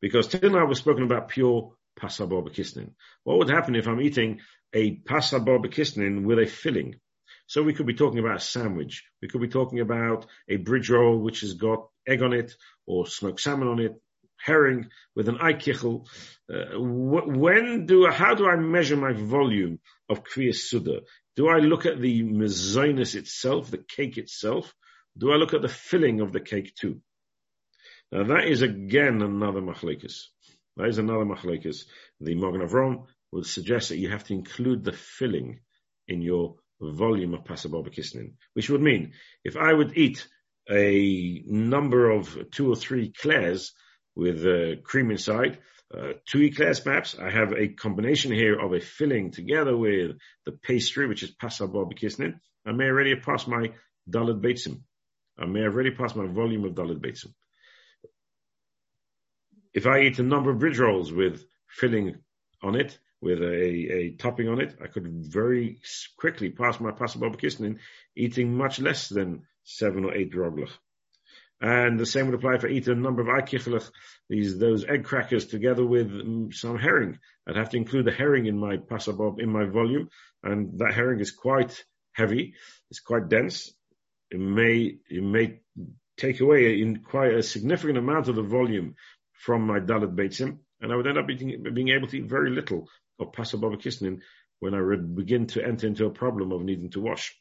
Because 0.00 0.26
till 0.26 0.50
now 0.50 0.66
we've 0.66 0.76
spoken 0.76 1.04
about 1.04 1.28
pure 1.28 1.74
Pasal 1.98 2.28
Barbekisnin. 2.28 2.92
What 3.22 3.38
would 3.38 3.50
happen 3.50 3.74
if 3.74 3.86
I'm 3.86 4.00
eating 4.00 4.40
a 4.74 4.96
Pasal 4.96 5.44
Barbekisnin 5.44 6.24
with 6.24 6.38
a 6.38 6.46
filling? 6.46 6.96
So 7.46 7.62
we 7.62 7.74
could 7.74 7.86
be 7.86 7.94
talking 7.94 8.18
about 8.18 8.36
a 8.36 8.40
sandwich. 8.40 9.04
We 9.20 9.28
could 9.28 9.40
be 9.40 9.48
talking 9.48 9.80
about 9.80 10.26
a 10.48 10.56
bridge 10.56 10.90
roll 10.90 11.18
which 11.18 11.40
has 11.40 11.54
got 11.54 11.86
egg 12.06 12.22
on 12.22 12.32
it 12.32 12.54
or 12.86 13.06
smoked 13.06 13.40
salmon 13.40 13.68
on 13.68 13.80
it, 13.80 14.00
herring 14.38 14.88
with 15.14 15.28
an 15.28 15.36
eikichel. 15.36 16.06
Uh, 16.52 16.78
when 16.78 17.86
do 17.86 18.06
how 18.06 18.34
do 18.34 18.46
I 18.46 18.56
measure 18.56 18.96
my 18.96 19.12
volume 19.12 19.78
of 20.08 20.24
kviyas 20.24 20.56
suda? 20.56 21.00
Do 21.36 21.48
I 21.48 21.58
look 21.58 21.86
at 21.86 22.00
the 22.00 22.22
mezainis 22.22 23.14
itself, 23.14 23.70
the 23.70 23.78
cake 23.78 24.18
itself? 24.18 24.72
Do 25.16 25.32
I 25.32 25.36
look 25.36 25.54
at 25.54 25.62
the 25.62 25.68
filling 25.68 26.20
of 26.20 26.32
the 26.32 26.40
cake 26.40 26.74
too? 26.74 27.00
Now 28.10 28.24
that 28.24 28.44
is 28.48 28.62
again 28.62 29.22
another 29.22 29.60
machlekes. 29.60 30.26
That 30.76 30.88
is 30.88 30.98
another 30.98 31.24
machlekes. 31.24 31.84
The 32.20 32.34
Magen 32.34 32.60
Avram 32.60 33.06
would 33.32 33.46
suggest 33.46 33.88
that 33.88 33.98
you 33.98 34.10
have 34.10 34.24
to 34.24 34.34
include 34.34 34.84
the 34.84 34.92
filling 34.92 35.60
in 36.08 36.20
your 36.22 36.56
volume 36.80 37.34
of 37.34 37.44
pas 37.44 37.64
haba 37.64 37.86
b'kisnin, 37.86 38.34
which 38.54 38.70
would 38.70 38.80
mean 38.82 39.12
if 39.44 39.56
I 39.56 39.72
would 39.72 39.96
eat 39.96 40.26
a 40.70 41.42
number 41.46 42.10
of 42.10 42.50
two 42.50 42.72
or 42.72 42.76
three 42.76 43.06
eclairs 43.06 43.72
with 44.16 44.44
uh, 44.46 44.80
cream 44.82 45.10
inside, 45.10 45.58
uh, 45.92 46.14
two 46.26 46.42
eclairs 46.42 46.80
perhaps, 46.80 47.16
I 47.18 47.30
have 47.30 47.52
a 47.52 47.68
combination 47.68 48.32
here 48.32 48.58
of 48.58 48.72
a 48.72 48.80
filling 48.80 49.30
together 49.30 49.76
with 49.76 50.16
the 50.44 50.52
pastry, 50.52 51.06
which 51.06 51.22
is 51.22 51.30
pas 51.30 51.58
haba 51.58 51.90
b'kisnin. 51.92 52.34
I 52.66 52.72
may 52.72 52.86
already 52.86 53.14
have 53.14 53.22
passed 53.22 53.46
my 53.46 53.72
daled 54.10 54.40
beitzim. 54.42 54.82
I 55.38 55.46
may 55.46 55.62
have 55.62 55.74
already 55.74 55.90
passed 55.90 56.16
my 56.16 56.26
volume 56.26 56.64
of 56.64 56.74
daled 56.74 57.00
beitzim. 57.00 57.32
If 59.74 59.86
I 59.86 60.02
eat 60.02 60.18
a 60.20 60.22
number 60.22 60.50
of 60.50 60.60
bridge 60.60 60.78
rolls 60.78 61.12
with 61.12 61.44
filling 61.68 62.16
on 62.62 62.76
it, 62.76 62.98
with 63.20 63.42
a, 63.42 63.92
a 63.92 64.10
topping 64.16 64.48
on 64.48 64.60
it, 64.60 64.76
I 64.82 64.86
could 64.86 65.06
very 65.08 65.80
quickly 66.18 66.50
pass 66.50 66.78
my 66.78 66.92
pas 66.92 67.16
haba 67.16 67.34
b'kisnin 67.34 67.78
eating 68.14 68.54
much 68.54 68.78
less 68.78 69.08
than 69.08 69.46
seven 69.64 70.04
or 70.04 70.14
eight 70.14 70.32
roglach. 70.32 70.70
And 71.60 71.98
the 71.98 72.06
same 72.06 72.26
would 72.26 72.34
apply 72.34 72.56
if 72.56 72.64
I 72.64 72.68
eat 72.68 72.88
a 72.88 72.94
number 72.94 73.22
of 73.22 73.28
aikichlach, 73.28 73.90
these, 74.28 74.58
those 74.58 74.84
egg 74.84 75.04
crackers 75.04 75.46
together 75.46 75.84
with 75.84 76.10
mm, 76.10 76.52
some 76.52 76.78
herring. 76.78 77.18
I'd 77.48 77.56
have 77.56 77.70
to 77.70 77.78
include 77.78 78.04
the 78.04 78.12
herring 78.12 78.46
in 78.46 78.58
my 78.58 78.76
pasabob, 78.76 79.40
in 79.40 79.50
my 79.50 79.64
volume. 79.64 80.10
And 80.42 80.78
that 80.80 80.92
herring 80.92 81.20
is 81.20 81.30
quite 81.30 81.84
heavy. 82.12 82.54
It's 82.90 83.00
quite 83.00 83.28
dense. 83.28 83.72
It 84.30 84.40
may, 84.40 84.98
it 85.08 85.22
may 85.22 85.60
take 86.18 86.40
away 86.40 86.80
in 86.80 86.98
quite 86.98 87.32
a 87.32 87.42
significant 87.42 87.98
amount 87.98 88.28
of 88.28 88.36
the 88.36 88.42
volume 88.42 88.96
from 89.44 89.66
my 89.66 89.78
daled 89.78 90.14
beitzim. 90.16 90.58
And 90.80 90.92
I 90.92 90.96
would 90.96 91.06
end 91.06 91.18
up 91.18 91.30
eating, 91.30 91.62
being 91.72 91.90
able 91.90 92.08
to 92.08 92.18
eat 92.18 92.28
very 92.28 92.50
little 92.50 92.88
of 93.18 93.32
pas 93.32 93.52
haba 93.52 93.74
b'kisnin 93.74 94.20
when 94.60 94.74
I 94.74 94.80
would 94.80 95.14
begin 95.14 95.46
to 95.48 95.64
enter 95.64 95.86
into 95.86 96.06
a 96.06 96.10
problem 96.10 96.52
of 96.52 96.62
needing 96.62 96.90
to 96.90 97.00
wash. 97.00 97.34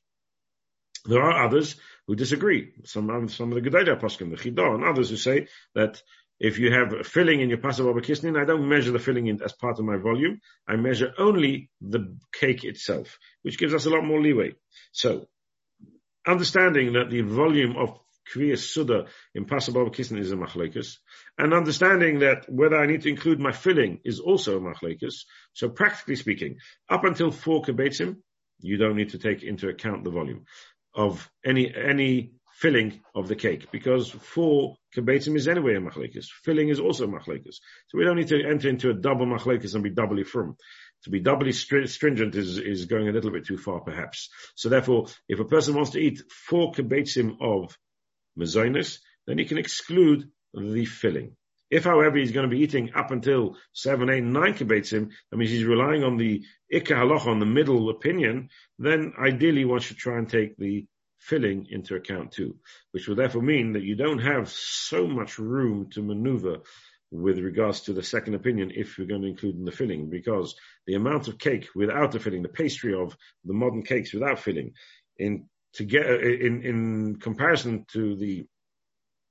There 1.05 1.21
are 1.21 1.45
others 1.45 1.75
who 2.07 2.15
disagree. 2.15 2.73
Some, 2.85 3.09
um, 3.09 3.29
some 3.29 3.51
of 3.51 3.61
the 3.61 3.69
Gedaya 3.69 3.99
Poskim, 3.99 4.31
the 4.31 4.37
Chidah, 4.37 4.75
and 4.75 4.83
others 4.83 5.09
who 5.09 5.17
say 5.17 5.47
that 5.75 6.01
if 6.39 6.59
you 6.59 6.73
have 6.73 6.93
a 6.93 7.03
filling 7.03 7.39
in 7.41 7.49
your 7.49 7.57
pas 7.57 7.79
haba 7.79 7.93
b'kisnin, 7.93 8.39
I 8.39 8.45
don't 8.45 8.67
measure 8.67 8.91
the 8.91 8.99
filling 8.99 9.27
in 9.27 9.41
as 9.41 9.53
part 9.53 9.79
of 9.79 9.85
my 9.85 9.97
volume. 9.97 10.41
I 10.67 10.75
measure 10.75 11.13
only 11.17 11.69
the 11.81 12.17
cake 12.33 12.63
itself, 12.63 13.17
which 13.43 13.57
gives 13.57 13.73
us 13.73 13.85
a 13.85 13.89
lot 13.89 14.03
more 14.03 14.21
leeway. 14.21 14.55
So, 14.91 15.27
understanding 16.27 16.93
that 16.93 17.09
the 17.09 17.21
volume 17.21 17.75
of 17.77 17.99
Kviya 18.31 18.57
Suda 18.57 19.05
in 19.35 19.45
pas 19.45 19.67
haba 19.67 19.89
b'kisnin 19.89 20.19
is 20.19 20.31
a 20.31 20.35
machlekes, 20.35 20.97
and 21.37 21.53
understanding 21.53 22.19
that 22.19 22.45
whether 22.49 22.77
I 22.77 22.85
need 22.85 23.01
to 23.03 23.09
include 23.09 23.39
my 23.39 23.51
filling 23.51 23.99
is 24.03 24.19
also 24.19 24.57
a 24.57 24.61
machlekes. 24.61 25.25
So 25.53 25.69
practically 25.69 26.15
speaking, 26.15 26.57
up 26.89 27.03
until 27.03 27.31
four 27.31 27.63
kibetzim, 27.63 28.17
you 28.59 28.77
don't 28.77 28.95
need 28.95 29.09
to 29.09 29.19
take 29.19 29.43
into 29.43 29.69
account 29.69 30.03
the 30.03 30.11
volume 30.11 30.45
of 30.95 31.29
any 31.45 31.73
any 31.73 32.33
filling 32.53 33.01
of 33.15 33.27
the 33.27 33.35
cake 33.35 33.71
because 33.71 34.09
four 34.09 34.75
kibetzim 34.95 35.35
is 35.35 35.47
anyway 35.47 35.75
a 35.75 35.81
machlekes. 35.81 36.27
Filling 36.43 36.69
is 36.69 36.79
also 36.79 37.05
a 37.05 37.07
machlekes. 37.07 37.55
So 37.87 37.97
we 37.97 38.03
don't 38.03 38.17
need 38.17 38.27
to 38.29 38.43
enter 38.45 38.69
into 38.69 38.89
a 38.89 38.93
double 38.93 39.25
machlekes 39.25 39.73
and 39.73 39.83
be 39.83 39.89
doubly 39.89 40.23
from. 40.23 40.55
To 41.03 41.09
be 41.09 41.19
doubly 41.19 41.51
stringent 41.51 42.35
is, 42.35 42.57
is 42.57 42.85
going 42.85 43.09
a 43.09 43.11
little 43.11 43.31
bit 43.31 43.45
too 43.45 43.57
far, 43.57 43.81
perhaps. 43.81 44.29
So 44.55 44.69
therefore, 44.69 45.07
if 45.27 45.39
a 45.39 45.45
person 45.45 45.75
wants 45.75 45.91
to 45.91 45.99
eat 45.99 46.21
four 46.29 46.71
kibetzim 46.71 47.37
of 47.41 47.77
mezainis, 48.37 48.99
then 49.27 49.37
he 49.37 49.45
can 49.45 49.57
exclude 49.57 50.29
the 50.53 50.85
filling. 50.85 51.35
If, 51.69 51.85
however, 51.85 52.17
he's 52.17 52.31
going 52.31 52.47
to 52.47 52.55
be 52.55 52.61
eating 52.61 52.91
up 52.93 53.09
until 53.09 53.57
seven, 53.73 54.09
eight, 54.09 54.23
nine 54.23 54.53
kibetzim, 54.53 55.09
that 55.31 55.37
means 55.37 55.49
he's 55.49 55.63
relying 55.63 56.03
on 56.03 56.17
the 56.17 56.43
ikka 56.71 56.95
halacha, 56.95 57.27
on 57.27 57.39
the 57.39 57.47
middle 57.47 57.89
opinion, 57.89 58.49
then 58.77 59.13
ideally 59.19 59.65
one 59.65 59.79
should 59.79 59.97
try 59.97 60.17
and 60.17 60.29
take 60.29 60.55
the 60.57 60.85
filling 61.17 61.67
into 61.69 61.95
account 61.95 62.31
too, 62.33 62.57
which 62.91 63.07
will 63.07 63.15
therefore 63.15 63.41
mean 63.41 63.73
that 63.73 63.83
you 63.83 63.95
don't 63.95 64.19
have 64.19 64.49
so 64.49 65.07
much 65.07 65.39
room 65.39 65.89
to 65.89 66.03
maneuver 66.03 66.57
with 67.11 67.39
regards 67.39 67.81
to 67.81 67.93
the 67.93 68.03
second 68.03 68.33
opinion 68.33 68.71
if 68.75 68.97
you're 68.97 69.07
going 69.07 69.21
to 69.21 69.27
include 69.27 69.55
in 69.55 69.65
the 69.65 69.71
filling, 69.71 70.09
because 70.09 70.55
the 70.85 70.95
amount 70.95 71.27
of 71.27 71.37
cake 71.37 71.69
without 71.75 72.11
the 72.11 72.19
filling, 72.19 72.41
the 72.41 72.49
pastry 72.49 72.93
of 72.93 73.15
the 73.45 73.53
modern 73.53 73.83
cakes 73.83 74.13
without 74.13 74.39
filling, 74.39 74.73
in 75.17 75.47
to 75.75 75.83
get 75.83 76.05
in 76.05 76.63
in 76.63 77.15
comparison 77.19 77.85
to 77.93 78.15
the 78.15 78.45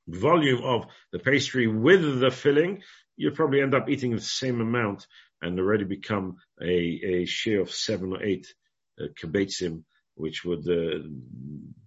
volume 0.08 0.62
of 0.64 0.86
the 1.12 1.18
pastry 1.18 1.66
with 1.66 2.20
the 2.20 2.30
filling, 2.30 2.82
you'll 3.16 3.34
probably 3.34 3.60
end 3.60 3.74
up 3.74 3.88
eating 3.88 4.14
the 4.14 4.20
same 4.20 4.60
amount 4.60 5.06
and 5.40 5.58
already 5.58 5.84
become 5.84 6.36
a, 6.60 7.00
a 7.04 7.24
share 7.24 7.60
of 7.60 7.70
seven 7.70 8.12
or 8.12 8.22
eight 8.22 8.52
uh, 9.00 9.06
kibetzim, 9.20 9.84
which 10.14 10.44
would, 10.44 10.68
uh, 10.68 10.98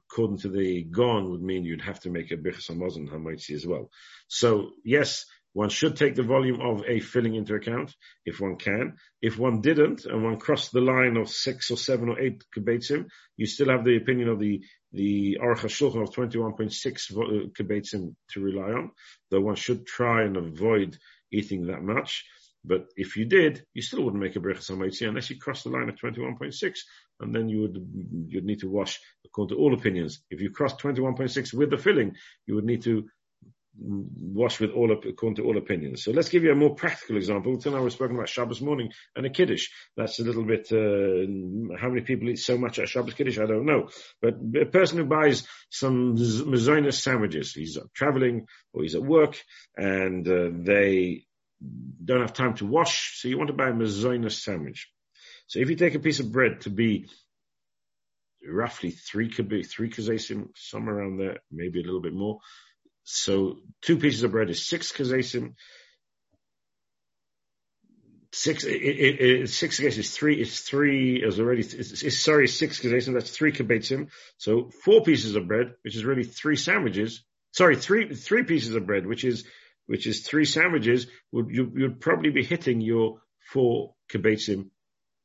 according 0.09 0.37
to 0.37 0.49
the 0.49 0.83
Gaon, 0.83 1.29
would 1.29 1.41
mean 1.41 1.63
you'd 1.63 1.81
have 1.81 1.99
to 2.01 2.09
make 2.09 2.31
a 2.31 2.37
birchas 2.37 2.69
hamazon 2.69 3.09
hamaitzi 3.09 3.55
as 3.55 3.65
well. 3.65 3.89
So 4.27 4.71
yes, 4.83 5.25
one 5.55 5.69
should 5.69 5.95
take 5.95 6.15
the 6.15 6.31
volume 6.35 6.59
of 6.59 6.83
a 6.85 6.99
filling 6.99 7.35
into 7.35 7.55
account 7.55 7.95
if 8.25 8.41
one 8.41 8.57
can. 8.57 8.97
If 9.21 9.39
one 9.39 9.61
didn't 9.61 10.03
and 10.03 10.21
one 10.21 10.37
crossed 10.37 10.73
the 10.73 10.81
line 10.81 11.15
of 11.15 11.29
six 11.29 11.71
or 11.71 11.77
seven 11.77 12.09
or 12.09 12.19
eight 12.19 12.43
kibetzim, 12.53 13.05
you 13.37 13.45
still 13.45 13.69
have 13.69 13.85
the 13.85 13.95
opinion 13.95 14.27
of 14.27 14.37
the 14.37 14.65
the 14.91 15.37
Aruch 15.41 15.59
HaShulchan 15.59 16.03
of 16.03 16.09
21.6 16.09 17.11
uh, 17.11 17.47
kibetzim 17.57 18.15
to 18.31 18.41
rely 18.41 18.71
on, 18.71 18.91
though 19.31 19.39
one 19.39 19.55
should 19.55 19.87
try 19.87 20.23
and 20.23 20.35
avoid 20.35 20.97
eating 21.31 21.67
that 21.67 21.81
much. 21.81 22.25
But 22.65 22.87
if 22.97 23.15
you 23.15 23.23
did, 23.23 23.63
you 23.73 23.81
still 23.81 24.03
wouldn't 24.03 24.21
make 24.21 24.35
a 24.35 24.39
brechas 24.39 24.69
hamaitzi 24.69 25.07
unless 25.07 25.29
you 25.29 25.39
crossed 25.39 25.63
the 25.63 25.69
line 25.69 25.87
of 25.87 25.95
21.6, 25.95 26.79
and 27.21 27.33
then 27.33 27.47
you 27.47 27.61
would 27.61 27.77
you'd 28.27 28.43
need 28.43 28.59
to 28.59 28.69
wash 28.69 28.99
according 29.25 29.55
to 29.55 29.61
all 29.61 29.73
opinions. 29.73 30.21
If 30.29 30.41
you 30.41 30.49
crossed 30.49 30.79
21.6 30.79 31.53
with 31.53 31.69
the 31.69 31.77
filling, 31.77 32.15
you 32.45 32.55
would 32.55 32.65
need 32.65 32.81
to 32.83 33.05
wash 33.77 34.59
with 34.59 34.71
all 34.71 34.91
according 34.91 35.35
to 35.35 35.43
all 35.43 35.57
opinions. 35.57 36.03
So 36.03 36.11
let's 36.11 36.29
give 36.29 36.43
you 36.43 36.51
a 36.51 36.55
more 36.55 36.75
practical 36.75 37.17
example. 37.17 37.57
Till 37.57 37.73
now 37.73 37.81
we're 37.81 37.89
speaking 37.89 38.15
about 38.15 38.29
Shabbos 38.29 38.61
morning 38.61 38.91
and 39.15 39.25
a 39.25 39.29
Kiddush. 39.29 39.67
That's 39.97 40.19
a 40.19 40.23
little 40.23 40.43
bit, 40.43 40.71
uh, 40.71 41.77
how 41.77 41.89
many 41.89 42.01
people 42.01 42.29
eat 42.29 42.39
so 42.39 42.57
much 42.57 42.79
at 42.79 42.87
Shabbos 42.87 43.13
Kiddush? 43.13 43.37
I 43.37 43.45
don't 43.45 43.65
know. 43.65 43.89
But 44.21 44.35
a 44.61 44.65
person 44.65 44.99
who 44.99 45.05
buys 45.05 45.47
some 45.69 46.15
Mazonis 46.15 47.01
sandwiches, 47.01 47.53
he's 47.53 47.77
traveling 47.93 48.47
or 48.73 48.83
he's 48.83 48.95
at 48.95 49.03
work 49.03 49.41
and 49.75 50.27
uh, 50.27 50.49
they 50.51 51.25
don't 52.03 52.21
have 52.21 52.33
time 52.33 52.55
to 52.55 52.65
wash. 52.65 53.19
So 53.19 53.27
you 53.27 53.37
want 53.37 53.49
to 53.49 53.55
buy 53.55 53.69
a 53.69 53.73
Mazonis 53.73 54.41
sandwich. 54.41 54.89
So 55.47 55.59
if 55.59 55.69
you 55.69 55.75
take 55.75 55.95
a 55.95 55.99
piece 55.99 56.19
of 56.19 56.31
bread 56.31 56.61
to 56.61 56.69
be 56.69 57.07
roughly 58.47 58.91
three 58.91 59.29
could 59.29 59.49
be 59.49 59.63
three 59.63 59.89
kazesim, 59.89 60.49
somewhere 60.55 60.99
around 60.99 61.17
there, 61.17 61.39
maybe 61.51 61.81
a 61.81 61.83
little 61.83 62.01
bit 62.01 62.13
more. 62.13 62.39
So 63.05 63.59
two 63.81 63.97
pieces 63.97 64.23
of 64.23 64.31
bread 64.31 64.49
is 64.49 64.67
six 64.67 64.91
kazesim. 64.91 65.53
Six, 68.33 68.65
it, 68.65 68.73
it, 68.73 69.21
it, 69.21 69.49
six 69.49 69.79
is 69.79 70.13
three, 70.13 70.41
is 70.41 70.59
three, 70.59 71.23
is 71.23 71.39
already, 71.39 71.61
is, 71.61 72.03
is 72.03 72.21
sorry, 72.21 72.47
six 72.47 72.81
kazesim, 72.81 73.13
that's 73.13 73.29
three 73.29 73.53
kibetzim. 73.53 74.09
So 74.37 74.71
four 74.83 75.03
pieces 75.03 75.35
of 75.35 75.47
bread, 75.47 75.75
which 75.83 75.95
is 75.95 76.03
really 76.03 76.23
three 76.23 76.57
sandwiches. 76.57 77.23
Sorry, 77.53 77.77
three, 77.77 78.13
three 78.13 78.43
pieces 78.43 78.75
of 78.75 78.85
bread, 78.85 79.05
which 79.05 79.23
is, 79.23 79.45
which 79.85 80.07
is 80.07 80.27
three 80.27 80.43
sandwiches, 80.43 81.07
would, 81.31 81.49
you, 81.49 81.71
would 81.73 82.01
probably 82.01 82.31
be 82.31 82.43
hitting 82.43 82.81
your 82.81 83.21
four 83.53 83.93
kibetzim 84.11 84.71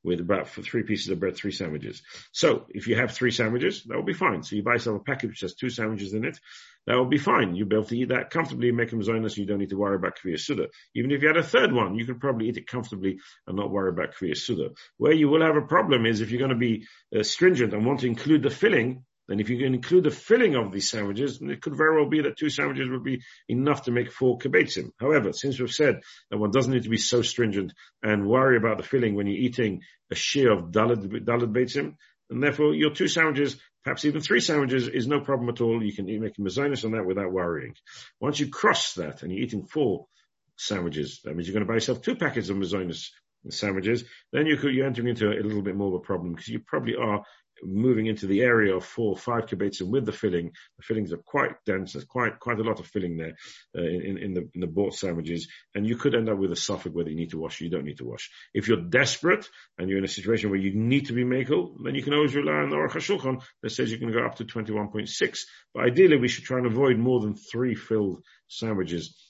with 0.03 0.21
about 0.21 0.49
three 0.49 0.83
pieces 0.83 1.09
of 1.09 1.21
bread, 1.21 1.37
three 1.37 1.53
sandwiches. 1.53 2.03
So 2.33 2.67
if 2.69 2.87
you 2.87 2.97
have 2.97 3.13
three 3.13 3.31
sandwiches, 3.31 3.85
that 3.85 3.97
will 3.97 4.05
be 4.05 4.15
fine. 4.15 4.43
So 4.43 4.57
you 4.57 4.63
buy 4.63 4.75
yourself 4.75 5.01
a 5.01 5.05
package 5.05 5.31
which 5.31 5.41
has 5.41 5.55
two 5.55 5.71
sandwiches 5.71 6.15
in 6.15 6.25
it, 6.25 6.39
that 6.87 6.97
will 6.97 7.07
be 7.07 7.19
fine. 7.19 7.55
You'll 7.55 7.69
be 7.69 7.77
able 7.77 7.85
to 7.87 7.99
eat 7.99 8.09
that 8.09 8.31
comfortably 8.31 8.69
and 8.69 8.77
make 8.77 8.91
them 8.91 9.03
zonas, 9.03 9.33
so 9.33 9.41
you 9.41 9.47
don't 9.47 9.59
need 9.59 9.71
to 9.71 9.79
worry 9.79 9.97
about 9.97 10.19
Kviya 10.19 10.41
Suda. 10.41 10.69
Even 10.95 11.11
if 11.11 11.21
you 11.21 11.29
had 11.29 11.37
a 11.37 11.43
third 11.43 11.73
one, 11.73 11.95
you 11.95 12.07
could 12.07 12.21
probably 12.21 12.49
eat 12.49 12.57
it 12.57 12.67
comfortably 12.67 13.19
and 13.47 13.57
not 13.57 13.71
worry 13.71 13.91
about 13.91 14.15
Kviya 14.15 14.37
Suda. 14.37 14.71
Where 14.97 15.13
you 15.13 15.29
will 15.29 15.43
have 15.43 15.57
a 15.57 15.63
problem 15.63 16.07
is 16.07 16.21
if 16.21 16.31
you're 16.31 16.39
going 16.39 16.51
to 16.51 16.57
be 16.57 16.87
uh, 17.15 17.23
stringent 17.23 17.75
and 17.75 17.85
want 17.85 18.01
to 18.01 18.07
include 18.07 18.43
the 18.43 18.51
filling, 18.51 19.05
then 19.31 19.39
if 19.39 19.49
you 19.49 19.65
include 19.65 20.03
the 20.03 20.11
filling 20.11 20.57
of 20.57 20.73
these 20.73 20.91
sandwiches, 20.91 21.39
it 21.41 21.63
could 21.63 21.77
very 21.77 21.97
well 21.97 22.11
be 22.11 22.21
that 22.23 22.37
two 22.37 22.51
sandwiches 22.51 22.91
would 22.91 23.05
be 23.05 23.23
enough 23.49 23.85
to 23.85 23.93
make 23.93 24.11
four 24.11 24.39
kibetzim. 24.39 24.91
However, 24.99 25.33
since 25.33 25.61
we've 25.61 25.71
said 25.71 26.01
that 26.31 26.39
one 26.39 26.51
doesn't 26.51 26.73
need 26.73 26.83
to 26.83 26.89
be 26.89 26.97
so 26.97 27.23
stringent 27.23 27.73
and 28.03 28.27
worry 28.27 28.57
about 28.57 28.79
the 28.79 28.83
filling 28.83 29.15
when 29.15 29.29
you're 29.29 29.37
eating 29.37 29.83
a 30.11 30.17
share 30.17 30.51
of 30.51 30.73
daled, 30.73 31.25
daled 31.25 31.53
beitzim, 31.53 31.95
and 32.29 32.43
therefore 32.43 32.75
your 32.75 32.91
two 32.91 33.07
sandwiches, 33.07 33.57
perhaps 33.85 34.05
even 34.05 34.21
three 34.21 34.41
sandwiches 34.41 34.89
is 34.89 35.07
no 35.07 35.21
problem 35.21 35.49
at 35.49 35.61
all. 35.61 35.81
You 35.81 35.93
can 35.93 36.07
make 36.21 36.37
a 36.37 36.41
mezonus 36.41 36.85
on 36.85 36.91
that 36.93 37.07
without 37.07 37.31
worrying. 37.31 37.77
Once 38.19 38.41
you 38.41 38.49
cross 38.49 38.95
that 38.95 39.23
and 39.23 39.31
you're 39.31 39.45
eating 39.45 39.65
four 39.65 40.09
sandwiches, 40.57 41.21
that 41.23 41.37
means 41.37 41.47
you're 41.47 41.55
going 41.55 41.65
to 41.65 41.69
buy 41.69 41.75
yourself 41.75 42.03
two 42.03 42.17
packets 42.17 42.49
of 42.49 42.57
mezonus 42.57 43.11
sandwiches, 43.49 44.05
then 44.33 44.47
you 44.47 44.57
could, 44.57 44.75
you're 44.75 44.87
entering 44.87 45.09
into 45.09 45.31
a 45.31 45.39
little 45.41 45.63
bit 45.63 45.77
more 45.77 45.89
of 45.89 45.95
a 45.95 46.05
problem 46.05 46.33
because 46.33 46.49
you 46.49 46.59
probably 46.59 46.97
are 46.97 47.23
moving 47.63 48.07
into 48.07 48.27
the 48.27 48.43
area 48.43 48.75
of 48.75 48.85
four 48.85 49.17
five 49.17 49.47
kibetzim 49.47 49.89
with 49.89 50.07
the 50.07 50.13
filling. 50.13 50.53
The 50.79 50.83
fillings 50.83 51.13
are 51.13 51.19
quite 51.19 51.53
dense. 51.67 51.93
There's 51.93 52.05
quite 52.05 52.39
quite 52.39 52.59
a 52.59 52.63
lot 52.63 52.81
of 52.81 52.87
filling 52.87 53.17
there 53.17 53.37
uh, 53.77 53.83
in, 53.83 54.19
in 54.19 54.35
the 54.35 54.49
in 54.55 54.61
the 54.61 54.67
bought 54.67 54.95
sandwiches, 54.95 55.49
and 55.75 55.87
you 55.87 55.97
could 55.97 56.15
end 56.15 56.29
up 56.29 56.39
with 56.39 56.53
a 56.53 56.57
sofik 56.57 56.93
whether 56.93 57.11
you 57.11 57.17
need 57.17 57.31
to 57.31 57.39
wash 57.39 57.61
or 57.61 57.65
you 57.65 57.71
don't 57.71 57.85
need 57.85 57.99
to 57.99 58.05
wash. 58.05 58.31
If 58.55 58.69
you're 58.69 58.81
desperate 58.81 59.49
and 59.79 59.89
you're 59.89 59.99
in 59.99 60.05
a 60.05 60.09
situation 60.09 60.51
where 60.51 60.59
you 60.59 60.75
need 60.75 61.07
to 61.07 61.13
be 61.13 61.25
makel, 61.25 61.75
then 61.85 61.95
you 61.95 62.03
can 62.03 62.15
always 62.15 62.35
rely 62.35 62.55
on 62.55 62.71
the 62.71 62.77
Aruch 62.77 62.93
HaShulchan 62.93 63.43
that 63.63 63.71
says 63.71 63.91
you 63.91 63.99
can 63.99 64.13
go 64.13 64.25
up 64.25 64.37
to 64.37 64.45
21.6. 64.45 65.39
But 65.75 65.85
ideally, 65.85 66.17
we 66.17 66.29
should 66.29 66.45
try 66.45 66.59
and 66.59 66.67
avoid 66.67 66.99
more 66.99 67.21
than 67.21 67.35
three 67.35 67.75
filled 67.75 68.23
sandwiches 68.49 69.30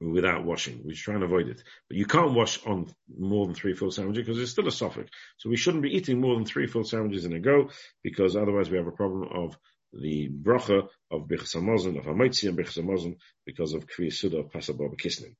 without 0.00 0.44
washing. 0.44 0.82
We 0.84 0.94
try 0.94 1.14
and 1.14 1.24
avoid 1.24 1.48
it. 1.48 1.62
But 1.88 1.98
you 1.98 2.06
can't 2.06 2.32
wash 2.32 2.64
on 2.66 2.92
more 3.18 3.46
than 3.46 3.54
three 3.54 3.74
full 3.74 3.90
sandwiches 3.90 4.26
because 4.26 4.40
it's 4.40 4.52
still 4.52 4.66
a 4.66 4.70
sofik. 4.70 5.08
So 5.36 5.50
we 5.50 5.56
shouldn't 5.56 5.82
be 5.82 5.96
eating 5.96 6.20
more 6.20 6.34
than 6.34 6.46
three 6.46 6.66
full 6.66 6.84
sandwiches 6.84 7.24
in 7.24 7.34
a 7.34 7.40
go 7.40 7.70
because 8.02 8.36
otherwise 8.36 8.70
we 8.70 8.78
have 8.78 8.86
a 8.86 8.92
problem 8.92 9.28
of 9.32 9.56
the 9.92 10.28
bracha 10.30 10.88
of 11.10 11.28
Bichas 11.28 11.54
of 11.54 12.04
Amaitzi 12.06 12.48
and 12.48 12.58
Bichas 12.58 13.16
because 13.44 13.74
of 13.74 13.86
Kviya 13.86 14.12
Suda 14.12 14.38
of 14.38 14.52
pas 14.52 14.68
haba 14.68 14.88
b'kisnin. 14.94 15.34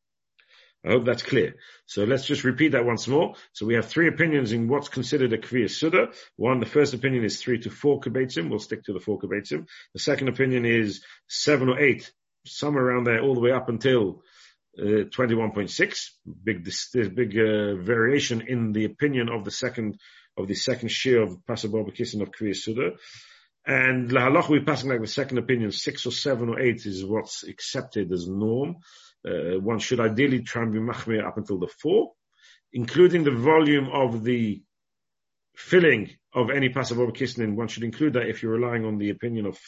I 0.84 0.92
hope 0.92 1.04
that's 1.04 1.22
clear. 1.22 1.56
So 1.86 2.04
let's 2.04 2.24
just 2.24 2.42
repeat 2.42 2.72
that 2.72 2.86
once 2.86 3.06
more. 3.06 3.34
So 3.52 3.66
we 3.66 3.74
have 3.74 3.86
three 3.86 4.08
opinions 4.08 4.52
in 4.52 4.66
what's 4.66 4.88
considered 4.88 5.32
a 5.34 5.38
Kviya 5.38 5.70
Suda. 5.70 6.08
One, 6.36 6.58
the 6.58 6.66
first 6.66 6.94
opinion 6.94 7.22
is 7.22 7.40
three 7.40 7.60
to 7.60 7.70
four 7.70 8.00
Kibetzim. 8.00 8.48
We'll 8.48 8.60
stick 8.60 8.84
to 8.84 8.94
the 8.94 9.00
four 9.00 9.18
Kibetzim. 9.18 9.66
The 9.92 10.00
second 10.00 10.28
opinion 10.28 10.64
is 10.64 11.04
seven 11.28 11.68
or 11.68 11.78
eight, 11.78 12.10
somewhere 12.46 12.84
around 12.84 13.04
there, 13.04 13.20
all 13.20 13.34
the 13.34 13.40
way 13.40 13.52
up 13.52 13.68
until 13.68 14.22
21.6, 14.78 16.08
big, 16.44 16.64
this, 16.64 16.88
big 16.92 17.36
uh, 17.38 17.74
variation 17.76 18.42
in 18.46 18.72
the 18.72 18.84
opinion 18.84 19.28
of 19.28 19.44
the 19.44 19.50
second 19.50 19.98
of 20.36 20.46
the 20.48 20.54
second 20.54 20.88
share 20.90 21.22
of 21.22 21.44
pas 21.46 21.64
haba 21.64 21.84
b'kisnin 21.84 22.22
of 22.22 22.30
Kviya 22.30 22.56
Suda. 22.56 22.92
And 23.66 24.10
Lahalach, 24.10 24.48
we're 24.48 24.64
passing 24.64 24.90
like 24.90 25.00
the 25.00 25.06
second 25.06 25.38
opinion, 25.38 25.70
six 25.72 26.06
or 26.06 26.12
seven 26.12 26.48
or 26.48 26.60
eight 26.60 26.86
is 26.86 27.04
what's 27.04 27.42
accepted 27.42 28.10
as 28.12 28.28
norm. 28.28 28.76
Uh, 29.26 29.60
one 29.60 29.80
should 29.80 30.00
ideally 30.00 30.42
try 30.42 30.62
and 30.62 30.72
be 30.72 30.78
machmir 30.78 31.26
up 31.26 31.36
until 31.36 31.58
the 31.58 31.66
four, 31.66 32.12
including 32.72 33.24
the 33.24 33.30
volume 33.32 33.88
of 33.92 34.24
the 34.24 34.62
filling 35.54 36.10
of 36.32 36.50
any 36.50 36.68
passive 36.68 36.98
kisnin, 37.12 37.56
one 37.56 37.68
should 37.68 37.82
include 37.82 38.12
that 38.12 38.28
if 38.28 38.42
you're 38.42 38.52
relying 38.52 38.84
on 38.84 38.98
the 38.98 39.10
opinion 39.10 39.46
of 39.46 39.58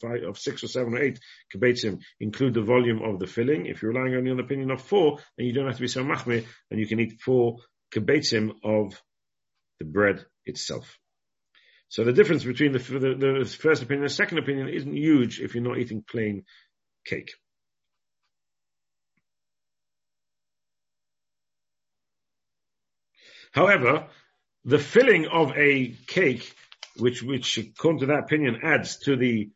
five, 0.00 0.22
of 0.22 0.38
six 0.38 0.64
or 0.64 0.68
seven 0.68 0.94
or 0.94 1.02
eight 1.02 1.20
kibetzim, 1.54 2.00
include 2.20 2.54
the 2.54 2.62
volume 2.62 3.02
of 3.02 3.18
the 3.18 3.26
filling. 3.26 3.66
If 3.66 3.82
you're 3.82 3.92
relying 3.92 4.14
only 4.14 4.30
on 4.30 4.38
the 4.38 4.44
opinion 4.44 4.70
of 4.70 4.80
four, 4.80 5.18
then 5.36 5.46
you 5.46 5.52
don't 5.52 5.66
have 5.66 5.76
to 5.76 5.82
be 5.82 5.88
so 5.88 6.02
machme, 6.02 6.46
and 6.70 6.80
you 6.80 6.86
can 6.86 7.00
eat 7.00 7.20
four 7.20 7.58
kibetzim 7.94 8.52
of 8.64 9.00
the 9.78 9.84
bread 9.84 10.24
itself. 10.46 10.98
So 11.88 12.04
the 12.04 12.12
difference 12.12 12.44
between 12.44 12.72
the, 12.72 12.78
the, 12.78 13.14
the 13.40 13.44
first 13.44 13.82
opinion 13.82 14.02
and 14.02 14.10
the 14.10 14.14
second 14.14 14.38
opinion 14.38 14.68
isn't 14.68 14.96
huge 14.96 15.40
if 15.40 15.54
you're 15.54 15.64
not 15.64 15.78
eating 15.78 16.04
plain 16.08 16.44
cake. 17.04 17.32
However, 23.52 24.08
the 24.68 24.78
filling 24.78 25.26
of 25.28 25.56
a 25.56 25.94
cake, 26.06 26.52
which, 26.98 27.22
which 27.22 27.56
according 27.56 28.00
to 28.00 28.06
that 28.06 28.24
opinion 28.24 28.60
adds 28.62 28.98
to 28.98 29.16
the 29.16 29.48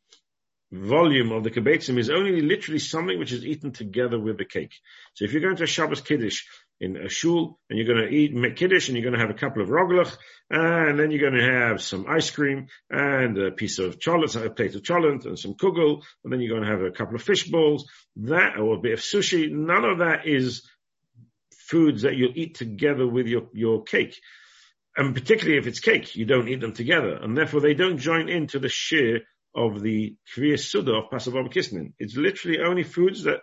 volume 0.72 1.32
of 1.32 1.44
the 1.44 1.50
kibetzim 1.50 1.98
is 1.98 2.08
only 2.08 2.40
literally 2.40 2.78
something 2.78 3.18
which 3.18 3.30
is 3.30 3.44
eaten 3.44 3.72
together 3.72 4.18
with 4.18 4.38
the 4.38 4.46
cake. 4.46 4.72
So 5.12 5.26
if 5.26 5.32
you're 5.32 5.42
going 5.42 5.56
to 5.56 5.64
a 5.64 5.66
Shabbos 5.66 6.00
Kiddush 6.00 6.44
in 6.80 6.96
a 6.96 7.10
shul 7.10 7.58
and 7.68 7.78
you're 7.78 7.94
going 7.94 8.08
to 8.08 8.10
eat 8.10 8.56
Kiddush 8.56 8.88
and 8.88 8.96
you're 8.96 9.04
going 9.04 9.12
to 9.12 9.20
have 9.20 9.28
a 9.28 9.38
couple 9.38 9.60
of 9.60 9.68
roglach 9.68 10.16
and 10.48 10.98
then 10.98 11.10
you're 11.10 11.30
going 11.30 11.38
to 11.38 11.60
have 11.60 11.82
some 11.82 12.06
ice 12.08 12.30
cream 12.30 12.68
and 12.88 13.36
a 13.36 13.50
piece 13.50 13.78
of 13.78 13.98
cholent, 13.98 14.42
a 14.42 14.48
plate 14.48 14.74
of 14.74 14.82
cholent 14.82 15.26
and 15.26 15.38
some 15.38 15.56
kugel 15.56 16.00
and 16.24 16.32
then 16.32 16.40
you're 16.40 16.56
going 16.56 16.66
to 16.66 16.74
have 16.74 16.86
a 16.86 16.90
couple 16.90 17.16
of 17.16 17.22
fish 17.22 17.50
balls, 17.50 17.86
that 18.16 18.56
or 18.56 18.76
a 18.76 18.80
bit 18.80 18.94
of 18.94 19.00
sushi, 19.00 19.52
none 19.52 19.84
of 19.84 19.98
that 19.98 20.26
is 20.26 20.66
foods 21.68 22.02
that 22.02 22.16
you'll 22.16 22.32
eat 22.34 22.54
together 22.54 23.06
with 23.06 23.26
your, 23.26 23.42
your 23.52 23.82
cake 23.82 24.18
and 24.96 25.14
particularly 25.14 25.58
if 25.58 25.66
it's 25.66 25.80
cake, 25.80 26.16
you 26.16 26.26
don't 26.26 26.48
eat 26.48 26.60
them 26.60 26.74
together, 26.74 27.14
and 27.14 27.36
therefore 27.36 27.60
they 27.60 27.74
don't 27.74 27.98
join 27.98 28.28
into 28.28 28.58
the 28.58 28.68
share 28.68 29.20
of 29.54 29.80
the 29.80 30.16
Kviya 30.34 30.58
Suda 30.58 30.92
of 30.94 31.10
pas 31.10 31.26
haba 31.26 31.46
b'kisnin. 31.46 31.92
It's 31.98 32.16
literally 32.16 32.60
only 32.60 32.82
foods 32.82 33.24
that 33.24 33.40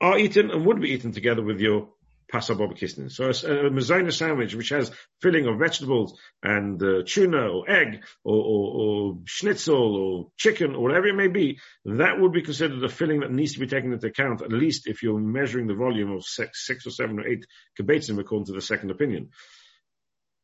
are 0.00 0.18
eaten 0.18 0.50
and 0.50 0.66
would 0.66 0.80
be 0.80 0.90
eaten 0.90 1.12
together 1.12 1.42
with 1.42 1.60
your 1.60 1.90
pas 2.30 2.48
haba 2.48 2.72
b'kisnin. 2.72 3.10
So 3.10 3.26
a, 3.26 4.06
a 4.06 4.12
sandwich 4.12 4.54
which 4.54 4.68
has 4.70 4.90
filling 5.22 5.46
of 5.46 5.58
vegetables 5.58 6.18
and 6.42 6.82
uh, 6.82 7.02
tuna 7.04 7.48
or 7.48 7.70
egg 7.70 8.04
or, 8.24 8.36
or, 8.36 8.80
or, 8.80 9.18
schnitzel 9.24 9.96
or 9.96 10.30
chicken 10.36 10.74
or 10.74 10.82
whatever 10.82 11.06
it 11.06 11.16
may 11.16 11.28
be, 11.28 11.58
that 11.84 12.20
would 12.20 12.32
be 12.32 12.42
considered 12.42 12.82
a 12.82 12.88
filling 12.88 13.20
that 13.20 13.32
needs 13.32 13.54
to 13.54 13.60
be 13.60 13.66
taken 13.66 13.92
into 13.92 14.06
account, 14.06 14.42
at 14.42 14.52
least 14.52 14.86
if 14.86 15.02
you're 15.02 15.18
measuring 15.18 15.66
the 15.66 15.74
volume 15.74 16.12
of 16.12 16.24
six, 16.24 16.66
six 16.66 16.86
or 16.86 16.90
seven 16.90 17.18
or 17.18 17.26
eight 17.26 17.46
kibetzim 17.78 18.18
according 18.20 18.46
to 18.46 18.52
the 18.52 18.60
second 18.60 18.90
opinion. 18.90 19.30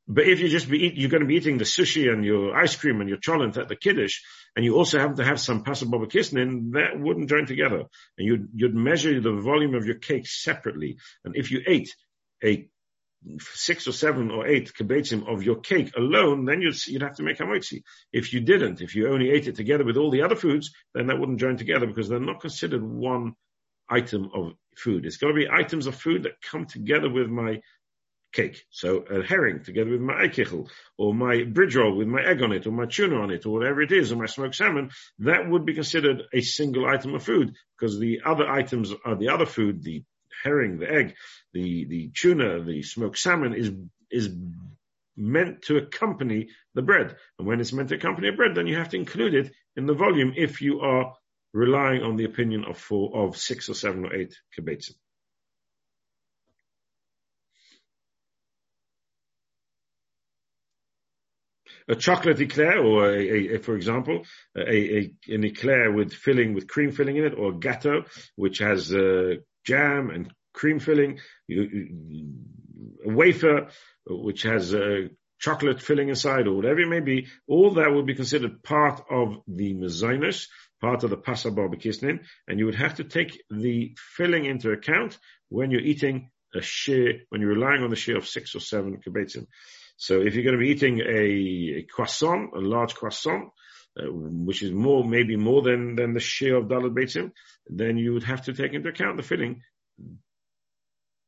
But 0.06 0.28
if 0.28 0.40
you 0.40 0.48
just 0.48 0.68
be 0.68 0.84
eat, 0.84 0.96
you're 0.96 1.10
going 1.10 1.22
to 1.22 1.26
be 1.26 1.36
eating 1.36 1.56
the 1.56 1.64
sushi 1.64 2.12
and 2.12 2.24
your 2.24 2.54
ice 2.54 2.76
cream 2.76 3.00
and 3.00 3.08
your 3.08 3.18
cholent 3.18 3.56
at 3.56 3.68
the 3.68 3.76
kiddush, 3.76 4.20
and 4.54 4.64
you 4.64 4.76
also 4.76 4.98
happen 4.98 5.16
to 5.16 5.24
have 5.24 5.40
some 5.40 5.62
pas 5.62 5.82
haba 5.82 6.06
b'kisnin, 6.06 6.72
that 6.72 7.00
wouldn't 7.00 7.30
join 7.30 7.46
together. 7.46 7.84
And 8.18 8.26
you'd, 8.26 8.48
you'd 8.54 8.74
measure 8.74 9.18
the 9.18 9.32
volume 9.32 9.74
of 9.74 9.86
your 9.86 9.96
cake 9.96 10.26
separately. 10.26 10.98
And 11.24 11.34
if 11.36 11.50
you 11.50 11.62
ate 11.66 11.94
a 12.44 12.68
six 13.38 13.88
or 13.88 13.92
seven 13.92 14.30
or 14.30 14.46
eight 14.46 14.72
kibetzim 14.74 15.26
of 15.26 15.42
your 15.42 15.56
cake 15.60 15.96
alone, 15.96 16.44
then 16.44 16.60
you'd, 16.60 16.86
you'd 16.86 17.02
have 17.02 17.16
to 17.16 17.22
make 17.22 17.38
hamotzi. 17.38 17.82
If 18.12 18.34
you 18.34 18.40
didn't, 18.40 18.82
if 18.82 18.94
you 18.94 19.08
only 19.08 19.30
ate 19.30 19.48
it 19.48 19.56
together 19.56 19.84
with 19.84 19.96
all 19.96 20.10
the 20.10 20.22
other 20.22 20.36
foods, 20.36 20.70
then 20.92 21.06
that 21.06 21.18
wouldn't 21.18 21.40
join 21.40 21.56
together 21.56 21.86
because 21.86 22.10
they're 22.10 22.20
not 22.20 22.42
considered 22.42 22.82
one 22.82 23.34
item 23.88 24.30
of 24.34 24.52
food. 24.76 25.06
It's 25.06 25.16
got 25.16 25.28
to 25.28 25.34
be 25.34 25.48
items 25.50 25.86
of 25.86 25.94
food 25.94 26.24
that 26.24 26.42
come 26.42 26.66
together 26.66 27.08
with 27.10 27.28
my 27.28 27.60
cake. 28.34 28.64
So 28.70 28.98
a 28.98 29.22
herring 29.22 29.62
together 29.64 29.90
with 29.90 30.00
my 30.00 30.14
eikichel, 30.14 30.68
or 30.98 31.14
my 31.14 31.44
bridge 31.44 31.76
roll 31.76 31.96
with 31.96 32.08
my 32.08 32.22
egg 32.22 32.42
on 32.42 32.52
it, 32.52 32.66
or 32.66 32.72
my 32.72 32.86
tuna 32.86 33.16
on 33.16 33.30
it, 33.30 33.46
or 33.46 33.52
whatever 33.54 33.80
it 33.80 33.92
is, 33.92 34.12
or 34.12 34.16
my 34.16 34.26
smoked 34.26 34.56
salmon, 34.56 34.90
that 35.20 35.48
would 35.48 35.64
be 35.64 35.74
considered 35.74 36.22
a 36.32 36.40
single 36.40 36.86
item 36.86 37.14
of 37.14 37.22
food, 37.22 37.54
because 37.78 37.98
the 37.98 38.20
other 38.26 38.46
items 38.48 38.92
are 39.04 39.16
the 39.16 39.30
other 39.30 39.46
food, 39.46 39.82
the 39.82 40.02
herring, 40.42 40.78
the 40.78 40.90
egg, 40.90 41.14
the, 41.52 41.84
the 41.86 42.10
tuna, 42.14 42.62
the 42.62 42.82
smoked 42.82 43.18
salmon 43.18 43.54
is, 43.54 43.70
is 44.10 44.30
meant 45.16 45.62
to 45.62 45.76
accompany 45.76 46.48
the 46.74 46.82
bread. 46.82 47.16
And 47.38 47.46
when 47.46 47.60
it's 47.60 47.72
meant 47.72 47.88
to 47.90 47.94
accompany 47.94 48.28
a 48.28 48.32
bread, 48.32 48.54
then 48.54 48.66
you 48.66 48.76
have 48.76 48.90
to 48.90 48.96
include 48.96 49.34
it 49.34 49.52
in 49.76 49.86
the 49.86 49.94
volume 49.94 50.34
if 50.36 50.60
you 50.60 50.80
are 50.80 51.14
relying 51.52 52.02
on 52.02 52.16
the 52.16 52.24
opinion 52.24 52.64
of 52.64 52.76
four, 52.76 53.16
of 53.16 53.36
six 53.36 53.68
or 53.68 53.74
seven 53.74 54.04
or 54.04 54.14
eight 54.14 54.36
kibetzim. 54.58 54.94
A 61.86 61.94
chocolate 61.94 62.40
eclair, 62.40 62.78
or 62.78 63.10
a, 63.10 63.18
a, 63.18 63.56
a 63.56 63.58
for 63.58 63.76
example, 63.76 64.22
a, 64.56 65.10
an 65.28 65.44
eclair 65.44 65.92
with 65.92 66.14
filling 66.14 66.54
with 66.54 66.66
cream 66.66 66.92
filling 66.92 67.16
in 67.16 67.24
it, 67.24 67.34
or 67.36 67.50
a 67.50 67.54
gâteau 67.54 68.06
which 68.36 68.58
has 68.58 68.92
uh, 68.92 69.34
jam 69.64 70.10
and 70.10 70.32
cream 70.54 70.78
filling, 70.78 71.18
a 71.50 73.10
wafer 73.10 73.68
which 74.06 74.42
has 74.42 74.74
uh, 74.74 75.08
chocolate 75.38 75.82
filling 75.82 76.08
inside, 76.08 76.46
or 76.46 76.54
whatever 76.54 76.80
it 76.80 76.88
may 76.88 77.00
be. 77.00 77.26
All 77.46 77.74
that 77.74 77.92
would 77.92 78.06
be 78.06 78.14
considered 78.14 78.62
part 78.62 79.02
of 79.10 79.42
the 79.46 79.74
mezainis, 79.74 80.48
part 80.80 81.04
of 81.04 81.10
the 81.10 81.18
pas 81.18 81.44
haba 81.44 81.68
b'kisnin, 81.68 82.20
and 82.48 82.58
you 82.58 82.66
would 82.66 82.74
have 82.76 82.94
to 82.94 83.04
take 83.04 83.42
the 83.50 83.94
filling 84.16 84.46
into 84.46 84.70
account 84.70 85.18
when 85.50 85.70
you're 85.70 85.80
eating 85.80 86.30
a 86.54 86.62
share, 86.62 87.14
when 87.28 87.40
you're 87.40 87.54
relying 87.54 87.82
on 87.82 87.90
the 87.90 87.96
share 87.96 88.16
of 88.16 88.26
six 88.26 88.54
or 88.54 88.60
seven 88.60 89.00
kibetzim. 89.06 89.46
So 89.96 90.20
if 90.20 90.34
you're 90.34 90.44
going 90.44 90.58
to 90.58 90.64
be 90.64 90.70
eating 90.70 91.00
a, 91.00 91.86
croissant, 91.90 92.50
a 92.54 92.60
large 92.60 92.94
croissant, 92.94 93.50
uh, 93.98 94.06
which 94.10 94.62
is 94.62 94.72
more, 94.72 95.04
maybe 95.04 95.36
more 95.36 95.62
than, 95.62 95.94
than 95.94 96.14
the 96.14 96.20
share 96.20 96.56
of 96.56 96.66
Daled 96.66 96.94
Beitzim, 96.94 97.30
then 97.66 97.96
you 97.96 98.12
would 98.12 98.24
have 98.24 98.44
to 98.46 98.52
take 98.52 98.72
into 98.72 98.88
account 98.88 99.16
the 99.16 99.22
filling 99.22 99.62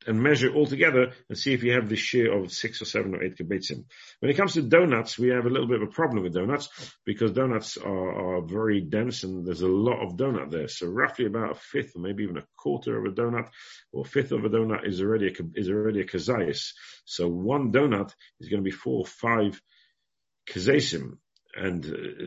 and 0.07 0.23
measure 0.23 0.53
all 0.53 0.67
together 0.67 1.13
and 1.29 1.37
see 1.37 1.53
if 1.53 1.63
you 1.63 1.73
have 1.73 1.89
the 1.89 1.97
share 1.97 2.33
of 2.33 2.53
six 2.53 2.81
or 2.81 2.85
seven 2.85 3.15
or 3.15 3.23
eight 3.23 3.37
kibetzim. 3.37 3.85
When 4.21 4.31
it 4.31 4.37
comes 4.37 4.55
to 4.55 4.63
donuts, 4.63 5.19
we 5.19 5.29
have 5.29 5.47
a 5.47 5.51
little 5.51 5.69
bit 5.69 5.83
of 5.83 5.89
a 5.89 5.93
problem 5.93 6.23
with 6.23 6.35
donuts 6.35 6.69
because 7.05 7.33
donuts 7.33 7.77
are, 7.77 8.39
are 8.39 8.43
very 8.43 8.81
dense 8.81 9.25
and 9.25 9.47
there's 9.47 9.63
a 9.63 9.69
lot 9.69 10.03
of 10.03 10.17
donut 10.17 10.51
there. 10.51 10.69
So 10.69 10.87
roughly 10.87 11.27
about 11.27 11.53
a 11.53 11.55
fifth 11.55 11.97
or 11.97 12.01
maybe 12.01 12.23
even 12.25 12.39
a 12.39 12.47
quarter 12.57 12.99
of 12.99 13.13
a 13.13 13.15
donut 13.15 13.49
or 13.93 14.03
a 14.03 14.09
fifth 14.09 14.33
of 14.33 14.45
a 14.45 14.49
donut 14.49 14.87
is 14.87 15.01
already 15.01 15.29
a, 15.29 15.33
is 15.55 15.69
already 15.69 16.01
a 16.01 16.07
kazayas. 16.07 16.73
So 17.05 17.29
one 17.29 17.73
donut 17.73 18.13
is 18.41 18.49
going 18.49 18.63
to 18.63 18.69
be 18.69 18.77
four 18.77 19.01
or 19.01 19.07
five 19.07 19.61
kazasim 20.49 21.19
and 21.57 21.87
uh, 21.87 22.27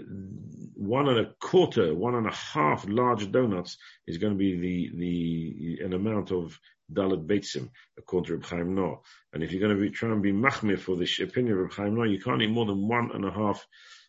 one 0.75 1.07
and 1.07 1.19
a 1.19 1.33
quarter, 1.39 1.93
one 1.93 2.15
and 2.15 2.27
a 2.27 2.33
half 2.33 2.85
large 2.87 3.31
donuts 3.31 3.77
is 4.07 4.17
going 4.17 4.33
to 4.33 4.39
be 4.39 4.59
the, 4.59 4.97
the, 4.97 5.85
an 5.85 5.93
amount 5.93 6.31
of 6.31 6.59
Daled 6.91 7.27
Beitzim, 7.27 7.69
according 7.97 8.27
to 8.27 8.33
Reb 8.35 8.45
Chaim 8.45 8.75
Noeh. 8.75 8.99
And 9.33 9.43
if 9.43 9.51
you're 9.51 9.61
going 9.61 9.75
to 9.75 9.81
be 9.81 9.89
trying 9.89 10.15
to 10.15 10.19
be 10.19 10.31
machmir 10.31 10.79
for 10.79 10.95
this 10.95 11.19
opinion 11.19 11.53
of 11.53 11.59
Reb 11.59 11.73
Chaim 11.73 11.95
Noeh, 11.95 12.11
you 12.11 12.19
can't 12.19 12.41
eat 12.41 12.49
more 12.49 12.65
than 12.65 12.87
one 12.87 13.11
and 13.13 13.25
a 13.25 13.31
half 13.31 13.65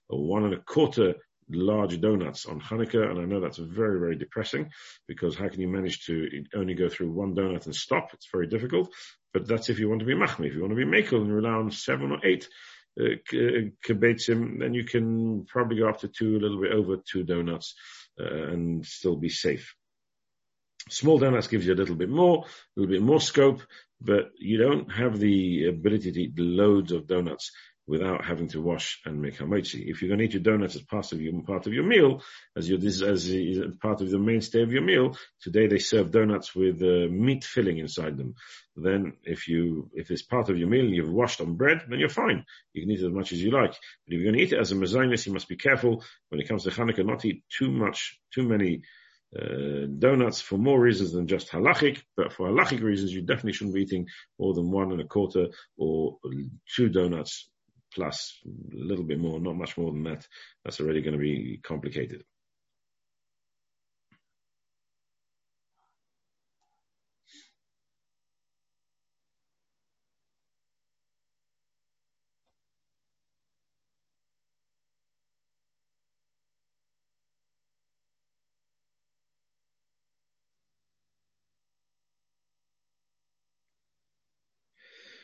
or 0.09 0.27
one 0.27 0.45
and 0.45 0.55
a 0.55 0.59
quarter 0.59 1.15
large 1.53 2.01
donuts 2.01 2.47
on 2.47 2.61
Hanukkah, 2.61 3.11
and 3.11 3.19
I 3.19 3.25
know 3.25 3.41
that's 3.41 3.59
very, 3.59 3.99
very 3.99 4.17
depressing 4.17 4.71
because 5.07 5.37
how 5.37 5.49
can 5.49 5.61
you 5.61 5.69
manage 5.69 6.07
to 6.07 6.45
only 6.55 6.75
go 6.75 6.89
through 6.89 7.11
one 7.11 7.35
donut 7.35 7.67
and 7.67 7.75
stop? 7.75 8.11
It's 8.15 8.29
very 8.31 8.47
difficult. 8.47 8.93
But 9.33 9.47
that's 9.47 9.69
if 9.69 9.79
you 9.79 9.89
want 9.89 10.01
to 10.01 10.07
be 10.07 10.15
machmir. 10.15 10.47
If 10.47 10.55
you 10.55 10.61
want 10.61 10.73
to 10.73 10.77
be 10.77 10.85
makel 10.85 11.21
and 11.21 11.33
rely 11.33 11.51
on 11.51 11.71
seven 11.71 12.13
or 12.13 12.25
eight 12.25 12.49
uh, 13.01 13.17
kibetzim, 13.33 14.59
then 14.59 14.75
you 14.75 14.85
can 14.85 15.45
probably 15.47 15.79
go 15.79 15.89
up 15.89 16.01
to 16.01 16.09
two, 16.09 16.37
a 16.37 16.41
little 16.41 16.61
bit 16.61 16.73
over 16.73 16.97
two 16.97 17.23
donuts, 17.23 17.75
uh, 18.19 18.25
and 18.25 18.85
still 18.85 19.17
be 19.17 19.29
safe. 19.29 19.75
Small 20.91 21.19
donuts 21.19 21.47
gives 21.47 21.67
you 21.67 21.73
a 21.73 21.81
little 21.81 21.95
bit 21.95 22.11
more, 22.11 22.45
a 22.45 22.81
little 22.81 22.93
bit 22.93 23.03
more 23.03 23.21
scope, 23.21 23.63
but 24.01 24.31
you 24.39 24.59
don't 24.59 24.91
have 24.91 25.19
the 25.19 25.67
ability 25.67 26.13
to 26.13 26.21
eat 26.21 26.39
loads 26.39 26.93
of 26.93 27.07
donuts 27.07 27.53
without 27.87 28.25
having 28.25 28.47
to 28.47 28.61
wash 28.61 29.01
and 29.05 29.21
make 29.21 29.37
hamotzi. 29.39 29.83
If 29.91 30.01
you're 30.01 30.09
going 30.09 30.21
to 30.21 30.25
eat 30.25 30.35
your 30.35 30.43
donuts 30.43 30.77
as 30.77 30.83
part 30.83 31.11
of 31.13 31.21
your 31.21 31.43
part 31.43 31.67
of 31.67 31.73
your 31.73 31.85
meal, 31.85 32.23
as 32.57 32.69
your 32.69 32.79
this 32.79 33.03
as 33.03 33.29
part 33.81 34.01
of 34.01 34.11
the 34.11 34.19
mainstay 34.19 34.63
of 34.63 34.73
your 34.73 34.83
meal, 34.83 35.17
today 35.41 35.67
they 35.67 35.79
serve 35.79 36.13
donuts 36.13 36.55
with 36.55 36.81
uh, 36.83 37.09
meat 37.11 37.43
filling 37.45 37.79
inside 37.79 38.17
them. 38.17 38.35
Then, 38.77 39.15
if 39.25 39.49
you 39.49 39.91
if 39.93 40.11
it's 40.11 40.23
part 40.23 40.51
of 40.51 40.57
your 40.57 40.69
meal 40.69 40.87
and 40.87 40.95
you've 40.95 41.13
washed 41.13 41.41
on 41.41 41.57
bread, 41.57 41.83
then 41.89 41.99
you're 41.99 42.09
fine. 42.09 42.45
You 42.73 42.83
can 42.83 42.93
eat 42.93 43.01
it 43.01 43.07
as 43.07 43.13
much 43.13 43.33
as 43.33 43.43
you 43.43 43.51
like. 43.51 43.73
But 44.07 44.15
if 44.15 44.21
you're 44.21 44.33
going 44.33 44.37
to 44.37 44.43
eat 44.43 44.53
it 44.53 44.61
as 44.61 44.73
a 44.73 44.77
mezainis, 44.77 45.27
you 45.27 45.33
must 45.33 45.49
be 45.49 45.57
careful 45.57 46.05
when 46.29 46.41
it 46.41 46.49
comes 46.49 46.65
to 46.65 46.71
Hanukkah 46.71 47.05
not 47.05 47.25
eat 47.25 47.43
too 47.49 47.71
much, 47.71 48.21
too 48.33 48.45
many 48.49 48.83
uh, 49.39 49.87
donuts 49.99 50.41
for 50.41 50.59
more 50.59 50.81
reasons 50.81 51.13
than 51.13 51.27
just 51.27 51.51
halachic, 51.51 52.03
but 52.17 52.33
for 52.33 52.49
halachic 52.49 52.83
reasons, 52.83 53.13
you 53.13 53.23
definitely 53.23 53.53
shouldn't 53.53 53.75
be 53.75 53.83
eating 53.83 54.07
more 54.39 54.55
than 54.55 54.71
one 54.71 54.91
and 54.93 55.01
a 55.01 55.05
quarter 55.05 55.49
or 55.77 56.19
two 56.75 56.89
donuts 56.89 57.51
plus 57.95 58.39
a 58.47 58.77
little 58.77 59.05
bit 59.05 59.19
more, 59.19 59.41
not 59.41 59.57
much 59.57 59.77
more 59.77 59.93
than 59.93 60.05
that. 60.05 60.27
That's 60.65 60.81
already 60.81 61.01
going 61.01 61.15
to 61.15 61.19
be 61.19 61.61
complicated. 61.63 62.25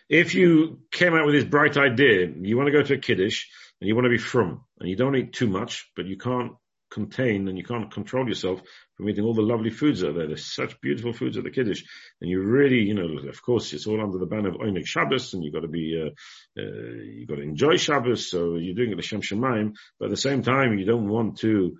If 0.09 0.35
you 0.35 0.81
came 0.91 1.15
out 1.15 1.27
with 1.27 1.35
this 1.35 1.45
bright 1.45 1.77
idea, 1.77 2.27
you 2.41 2.57
want 2.57 2.69
to 2.69 2.73
go 2.73 2.83
to 2.83 2.95
a 2.95 2.99
kiddush 2.99 3.47
and 3.81 3.89
you 3.89 3.95
want 3.95 4.07
to 4.07 4.11
be 4.11 4.19
from, 4.19 4.65
and 4.81 4.89
you 4.89 4.97
don't 4.97 5.17
eat 5.17 5.33
too 5.33 5.49
much, 5.49 5.91
but 5.97 6.07
you 6.07 6.17
can't 6.17 6.53
contain 6.91 7.49
and 7.49 7.59
you 7.59 7.65
can't 7.65 7.93
control 7.93 8.29
yourself 8.29 8.61
from 8.97 9.09
eating 9.09 9.25
all 9.25 9.35
the 9.35 9.43
lovely 9.43 9.71
foods 9.71 10.03
out 10.05 10.15
there. 10.15 10.29
There's 10.29 10.55
such 10.55 10.81
beautiful 10.81 11.13
foods 11.13 11.37
at 11.37 11.45
the 11.45 11.51
kiddush, 11.51 11.83
and 12.21 12.31
you 12.31 12.41
really, 12.41 12.79
you 12.79 12.95
know, 12.95 13.29
of 13.29 13.43
course, 13.43 13.73
it's 13.73 13.87
all 13.87 14.01
under 14.01 14.19
the 14.19 14.27
ban 14.27 14.47
of 14.47 14.55
Oinig 14.55 14.87
Shabbos, 14.87 15.35
and 15.35 15.45
you've 15.45 15.53
got 15.53 15.61
to 15.61 15.69
be, 15.69 16.01
uh, 16.01 16.61
uh, 16.61 16.63
you've 16.63 17.29
got 17.29 17.37
to 17.37 17.43
enjoy 17.43 17.77
Shabbos, 17.77 18.31
so 18.31 18.57
you're 18.57 18.75
doing 18.75 18.93
it 18.93 19.05
Shem 19.05 19.21
Shemaim, 19.21 19.75
but 19.99 20.07
at 20.07 20.11
the 20.11 20.17
same 20.17 20.43
time, 20.43 20.79
you 20.79 20.87
don't 20.87 21.09
want 21.09 21.39
to 21.39 21.77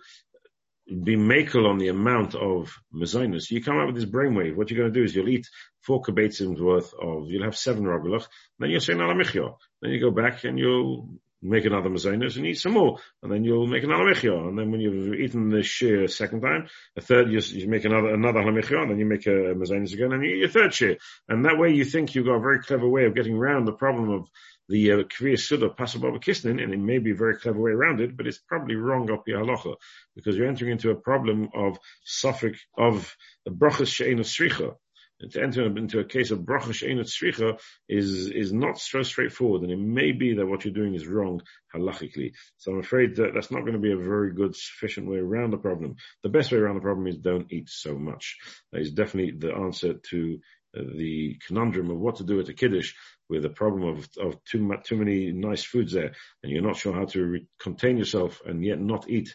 be 0.87 1.17
makel 1.17 1.69
on 1.69 1.79
the 1.79 1.89
amount 1.89 2.35
of 2.35 2.73
mezainis, 2.95 3.51
you 3.51 3.63
come 3.63 3.79
up 3.79 3.87
with 3.87 3.97
this 3.97 4.05
brainwave. 4.05 4.57
What 4.57 4.71
you're 4.71 4.79
going 4.79 4.93
to 4.93 4.99
do 4.99 5.05
is 5.05 5.15
you'll 5.15 5.29
eat 5.29 5.49
four 5.81 6.03
kibetzim's 6.03 6.61
worth 6.61 6.95
of, 6.95 7.29
you'll 7.29 7.45
have 7.45 7.57
seven 7.57 7.85
ragulach, 7.85 8.27
then 8.59 8.71
you'll 8.71 8.81
say 8.81 8.95
nalamichya. 8.95 9.57
Then 9.83 9.91
you 9.91 10.01
go 10.01 10.11
back 10.11 10.45
and 10.45 10.59
you'll 10.59 11.09
make 11.43 11.65
another 11.65 11.91
mezainis 11.91 12.37
and 12.37 12.47
eat 12.47 12.59
some 12.59 12.73
more, 12.73 12.99
and 13.23 13.31
then 13.31 13.45
you'll 13.45 13.67
make 13.67 13.85
another 13.85 14.05
michya. 14.05 14.33
And 14.33 14.59
then 14.59 14.71
when 14.71 14.81
you've 14.81 15.15
eaten 15.15 15.51
the 15.51 15.63
share 15.63 16.05
a 16.05 16.09
second 16.09 16.41
time, 16.41 16.69
a 16.97 17.01
third, 17.01 17.31
you, 17.31 17.41
you 17.41 17.69
make 17.69 17.85
another 17.85 18.15
another 18.15 18.41
al 18.41 18.47
hamichya, 18.47 18.81
and 18.81 18.91
then 18.91 18.99
you 18.99 19.07
make 19.07 19.27
a, 19.27 19.51
a 19.51 19.53
again, 19.53 20.13
and 20.13 20.25
you 20.25 20.35
eat 20.35 20.39
your 20.39 20.49
third 20.49 20.75
share. 20.75 20.97
And 21.29 21.45
that 21.45 21.59
way, 21.59 21.73
you 21.73 21.85
think 21.85 22.15
you've 22.15 22.27
got 22.27 22.37
a 22.37 22.41
very 22.41 22.61
clever 22.61 22.89
way 22.89 23.05
of 23.05 23.15
getting 23.15 23.37
around 23.37 23.65
the 23.65 23.73
problem 23.73 24.11
of 24.11 24.29
the 24.69 24.93
uh, 24.93 24.97
Kviya 24.97 25.39
Suda 25.39 25.69
pas 25.69 25.95
haba 25.95 26.17
b'kisnin, 26.17 26.63
and 26.63 26.73
it 26.73 26.81
may 26.81 26.99
be 26.99 27.13
a 27.13 27.17
very 27.17 27.37
clever 27.39 27.61
way 27.61 27.71
around 27.71 28.01
it, 28.01 28.17
but 28.17 28.27
it's 28.27 28.39
probably 28.39 28.75
wrong 28.75 29.11
up 29.11 29.29
your 29.29 29.43
halacha, 29.43 29.77
because 30.15 30.37
you're 30.37 30.49
entering 30.49 30.73
into 30.73 30.91
a 30.91 30.97
problem 30.97 31.49
of 31.55 31.79
sofik 32.07 32.57
of 32.77 33.15
brachas 33.49 33.89
she'ena 33.89 34.23
sricha. 34.23 34.75
And 35.19 35.33
to 35.33 35.43
enter 35.43 35.65
into 35.65 35.99
a 35.99 36.05
case 36.05 36.31
of 36.31 36.41
brachas 36.41 36.75
she'ena 36.75 37.05
sricha 37.05 37.59
is, 37.89 38.27
is 38.27 38.53
not 38.53 38.79
so 38.79 39.03
straightforward, 39.03 39.63
and 39.63 39.71
it 39.71 39.79
may 39.79 40.13
be 40.13 40.35
that 40.35 40.47
what 40.47 40.65
you're 40.65 40.75
doing 40.75 40.95
is 40.95 41.07
wrong 41.07 41.41
halachically. 41.75 42.33
So 42.59 42.73
I'm 42.73 42.81
afraid 42.81 43.17
that 43.17 43.33
that's 43.35 43.51
not 43.51 43.61
going 43.61 43.75
to 43.75 43.79
be 43.79 43.93
a 43.93 43.97
very 43.97 44.35
good, 44.35 44.55
sufficient 44.55 45.09
way 45.09 45.19
around 45.19 45.53
the 45.53 45.59
problem. 45.59 45.97
The 46.23 46.29
best 46.29 46.53
way 46.53 46.59
around 46.59 46.75
the 46.75 46.83
problem 46.83 47.07
is 47.07 47.17
don't 47.17 47.51
eat 47.51 47.69
so 47.69 47.97
much. 47.97 48.37
That 48.73 48.83
is 48.83 48.93
definitely 48.93 49.39
the 49.39 49.55
answer 49.55 49.95
to 50.11 50.39
uh, 50.77 50.83
the 50.95 51.39
conundrum 51.47 51.91
of 51.91 51.99
what 51.99 52.17
to 52.17 52.25
do 52.25 52.39
at 52.41 52.51
a 52.51 52.53
kiddush 52.53 52.93
with 53.29 53.45
a 53.45 53.51
problem 53.51 53.97
of, 53.97 54.09
of 54.21 54.43
too 54.45 54.61
much, 54.61 54.89
too 54.89 54.97
many 54.97 55.33
nice 55.33 55.65
foods 55.65 55.93
there, 55.93 56.13
and 56.43 56.53
you're 56.53 56.63
not 56.63 56.77
sure 56.77 56.93
how 56.95 57.07
to 57.07 57.25
re- 57.25 57.47
contain 57.59 57.99
yourself 57.99 58.41
and 58.47 58.65
yet 58.65 58.81
not 58.81 59.09
eat 59.09 59.35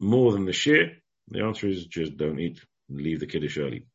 more 0.00 0.32
than 0.32 0.44
the 0.44 0.52
share, 0.52 0.92
the 1.28 1.42
answer 1.42 1.68
is 1.68 1.86
just 1.86 2.16
don't 2.16 2.40
eat. 2.40 2.60
and 2.88 3.00
Leave 3.00 3.20
the 3.20 3.26
kiddush 3.26 3.58
early. 3.58 3.86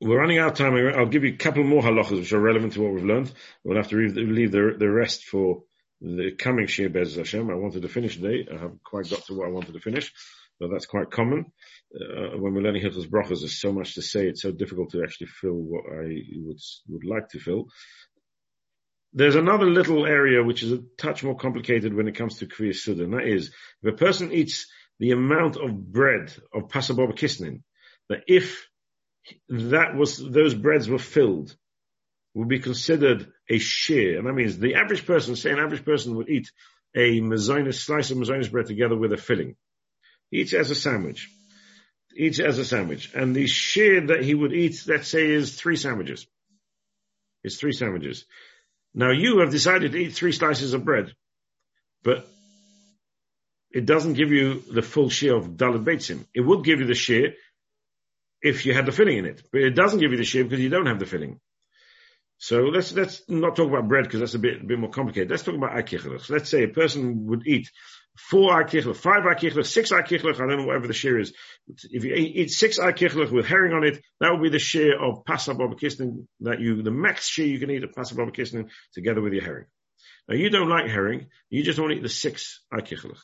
We're 0.00 0.20
running 0.20 0.38
out 0.38 0.52
of 0.52 0.58
time. 0.58 0.74
I'll 0.94 1.06
give 1.06 1.24
you 1.24 1.32
a 1.32 1.36
couple 1.36 1.64
more 1.64 1.80
halachas 1.82 2.18
which 2.18 2.32
are 2.34 2.40
relevant 2.40 2.74
to 2.74 2.82
what 2.82 2.92
we've 2.92 3.04
learned. 3.04 3.32
We'll 3.64 3.78
have 3.78 3.88
to 3.88 3.96
leave 3.96 4.52
the, 4.52 4.76
the 4.78 4.90
rest 4.90 5.24
for 5.24 5.62
the 6.02 6.32
coming 6.32 6.66
Shir 6.66 6.90
Bez 6.90 7.16
Hashem. 7.16 7.50
I 7.50 7.54
wanted 7.54 7.82
to 7.82 7.88
finish 7.88 8.16
today. 8.16 8.46
I 8.50 8.54
haven't 8.54 8.84
quite 8.84 9.08
got 9.08 9.24
to 9.24 9.34
what 9.34 9.48
I 9.48 9.50
wanted 9.50 9.72
to 9.72 9.80
finish, 9.80 10.12
that's 10.60 10.86
quite 10.86 11.10
common. 11.10 11.46
Uh, 11.94 12.38
when 12.38 12.54
we're 12.54 12.62
learning 12.62 12.82
Hilchos 12.82 13.08
Brachos, 13.08 13.40
there's 13.40 13.60
so 13.60 13.72
much 13.72 13.94
to 13.94 14.02
say. 14.02 14.26
It's 14.26 14.42
so 14.42 14.52
difficult 14.52 14.90
to 14.90 15.02
actually 15.02 15.26
fill 15.26 15.54
what 15.54 15.84
I 15.90 16.22
would 16.36 16.60
would 16.88 17.04
like 17.04 17.28
to 17.30 17.38
fill. 17.38 17.68
There's 19.12 19.36
another 19.36 19.66
little 19.66 20.06
area 20.06 20.42
which 20.42 20.62
is 20.62 20.72
a 20.72 20.82
touch 20.98 21.22
more 21.22 21.36
complicated 21.36 21.94
when 21.94 22.08
it 22.08 22.16
comes 22.16 22.38
to 22.38 22.46
Kviya 22.46 22.74
Suda, 22.74 23.04
and 23.04 23.14
that 23.14 23.26
is 23.26 23.52
if 23.82 23.94
a 23.94 23.96
person 23.96 24.32
eats 24.32 24.66
the 24.98 25.12
amount 25.12 25.56
of 25.56 25.92
bread 25.92 26.32
of 26.52 26.68
pas 26.68 26.88
haba 26.88 27.12
b'kisnin, 27.12 27.62
that 28.08 28.22
if 28.26 28.66
that 29.48 29.94
was 29.94 30.18
those 30.18 30.54
breads 30.54 30.88
were 30.88 30.98
filled 30.98 31.56
would 32.34 32.48
be 32.48 32.58
considered 32.58 33.32
a 33.48 33.58
share. 33.58 34.18
And 34.18 34.26
that 34.26 34.32
means 34.32 34.58
the 34.58 34.74
average 34.74 35.06
person, 35.06 35.36
say 35.36 35.50
an 35.50 35.60
average 35.60 35.84
person 35.84 36.16
would 36.16 36.28
eat 36.28 36.50
a 36.94 37.20
mezainis, 37.20 37.74
slice 37.74 38.10
of 38.10 38.18
mezainis 38.18 38.50
bread 38.50 38.66
together 38.66 38.96
with 38.96 39.12
a 39.12 39.16
filling. 39.16 39.56
It 40.30 40.52
as 40.52 40.70
a 40.70 40.74
sandwich. 40.74 41.30
It 42.14 42.38
as 42.38 42.58
a 42.58 42.64
sandwich. 42.64 43.12
And 43.14 43.34
the 43.34 43.46
share 43.46 44.06
that 44.08 44.22
he 44.22 44.34
would 44.34 44.52
eat, 44.52 44.84
let's 44.86 45.08
say, 45.08 45.30
is 45.30 45.54
three 45.54 45.76
sandwiches. 45.76 46.26
It's 47.42 47.56
three 47.56 47.72
sandwiches. 47.72 48.24
Now 48.94 49.10
you 49.10 49.40
have 49.40 49.50
decided 49.50 49.92
to 49.92 49.98
eat 49.98 50.14
three 50.14 50.32
slices 50.32 50.72
of 50.72 50.84
bread, 50.84 51.12
but 52.02 52.26
it 53.70 53.86
doesn't 53.86 54.14
give 54.14 54.30
you 54.30 54.62
the 54.72 54.82
full 54.82 55.10
share 55.10 55.36
of 55.36 55.48
Daled 55.56 55.84
Beitzim. 55.84 56.24
It 56.32 56.40
would 56.40 56.64
give 56.64 56.78
you 56.78 56.86
the 56.86 56.94
share 56.94 57.34
if 58.40 58.64
you 58.66 58.72
had 58.72 58.86
the 58.86 58.92
filling 58.92 59.18
in 59.18 59.26
it, 59.26 59.42
but 59.50 59.62
it 59.62 59.74
doesn't 59.74 59.98
give 59.98 60.12
you 60.12 60.16
the 60.16 60.24
share 60.24 60.44
because 60.44 60.60
you 60.60 60.68
don't 60.68 60.86
have 60.86 61.00
the 61.00 61.06
filling. 61.06 61.40
So 62.38 62.64
let's 62.64 62.92
let's 62.92 63.22
not 63.28 63.56
talk 63.56 63.68
about 63.68 63.88
bread 63.88 64.04
because 64.04 64.20
that's 64.20 64.34
a 64.34 64.38
bit 64.38 64.60
a 64.60 64.64
bit 64.64 64.78
more 64.78 64.90
complicated. 64.90 65.30
Let's 65.30 65.42
talk 65.42 65.54
about 65.54 65.72
akichos. 65.72 66.30
Let's 66.30 66.50
say 66.50 66.62
a 66.62 66.68
person 66.68 67.26
would 67.26 67.46
eat 67.46 67.70
four 68.16 68.52
aikichlach, 68.52 68.96
five 68.96 69.24
aikichlach, 69.24 69.66
six 69.66 69.90
aikichlach, 69.90 70.36
I 70.36 70.46
don't 70.46 70.58
know 70.58 70.66
whatever 70.66 70.86
the 70.86 70.92
share 70.92 71.18
is. 71.18 71.32
If 71.90 72.04
you 72.04 72.14
eat 72.14 72.50
six 72.50 72.78
aikichlach 72.78 73.30
with 73.30 73.46
herring 73.46 73.72
on 73.72 73.84
it, 73.84 74.02
that 74.20 74.30
would 74.30 74.42
be 74.42 74.50
the 74.50 74.58
share 74.58 75.00
of 75.00 75.24
pasab 75.24 75.58
kisnin 75.80 76.26
that 76.40 76.60
you, 76.60 76.82
the 76.82 76.90
max 76.90 77.26
share 77.26 77.46
you 77.46 77.58
can 77.58 77.70
eat 77.70 77.84
of 77.84 77.92
pas 77.92 78.12
haba 78.12 78.30
b'kisnin 78.30 78.70
together 78.92 79.20
with 79.20 79.32
your 79.32 79.42
herring. 79.42 79.66
Now 80.28 80.36
you 80.36 80.50
don't 80.50 80.68
like 80.68 80.88
herring, 80.88 81.26
you 81.50 81.62
just 81.62 81.78
want 81.78 81.90
to 81.90 81.96
eat 81.96 82.02
the 82.02 82.08
six 82.08 82.62
aikichlach. 82.72 83.18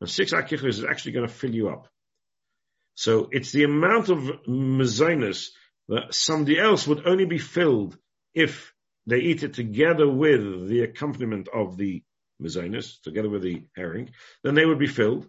And 0.00 0.10
six 0.10 0.32
aikichlach 0.32 0.64
is 0.64 0.84
actually 0.84 1.12
going 1.12 1.28
to 1.28 1.32
fill 1.32 1.54
you 1.54 1.68
up. 1.68 1.88
So 2.94 3.28
it's 3.30 3.52
the 3.52 3.64
amount 3.64 4.08
of 4.08 4.18
mezainis 4.48 5.48
that 5.88 6.14
somebody 6.14 6.58
else 6.58 6.86
would 6.86 7.06
only 7.06 7.24
be 7.24 7.38
filled 7.38 7.96
if 8.34 8.72
they 9.06 9.18
eat 9.18 9.42
it 9.42 9.54
together 9.54 10.08
with 10.08 10.68
the 10.68 10.80
accompaniment 10.80 11.48
of 11.52 11.76
the 11.76 12.02
mezainis, 12.42 13.00
together 13.02 13.28
with 13.28 13.42
the 13.42 13.64
herring, 13.76 14.10
then 14.42 14.54
they 14.54 14.66
would 14.66 14.78
be 14.78 14.86
filled. 14.86 15.26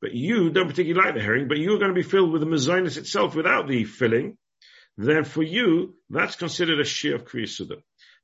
But 0.00 0.12
you 0.12 0.50
don't 0.50 0.68
particularly 0.68 1.06
like 1.06 1.14
the 1.14 1.22
herring, 1.22 1.48
but 1.48 1.58
you're 1.58 1.78
going 1.78 1.94
to 1.94 1.94
be 1.94 2.02
filled 2.02 2.32
with 2.32 2.42
the 2.42 2.46
mezainis 2.46 2.96
itself 2.96 3.34
without 3.34 3.66
the 3.66 3.84
filling. 3.84 4.36
Then 4.98 5.24
for 5.24 5.42
you, 5.42 5.94
that's 6.10 6.36
considered 6.36 6.80
a 6.80 6.84
shear 6.84 7.16
of 7.16 7.24
kriyasuda. 7.24 7.76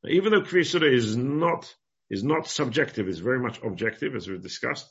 Now, 0.03 0.11
even 0.11 0.33
though 0.33 0.43
kriyasuda 0.43 0.93
is 0.93 1.17
not 1.17 1.75
is 2.11 2.23
not 2.23 2.47
subjective, 2.47 3.09
it's 3.09 3.19
very 3.19 3.39
much 3.39 3.61
objective, 3.63 4.15
as 4.15 4.29
we've 4.29 4.43
discussed. 4.43 4.87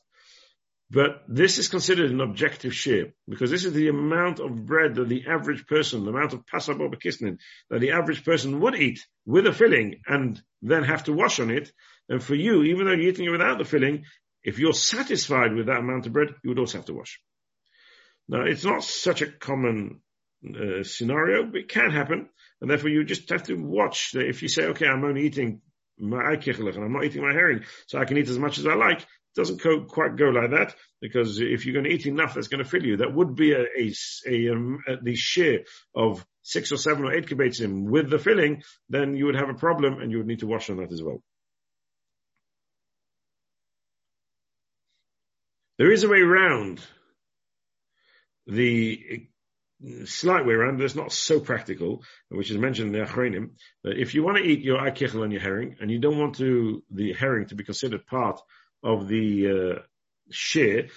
But 0.93 1.23
this 1.29 1.57
is 1.57 1.69
considered 1.69 2.11
an 2.11 2.19
objective 2.19 2.75
share 2.75 3.13
because 3.29 3.49
this 3.49 3.63
is 3.63 3.71
the 3.71 3.87
amount 3.87 4.41
of 4.41 4.65
bread 4.65 4.95
that 4.95 5.07
the 5.07 5.23
average 5.25 5.65
person, 5.65 6.03
the 6.03 6.11
amount 6.11 6.33
of 6.33 6.45
pasab 6.45 6.79
kisnin 7.01 7.37
that 7.69 7.79
the 7.79 7.91
average 7.91 8.25
person 8.25 8.59
would 8.59 8.75
eat 8.75 8.99
with 9.25 9.47
a 9.47 9.53
filling 9.53 10.01
and 10.05 10.41
then 10.61 10.83
have 10.83 11.05
to 11.05 11.13
wash 11.13 11.39
on 11.39 11.49
it. 11.49 11.71
And 12.09 12.21
for 12.21 12.35
you, 12.35 12.63
even 12.63 12.85
though 12.85 12.91
you're 12.91 13.09
eating 13.09 13.25
it 13.25 13.29
without 13.29 13.57
the 13.57 13.63
filling, 13.63 14.03
if 14.43 14.59
you're 14.59 14.73
satisfied 14.73 15.53
with 15.53 15.67
that 15.67 15.79
amount 15.79 16.07
of 16.07 16.13
bread, 16.13 16.35
you 16.43 16.49
would 16.49 16.59
also 16.59 16.79
have 16.79 16.87
to 16.87 16.93
wash. 16.93 17.21
Now, 18.27 18.41
it's 18.41 18.65
not 18.65 18.83
such 18.83 19.21
a 19.21 19.31
common 19.31 20.01
uh, 20.45 20.83
scenario, 20.83 21.45
but 21.45 21.61
it 21.61 21.69
can 21.69 21.91
happen. 21.91 22.27
And 22.59 22.69
therefore 22.69 22.89
you 22.89 23.05
just 23.05 23.29
have 23.29 23.43
to 23.43 23.55
watch 23.55 24.11
that 24.11 24.27
if 24.27 24.41
you 24.41 24.49
say, 24.49 24.65
okay, 24.65 24.87
I'm 24.87 25.05
only 25.05 25.25
eating 25.25 25.61
my 25.97 26.33
and 26.33 26.77
I'm 26.77 26.93
not 26.93 27.05
eating 27.05 27.21
my 27.21 27.31
herring, 27.31 27.63
so 27.87 27.99
I 27.99 28.05
can 28.05 28.17
eat 28.17 28.27
as 28.27 28.39
much 28.39 28.57
as 28.57 28.65
I 28.65 28.73
like, 28.73 29.05
doesn't 29.35 29.61
go, 29.61 29.81
quite 29.85 30.15
go 30.17 30.25
like 30.25 30.51
that 30.51 30.75
because 31.01 31.39
if 31.39 31.65
you're 31.65 31.73
going 31.73 31.85
to 31.85 31.91
eat 31.91 32.05
enough, 32.05 32.33
that's 32.33 32.47
going 32.47 32.63
to 32.63 32.69
fill 32.69 32.85
you. 32.85 32.97
That 32.97 33.13
would 33.13 33.35
be 33.35 33.53
a, 33.53 33.61
a, 33.61 33.93
a, 34.27 34.51
um, 34.51 34.83
the 35.03 35.15
share 35.15 35.59
of 35.95 36.25
six 36.43 36.71
or 36.71 36.77
seven 36.77 37.05
or 37.05 37.13
eight 37.13 37.27
kibetzim 37.27 37.83
with 37.83 38.09
the 38.09 38.19
filling, 38.19 38.63
then 38.89 39.15
you 39.15 39.25
would 39.25 39.35
have 39.35 39.49
a 39.49 39.53
problem 39.53 40.01
and 40.01 40.11
you 40.11 40.17
would 40.17 40.27
need 40.27 40.39
to 40.39 40.47
wash 40.47 40.69
on 40.69 40.77
that 40.77 40.91
as 40.91 41.01
well. 41.01 41.21
There 45.77 45.91
is 45.91 46.03
a 46.03 46.09
way 46.09 46.19
around 46.19 46.81
the 48.45 49.27
slight 50.05 50.45
way 50.45 50.53
around, 50.53 50.77
but 50.77 50.83
it's 50.83 50.95
not 50.95 51.11
so 51.11 51.39
practical, 51.39 52.03
which 52.29 52.51
is 52.51 52.57
mentioned 52.57 52.93
in 52.93 53.01
the 53.01 53.07
Achronim, 53.07 53.51
that 53.83 53.97
if 53.97 54.13
you 54.13 54.23
want 54.23 54.37
to 54.37 54.43
eat 54.43 54.61
your 54.61 54.79
akichel 54.79 55.23
and 55.23 55.31
your 55.31 55.41
herring, 55.41 55.77
and 55.79 55.89
you 55.89 55.99
don't 55.99 56.19
want 56.19 56.35
to, 56.35 56.83
the 56.91 57.13
herring 57.13 57.47
to 57.47 57.55
be 57.55 57.63
considered 57.63 58.05
part 58.05 58.39
of 58.83 59.07
the 59.07 59.49
uh, 59.49 59.79
share. 60.31 60.87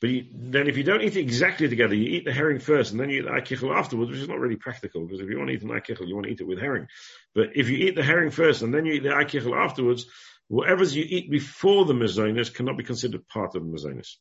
But 0.00 0.10
you, 0.10 0.26
then 0.32 0.68
if 0.68 0.76
you 0.76 0.84
don't 0.84 1.02
eat 1.02 1.16
it 1.16 1.20
exactly 1.20 1.68
together, 1.68 1.94
you 1.94 2.08
eat 2.08 2.24
the 2.24 2.32
herring 2.32 2.60
first 2.60 2.92
and 2.92 3.00
then 3.00 3.10
you 3.10 3.20
eat 3.20 3.24
the 3.24 3.30
akichel 3.30 3.74
afterwards, 3.74 4.10
which 4.12 4.20
is 4.20 4.28
not 4.28 4.38
really 4.38 4.56
practical 4.56 5.04
because 5.04 5.20
if 5.20 5.28
you 5.28 5.36
want 5.38 5.48
to 5.48 5.54
eat 5.54 5.62
an 5.62 5.70
akichel, 5.70 6.06
you 6.06 6.14
want 6.14 6.26
to 6.26 6.32
eat 6.32 6.40
it 6.40 6.46
with 6.46 6.60
herring. 6.60 6.86
But 7.34 7.50
if 7.56 7.68
you 7.68 7.78
eat 7.78 7.96
the 7.96 8.04
herring 8.04 8.30
first 8.30 8.62
and 8.62 8.72
then 8.72 8.86
you 8.86 8.94
eat 8.94 9.02
the 9.02 9.08
akichel 9.08 9.56
afterwards, 9.56 10.06
whatever 10.46 10.84
you 10.84 11.04
eat 11.06 11.30
before 11.30 11.84
the 11.84 11.94
mazonis 11.94 12.54
cannot 12.54 12.76
be 12.76 12.84
considered 12.84 13.26
part 13.26 13.56
of 13.56 13.64
the 13.64 13.68
mazonis. 13.68 14.14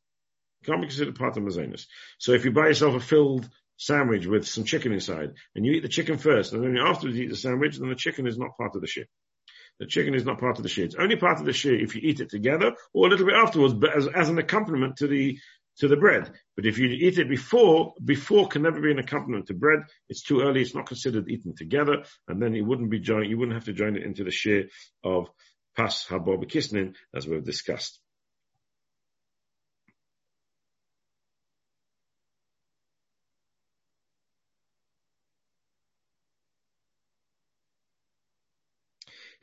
Can't 0.65 0.81
be 0.81 0.87
considered 0.87 1.15
part 1.15 1.37
of 1.37 1.43
the 1.43 1.49
mazonis. 1.49 1.85
So 2.17 2.33
if 2.33 2.43
you 2.43 2.51
buy 2.51 2.67
yourself 2.67 2.95
a 2.95 2.99
filled 2.99 3.47
sandwich 3.77 4.25
with 4.25 4.47
some 4.47 4.63
chicken 4.63 4.91
inside 4.91 5.33
and 5.55 5.63
you 5.63 5.73
eat 5.73 5.83
the 5.83 5.87
chicken 5.87 6.17
first 6.17 6.53
and 6.53 6.63
then 6.63 6.77
afterwards 6.77 7.15
you 7.15 7.25
eat 7.25 7.29
the 7.29 7.35
sandwich, 7.35 7.77
then 7.77 7.89
the 7.89 7.95
chicken 7.95 8.25
is 8.25 8.37
not 8.37 8.57
part 8.57 8.75
of 8.75 8.81
the 8.81 8.87
shit. 8.87 9.07
The 9.79 9.85
chicken 9.85 10.15
is 10.15 10.25
not 10.25 10.39
part 10.39 10.57
of 10.57 10.63
the 10.63 10.69
shear. 10.69 10.85
It's 10.85 10.95
only 10.95 11.15
part 11.15 11.39
of 11.39 11.45
the 11.45 11.53
shear 11.53 11.79
if 11.79 11.95
you 11.95 12.01
eat 12.03 12.19
it 12.19 12.29
together 12.29 12.75
or 12.93 13.07
a 13.07 13.09
little 13.09 13.25
bit 13.25 13.35
afterwards, 13.35 13.73
but 13.73 13.95
as, 13.95 14.07
as 14.07 14.29
an 14.29 14.39
accompaniment 14.39 14.97
to 14.97 15.07
the 15.07 15.37
to 15.77 15.87
the 15.87 15.95
bread. 15.95 16.31
But 16.55 16.65
if 16.65 16.79
you 16.79 16.87
eat 16.87 17.19
it 17.19 17.29
before, 17.29 17.93
before 18.03 18.47
can 18.47 18.63
never 18.63 18.81
be 18.81 18.91
an 18.91 18.99
accompaniment 18.99 19.47
to 19.47 19.53
bread. 19.53 19.81
It's 20.09 20.23
too 20.23 20.41
early. 20.41 20.61
It's 20.61 20.73
not 20.73 20.87
considered 20.87 21.29
eaten 21.29 21.55
together, 21.55 22.03
and 22.27 22.41
then 22.41 22.55
it 22.55 22.61
wouldn't 22.61 22.89
be 22.89 22.99
joined. 22.99 23.29
You 23.29 23.37
wouldn't 23.37 23.55
have 23.55 23.65
to 23.65 23.73
join 23.73 23.95
it 23.95 24.03
into 24.03 24.23
the 24.23 24.31
shear 24.31 24.69
of 25.03 25.29
pas 25.75 26.05
haba 26.09 26.43
b'kisnin, 26.43 26.95
as 27.15 27.27
we've 27.27 27.43
discussed. 27.43 27.99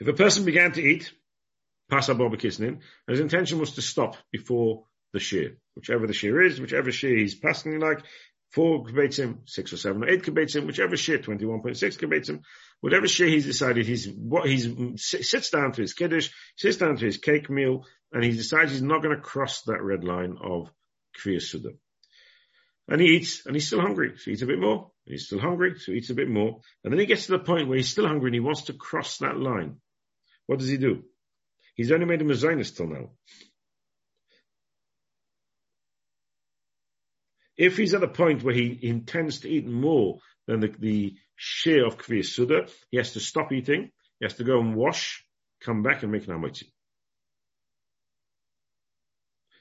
If 0.01 0.09
a 0.09 0.13
person 0.13 0.45
began 0.45 0.73
to 0.73 0.83
eat 0.83 1.13
Pasar 1.91 2.17
Kisnin, 2.39 2.69
and 2.69 2.81
his 3.07 3.21
intention 3.21 3.59
was 3.59 3.73
to 3.73 3.83
stop 3.83 4.17
before 4.33 4.85
the 5.13 5.21
shear, 5.21 5.57
whichever 5.77 6.07
the 6.07 6.13
shear 6.13 6.43
is, 6.43 6.61
whichever 6.61 6.91
shear 6.91 7.17
he's 7.17 7.35
passing 7.35 7.79
like, 7.79 8.01
four 8.51 8.85
kibetzim, 8.85 9.49
six 9.49 9.73
or 9.73 9.77
seven 9.77 10.05
or 10.05 10.09
eight 10.09 10.23
kibetzim, 10.23 10.67
whichever 10.67 10.97
shear, 10.97 11.19
21.6 11.19 11.99
kibetzim, 11.99 12.43
whatever 12.81 13.09
shear 13.09 13.29
he's 13.29 13.47
decided, 13.47 13.87
he's, 13.87 14.09
what 14.09 14.49
he's, 14.49 14.69
sits 14.97 15.51
down 15.51 15.73
to 15.73 15.83
his 15.83 15.93
kiddush, 15.93 16.31
sits 16.57 16.77
down 16.77 16.97
to 16.97 17.05
his 17.05 17.19
cake 17.19 17.51
meal, 17.51 17.85
and 18.13 18.25
he 18.25 18.31
decides 18.31 18.71
he's 18.71 18.83
not 18.83 19.03
going 19.03 19.15
to 19.15 19.23
cross 19.23 19.63
that 19.63 19.83
red 19.83 20.05
line 20.05 20.37
of 20.41 20.71
Kviya 21.19 21.43
Suda. 21.43 21.71
And 22.89 23.01
he 23.01 23.09
eats, 23.09 23.45
and 23.47 23.57
he's 23.57 23.67
still 23.67 23.81
hungry, 23.81 24.13
so 24.17 24.25
he 24.27 24.33
eats 24.33 24.43
a 24.43 24.47
bit 24.47 24.61
more, 24.61 24.91
and 25.07 25.13
he's 25.13 25.27
still 25.27 25.41
hungry, 25.41 25.79
so 25.79 25.93
he 25.93 25.99
eats 25.99 26.11
a 26.11 26.15
bit 26.15 26.29
more, 26.29 26.61
and 26.85 26.93
then 26.93 27.01
he 27.01 27.07
gets 27.07 27.27
to 27.27 27.33
the 27.33 27.39
point 27.39 27.69
where 27.69 27.77
he's 27.77 27.91
still 27.91 28.07
hungry 28.07 28.29
and 28.29 28.35
he 28.35 28.41
wants 28.41 28.63
to 28.63 28.73
cross 28.73 29.19
that 29.19 29.39
line. 29.39 29.77
What 30.47 30.59
does 30.59 30.69
he 30.69 30.77
do? 30.77 31.05
He's 31.75 31.91
only 31.91 32.07
made 32.07 32.21
him 32.21 32.31
a 32.31 32.35
mezainis 32.35 32.77
till 32.77 32.87
now. 32.87 33.11
If 37.57 37.77
he's 37.77 37.95
at 37.95 38.03
a 38.03 38.09
point 38.09 38.43
where 38.43 38.55
he 38.55 38.79
intends 38.83 39.41
to 39.41 39.49
eat 39.49 39.67
more 39.67 40.19
than 40.47 40.61
the, 40.61 40.75
the 40.79 41.15
share 41.37 41.87
of 41.87 41.99
Kviyas 41.99 42.27
Suda, 42.27 42.67
he 42.91 42.97
has 42.97 43.13
to 43.13 43.21
stop 43.21 43.53
eating, 43.53 43.91
he 44.19 44.25
has 44.25 44.35
to 44.35 44.45
go 44.45 44.61
and 44.61 44.75
wash, 44.75 45.25
come 45.61 45.83
back 45.83 46.03
and 46.03 46.11
make 46.11 46.27
an 46.27 46.35
amotzi. 46.35 46.65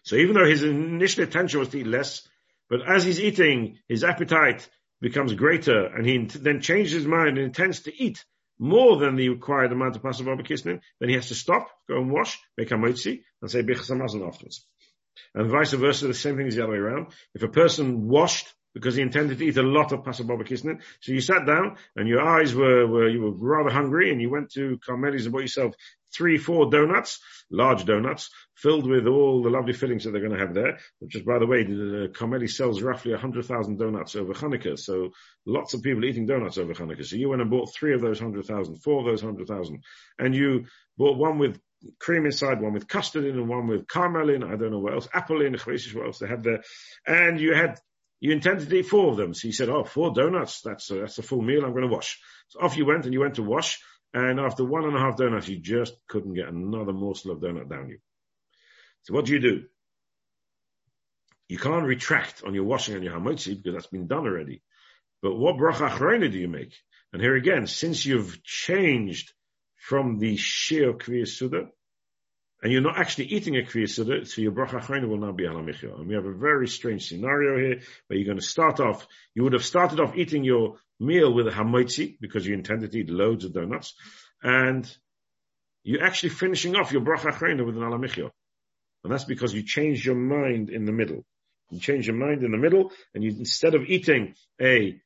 So 0.04 0.16
even 0.18 0.36
though 0.36 0.46
his 0.46 0.64
initial 0.64 1.24
intention 1.24 1.60
was 1.60 1.70
to 1.70 1.80
eat 1.80 1.88
less, 1.88 2.28
but 2.70 2.82
as 2.88 3.06
he's 3.06 3.22
eating, 3.22 3.80
his 3.88 4.04
appetite 4.04 4.68
becomes 5.00 5.34
greater 5.34 5.86
and 5.86 6.06
he 6.06 6.18
then 6.26 6.62
changes 6.62 6.94
his 6.94 7.06
mind 7.06 7.38
and 7.38 7.46
intends 7.46 7.82
to 7.82 8.04
eat 8.04 8.24
more 8.60 8.98
than 8.98 9.16
the 9.16 9.30
required 9.30 9.72
amount 9.72 9.96
of 9.96 10.04
pas 10.04 10.22
haba 10.22 10.40
b'kisnin, 10.40 10.80
then 11.00 11.10
he 11.10 11.16
has 11.16 11.28
to 11.30 11.36
stop, 11.36 11.70
go 11.88 11.98
and 11.98 12.12
wash, 12.12 12.40
make 12.58 12.72
a 12.72 12.76
motzi, 12.76 13.24
and 13.42 13.52
say 13.52 13.62
Bichas 13.62 13.92
afterwards. 13.92 14.66
And 15.36 15.50
vice 15.50 15.74
versa, 15.74 16.08
the 16.08 16.14
same 16.14 16.38
thing 16.38 16.48
is 16.48 16.56
the 16.56 16.64
other 16.64 16.74
way 16.74 16.80
around. 16.80 17.08
If 17.34 17.44
a 17.44 17.48
person 17.48 18.08
washed 18.08 18.52
because 18.74 18.96
he 18.96 19.02
intended 19.02 19.38
to 19.38 19.46
eat 19.46 19.58
a 19.58 19.64
lot 19.64 19.92
of 19.92 20.04
pas 20.04 20.20
haba 20.20 20.42
b'kisnin, 20.42 20.82
so 21.02 21.12
you 21.12 21.22
sat 21.22 21.46
down 21.46 21.78
and 21.96 22.08
your 22.08 22.22
eyes 22.22 22.56
were, 22.56 22.88
were, 22.88 23.10
you 23.10 23.22
were 23.22 23.32
rather 23.32 23.70
hungry 23.70 24.12
and 24.12 24.22
you 24.22 24.30
went 24.30 24.52
to 24.52 24.80
Carmeli's 24.86 25.26
and 25.26 25.34
bought 25.34 25.42
yourself 25.42 25.76
three, 26.16 26.38
four 26.38 26.70
donuts, 26.70 27.20
large 27.52 27.86
donuts, 27.86 28.30
filled 28.56 28.88
with 28.88 29.08
all 29.08 29.44
the 29.44 29.50
lovely 29.50 29.74
fillings 29.74 30.04
that 30.04 30.12
they're 30.12 30.22
going 30.22 30.38
to 30.38 30.46
have 30.46 30.54
there, 30.54 30.80
which 31.00 31.16
is, 31.16 31.24
by 31.24 31.40
the 31.40 31.46
way, 31.46 31.64
the, 31.64 32.12
Carmeli 32.14 32.50
sells 32.50 32.82
roughly 32.82 33.12
100,000 33.12 33.78
donuts 33.78 34.16
over 34.16 34.34
Hanukkah. 34.34 34.78
So 34.78 35.10
lots 35.46 35.74
of 35.74 35.82
people 35.82 36.06
eating 36.06 36.26
donuts 36.26 36.58
over 36.58 36.74
Hanukkah. 36.74 37.06
So 37.06 37.16
you 37.16 37.30
went 37.30 37.42
and 37.42 37.52
bought 37.52 37.74
three 37.74 37.94
of 37.94 38.02
those 38.02 38.22
100,000, 38.22 38.78
four 38.78 39.00
of 39.00 39.06
those 39.06 39.24
100,000. 39.24 39.84
And 40.20 40.36
you 40.36 40.66
bought 40.98 41.18
one 41.18 41.40
with 41.40 41.60
cream 42.00 42.26
inside, 42.26 42.62
one 42.62 42.74
with 42.74 42.88
custard 42.88 43.26
in, 43.26 43.38
and 43.38 43.50
one 43.50 43.68
with 43.68 43.88
caramel 43.88 44.30
in. 44.30 44.44
I 44.44 44.56
don't 44.56 44.72
know 44.72 44.80
what 44.80 44.94
else, 44.94 45.08
apple 45.14 45.42
in, 45.42 45.54
what 45.54 46.06
else 46.06 46.20
they 46.20 46.28
have 46.28 46.44
there. 46.44 46.64
And 47.06 47.40
you 47.40 47.54
had, 47.54 47.80
you 48.20 48.32
intended 48.32 48.70
to 48.70 48.76
eat 48.78 48.86
four 48.86 49.12
of 49.12 49.18
them. 49.18 49.34
So 49.34 49.48
you 49.48 49.54
said, 49.54 49.70
oh, 49.70 49.84
four 49.84 50.14
donuts. 50.14 50.62
That's 50.62 50.90
a, 50.92 50.96
that's 50.96 51.18
a 51.18 51.24
full 51.24 51.42
meal. 51.42 51.66
I'm 51.66 51.72
going 51.72 51.88
to 51.88 51.94
wash. 51.94 52.20
So 52.50 52.62
off 52.62 52.78
you 52.78 52.86
went 52.86 53.06
and 53.06 53.14
you 53.14 53.20
went 53.20 53.36
to 53.36 53.44
wash. 53.44 53.80
And 54.14 54.40
after 54.40 54.64
one 54.64 54.86
and 54.86 54.96
a 54.96 55.00
half 55.00 55.18
donuts, 55.18 55.48
you 55.48 55.58
just 55.58 55.96
couldn't 56.08 56.36
get 56.36 56.48
another 56.48 56.94
morsel 56.94 57.32
of 57.32 57.40
donut 57.40 57.70
down 57.70 57.90
you. 57.90 58.00
So 59.04 59.14
what 59.14 59.26
do 59.26 59.34
you 59.34 59.40
do? 59.40 59.64
You 61.50 61.58
can't 61.58 61.86
retract 61.86 62.44
on 62.46 62.54
your 62.54 62.64
washing 62.64 62.96
and 62.96 63.04
your 63.04 63.14
hamotzi 63.14 63.56
because 63.56 63.74
that's 63.74 63.88
been 63.88 64.08
done 64.08 64.26
already. 64.26 64.62
But 65.22 65.36
what 65.36 65.56
bracha 65.56 65.90
achrona 65.90 66.32
do 66.32 66.38
you 66.38 66.48
make? 66.48 66.74
And 67.12 67.22
here 67.22 67.36
again, 67.36 67.68
since 67.68 68.06
you've 68.06 68.44
changed 68.44 69.34
from 69.76 70.20
the 70.20 70.38
shir 70.38 70.94
kviya 70.94 71.28
suda, 71.28 71.70
and 72.62 72.72
you're 72.72 72.82
not 72.82 72.98
actually 72.98 73.26
eating 73.26 73.58
a 73.58 73.62
kviya 73.62 73.90
suda, 73.90 74.26
so 74.26 74.42
your 74.42 74.52
bracha 74.52 74.82
achrona 74.82 75.08
will 75.08 75.18
now 75.18 75.32
be 75.32 75.46
al 75.46 75.56
hamichya. 75.56 75.98
And 75.98 76.08
we 76.08 76.16
have 76.16 76.26
a 76.26 76.34
very 76.34 76.68
strange 76.68 77.08
scenario 77.08 77.58
here 77.58 77.82
where 78.08 78.18
you're 78.18 78.26
going 78.26 78.40
to 78.40 78.46
start 78.46 78.80
off. 78.80 79.06
You 79.36 79.44
would 79.44 79.54
have 79.54 79.66
started 79.66 80.00
off 80.00 80.16
eating 80.16 80.44
your 80.44 80.78
meal 81.04 81.34
with 81.34 81.48
a 81.48 81.52
hamoitzi 81.52 82.18
because 82.20 82.46
you 82.46 82.54
intended 82.54 82.92
to 82.92 83.00
eat 83.00 83.10
loads 83.10 83.46
of 83.46 83.54
donuts, 83.54 83.94
and 84.42 84.90
you're 85.84 86.04
actually 86.04 86.30
finishing 86.30 86.76
off 86.76 86.92
your 86.92 87.02
bracha 87.02 87.32
achrona 87.32 87.66
with 87.66 87.78
an 87.78 87.84
al 87.84 87.92
hamichya. 87.92 88.30
And 89.04 89.12
that's 89.12 89.26
because 89.26 89.54
you 89.54 89.64
changed 89.64 90.06
your 90.06 90.16
mind 90.16 90.70
in 90.70 90.86
the 90.86 90.92
middle. 90.92 91.26
You 91.70 91.80
change 91.80 92.08
your 92.08 92.16
mind 92.16 92.44
in 92.44 92.52
the 92.52 92.58
middle, 92.58 92.92
and 93.14 93.24
you, 93.24 93.32
instead 93.32 93.76
of 93.76 93.84
eating 93.86 94.36
a 94.62 95.00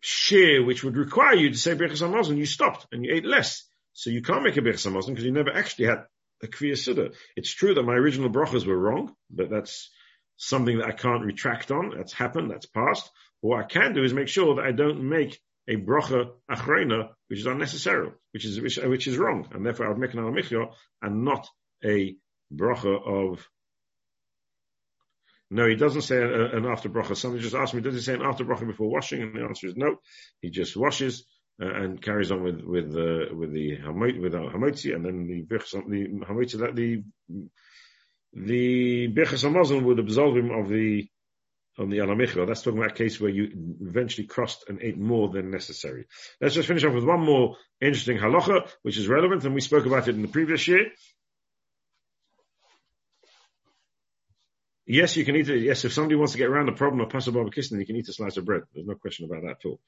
share 0.00 0.62
which 0.62 0.84
would 0.84 0.96
require 0.96 1.34
you 1.34 1.50
to 1.50 1.58
say 1.58 1.74
Birchas 1.74 2.02
Hamazon, 2.02 2.36
you 2.36 2.46
stopped 2.46 2.86
and 2.92 3.04
you 3.04 3.14
ate 3.14 3.24
less. 3.24 3.64
So 3.92 4.10
you 4.10 4.22
can't 4.22 4.44
make 4.44 4.56
a 4.56 4.60
Birchas 4.60 4.86
Hamazon 4.86 5.08
because 5.08 5.24
you 5.24 5.32
never 5.32 5.52
actually 5.52 5.86
had 5.86 6.04
a 6.42 6.46
Kviyah 6.46 6.78
Suda. 6.78 7.10
It's 7.34 7.52
true 7.52 7.74
that 7.74 7.82
my 7.82 7.94
original 7.94 8.30
brachas 8.30 8.66
were 8.66 8.78
wrong, 8.78 9.14
but 9.30 9.50
that's 9.50 9.90
something 10.36 10.78
that 10.78 10.86
I 10.86 10.92
can't 10.92 11.24
retract 11.24 11.70
on. 11.70 11.92
That's 11.96 12.12
happened. 12.12 12.50
That's 12.50 12.66
past. 12.66 13.10
What 13.40 13.64
I 13.64 13.66
can 13.66 13.94
do 13.94 14.02
is 14.02 14.14
make 14.14 14.28
sure 14.28 14.56
that 14.56 14.64
I 14.64 14.72
don't 14.72 15.08
make 15.08 15.40
a 15.68 15.76
bracha 15.76 16.30
achrona, 16.50 17.10
which 17.28 17.40
is 17.40 17.46
unnecessary, 17.46 18.10
which 18.32 18.44
is 18.44 18.60
which, 18.60 18.76
which 18.76 19.06
is 19.06 19.18
wrong, 19.18 19.48
and 19.52 19.64
therefore 19.64 19.86
I 19.86 19.88
would 19.90 19.98
make 19.98 20.14
an 20.14 20.20
al 20.20 20.26
hamichya 20.26 20.72
and 21.02 21.24
not 21.24 21.48
a 21.84 22.16
bracha 22.52 23.30
of. 23.30 23.46
No, 25.48 25.68
he 25.68 25.76
doesn't 25.76 26.02
say 26.02 26.20
an 26.20 26.66
after 26.66 26.88
bracha. 26.88 27.16
Somebody 27.16 27.42
just 27.42 27.54
asked 27.54 27.74
me, 27.74 27.80
does 27.80 27.94
he 27.94 28.00
say 28.00 28.14
an 28.14 28.22
after 28.22 28.44
bracha 28.44 28.66
before 28.66 28.90
washing? 28.90 29.22
And 29.22 29.34
the 29.34 29.42
answer 29.44 29.68
is 29.68 29.76
no. 29.76 29.96
He 30.40 30.50
just 30.50 30.76
washes 30.76 31.24
uh, 31.62 31.72
and 31.72 32.02
carries 32.02 32.32
on 32.32 32.42
with 32.42 32.60
with 32.62 32.96
uh, 32.96 33.34
with 33.34 33.52
the 33.52 33.78
hamot 33.78 34.20
with 34.20 34.32
hamotzi, 34.32 34.94
and 34.94 35.04
then 35.04 35.26
the 35.26 35.42
the 35.42 36.24
hamotzi 36.26 36.58
that 36.60 36.74
the 36.74 37.02
the 38.32 39.08
birchas 39.08 39.82
would 39.82 39.98
absolve 39.98 40.36
him 40.36 40.50
of 40.50 40.68
the 40.68 41.08
on 41.78 41.90
the 41.90 42.00
al 42.00 42.08
hamichya. 42.08 42.46
That's 42.46 42.62
talking 42.62 42.78
about 42.78 42.92
a 42.92 42.94
case 42.94 43.20
where 43.20 43.30
you 43.30 43.76
eventually 43.80 44.26
crossed 44.26 44.64
and 44.68 44.80
ate 44.82 44.98
more 44.98 45.28
than 45.28 45.50
necessary. 45.50 46.06
Let's 46.40 46.54
just 46.54 46.68
finish 46.68 46.84
off 46.84 46.94
with 46.94 47.04
one 47.04 47.20
more 47.20 47.56
interesting 47.80 48.18
halacha, 48.18 48.68
which 48.82 48.98
is 48.98 49.08
relevant, 49.08 49.44
and 49.44 49.54
we 49.54 49.60
spoke 49.60 49.86
about 49.86 50.08
it 50.08 50.14
in 50.14 50.22
the 50.22 50.28
previous 50.28 50.66
year. 50.66 50.86
Yes, 54.86 55.16
you 55.16 55.24
can 55.24 55.34
eat 55.34 55.48
it. 55.48 55.62
Yes, 55.62 55.84
if 55.84 55.92
somebody 55.92 56.14
wants 56.14 56.32
to 56.32 56.38
get 56.38 56.48
around 56.48 56.66
the 56.66 56.72
problem 56.72 57.00
of 57.00 57.10
pas 57.10 57.26
haba 57.26 57.44
b'kisnin, 57.44 57.80
you 57.80 57.86
can 57.86 57.96
eat 57.96 58.08
a 58.08 58.12
slice 58.12 58.36
of 58.36 58.44
bread. 58.44 58.62
There's 58.72 58.86
no 58.86 58.94
question 58.94 59.24
about 59.24 59.42
that 59.42 59.56
at 59.58 59.66
all. 59.66 59.80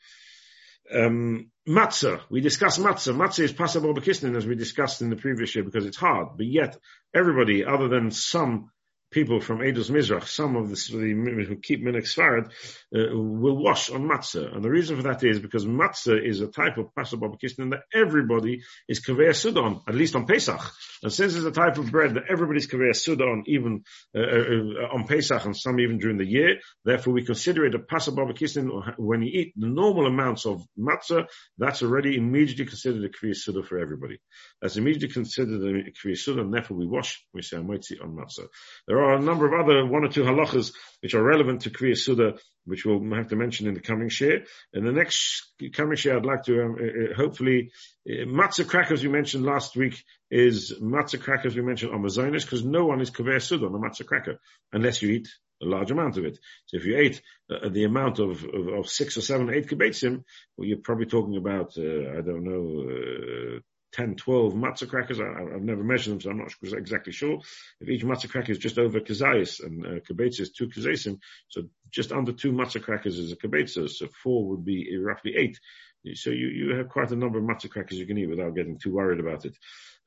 Um, 0.92 1.50
matzah. 1.68 2.22
We 2.30 2.40
discussed 2.40 2.80
matzah. 2.80 3.14
Matzah 3.14 3.44
is 3.44 3.52
pas 3.52 3.76
haba 3.76 3.96
b'kisnin, 3.96 4.36
as 4.36 4.44
we 4.44 4.56
discussed 4.56 5.00
in 5.00 5.10
the 5.10 5.16
previous 5.16 5.54
year, 5.54 5.62
because 5.62 5.86
it's 5.86 5.96
hard. 5.96 6.36
But 6.36 6.46
yet, 6.46 6.76
everybody, 7.14 7.64
other 7.64 7.88
than 7.88 8.10
some 8.10 8.72
people 9.10 9.40
from 9.40 9.58
Eidos 9.58 9.90
Mizrach, 9.90 10.26
some 10.26 10.56
of 10.56 10.68
the, 10.68 11.44
who 11.48 11.56
keep 11.56 11.82
Minik 11.82 12.04
Svarad, 12.04 12.50
uh, 12.94 13.16
will 13.16 13.56
wash 13.56 13.90
on 13.90 14.02
matzah. 14.02 14.54
And 14.54 14.62
the 14.62 14.70
reason 14.70 14.96
for 14.96 15.02
that 15.04 15.24
is 15.24 15.38
because 15.38 15.64
matzah 15.64 16.22
is 16.22 16.40
a 16.40 16.48
type 16.48 16.76
of 16.78 16.94
pas 16.94 17.12
haba 17.12 17.34
b'kisnin 17.34 17.70
that 17.70 17.82
everybody 17.92 18.62
is 18.88 19.00
Kaveya 19.00 19.34
Sudan, 19.34 19.80
at 19.88 19.94
least 19.94 20.14
on 20.14 20.26
Pesach. 20.26 20.60
And 21.02 21.12
since 21.12 21.34
it's 21.34 21.46
a 21.46 21.52
type 21.52 21.78
of 21.78 21.90
bread 21.90 22.14
that 22.14 22.24
everybody's 22.30 22.68
Kaveya 22.68 22.94
Sudan, 22.94 23.44
even 23.46 23.84
uh, 24.14 24.20
uh, 24.20 24.94
on 24.94 25.06
Pesach 25.06 25.44
and 25.44 25.56
some 25.56 25.80
even 25.80 25.98
during 25.98 26.18
the 26.18 26.26
year, 26.26 26.58
therefore 26.84 27.14
we 27.14 27.24
consider 27.24 27.64
it 27.64 27.74
a 27.74 27.78
pas 27.78 28.08
haba 28.08 28.30
b'kisnin 28.30 28.94
when 28.98 29.22
you 29.22 29.40
eat 29.40 29.54
the 29.56 29.68
normal 29.68 30.06
amounts 30.06 30.44
of 30.44 30.62
matzah, 30.78 31.26
that's 31.56 31.82
already 31.82 32.16
immediately 32.16 32.66
considered 32.66 33.04
a 33.04 33.08
Kviya 33.08 33.36
Suda 33.36 33.62
for 33.62 33.78
everybody. 33.78 34.18
That's 34.60 34.76
immediately 34.76 35.08
considered 35.08 35.62
a 35.62 35.90
Kviya 35.90 36.18
Suda, 36.18 36.42
and 36.42 36.52
therefore 36.52 36.76
we 36.76 36.86
wash, 36.86 37.24
we 37.32 37.42
say 37.42 37.56
Amoitzi 37.56 38.02
on 38.02 38.14
matzah. 38.14 38.46
There 38.86 38.97
there 38.98 39.10
are 39.10 39.14
a 39.14 39.20
number 39.22 39.46
of 39.46 39.64
other 39.64 39.86
one 39.86 40.04
or 40.04 40.08
two 40.08 40.24
halachas 40.24 40.72
which 41.02 41.14
are 41.14 41.22
relevant 41.22 41.62
to 41.62 41.70
Kriya 41.70 41.96
Suda, 41.96 42.34
which 42.64 42.84
we'll 42.84 43.14
have 43.14 43.28
to 43.28 43.36
mention 43.36 43.68
in 43.68 43.74
the 43.74 43.80
coming 43.80 44.08
share. 44.08 44.42
In 44.72 44.84
the 44.84 44.90
next 44.90 45.52
coming 45.72 45.96
share, 45.96 46.16
I'd 46.16 46.26
like 46.26 46.42
to 46.44 46.62
um, 46.64 46.76
uh, 46.80 46.84
uh 46.84 47.14
hopefully 47.14 47.70
uh, 48.08 48.26
matzah 48.26 48.66
crackers 48.66 49.04
we 49.04 49.08
mentioned 49.08 49.44
last 49.44 49.76
week 49.76 50.02
is 50.32 50.74
matzah 50.82 51.20
crackers 51.20 51.54
we 51.54 51.62
mentioned 51.62 51.94
on 51.94 52.02
Mazonis 52.02 52.42
because 52.42 52.64
no 52.64 52.86
one 52.86 53.00
is 53.00 53.12
Kaveh 53.12 53.40
Suda 53.40 53.66
on 53.66 53.74
a 53.74 53.78
matzah 53.78 54.04
cracker 54.04 54.40
unless 54.72 55.00
you 55.00 55.10
eat 55.10 55.28
a 55.62 55.66
large 55.66 55.92
amount 55.92 56.16
of 56.16 56.24
it. 56.24 56.36
So 56.66 56.78
if 56.78 56.84
you 56.84 56.98
ate 56.98 57.22
uh, 57.50 57.68
the 57.68 57.84
amount 57.84 58.18
of, 58.18 58.42
of, 58.44 58.68
of, 58.68 58.88
six 58.88 59.16
or 59.16 59.20
seven, 59.20 59.48
eight 59.54 59.68
kibetzim, 59.68 60.24
well, 60.56 60.66
you're 60.66 60.78
probably 60.78 61.06
talking 61.06 61.36
about, 61.36 61.78
uh, 61.78 62.18
I 62.18 62.20
don't 62.20 62.44
know, 62.44 63.58
uh, 63.58 63.60
10, 63.92 64.16
12 64.16 64.54
matzah 64.54 64.88
crackers. 64.88 65.20
I, 65.20 65.24
have 65.24 65.62
never 65.62 65.82
measured 65.82 66.12
them, 66.12 66.20
so 66.20 66.30
I'm 66.30 66.38
not 66.38 66.52
exactly 66.72 67.12
sure. 67.12 67.40
If 67.80 67.88
each 67.88 68.04
matzah 68.04 68.30
cracker 68.30 68.52
is 68.52 68.58
just 68.58 68.78
over 68.78 69.00
kazayas 69.00 69.62
and 69.64 69.86
uh, 69.86 70.24
is 70.24 70.50
two 70.50 70.68
kazasim, 70.68 71.18
so 71.48 71.62
just 71.90 72.12
under 72.12 72.32
two 72.32 72.52
matzah 72.52 72.82
crackers 72.82 73.18
is 73.18 73.32
a 73.32 73.36
kibetza, 73.36 73.88
so 73.88 74.08
four 74.22 74.46
would 74.48 74.64
be 74.64 74.96
roughly 74.96 75.34
eight. 75.36 75.58
So 76.14 76.30
you, 76.30 76.48
you 76.48 76.74
have 76.76 76.88
quite 76.88 77.10
a 77.10 77.16
number 77.16 77.38
of 77.38 77.44
matzah 77.44 77.70
crackers 77.70 77.98
you 77.98 78.06
can 78.06 78.18
eat 78.18 78.28
without 78.28 78.54
getting 78.54 78.78
too 78.78 78.92
worried 78.92 79.20
about 79.20 79.44
it. 79.44 79.56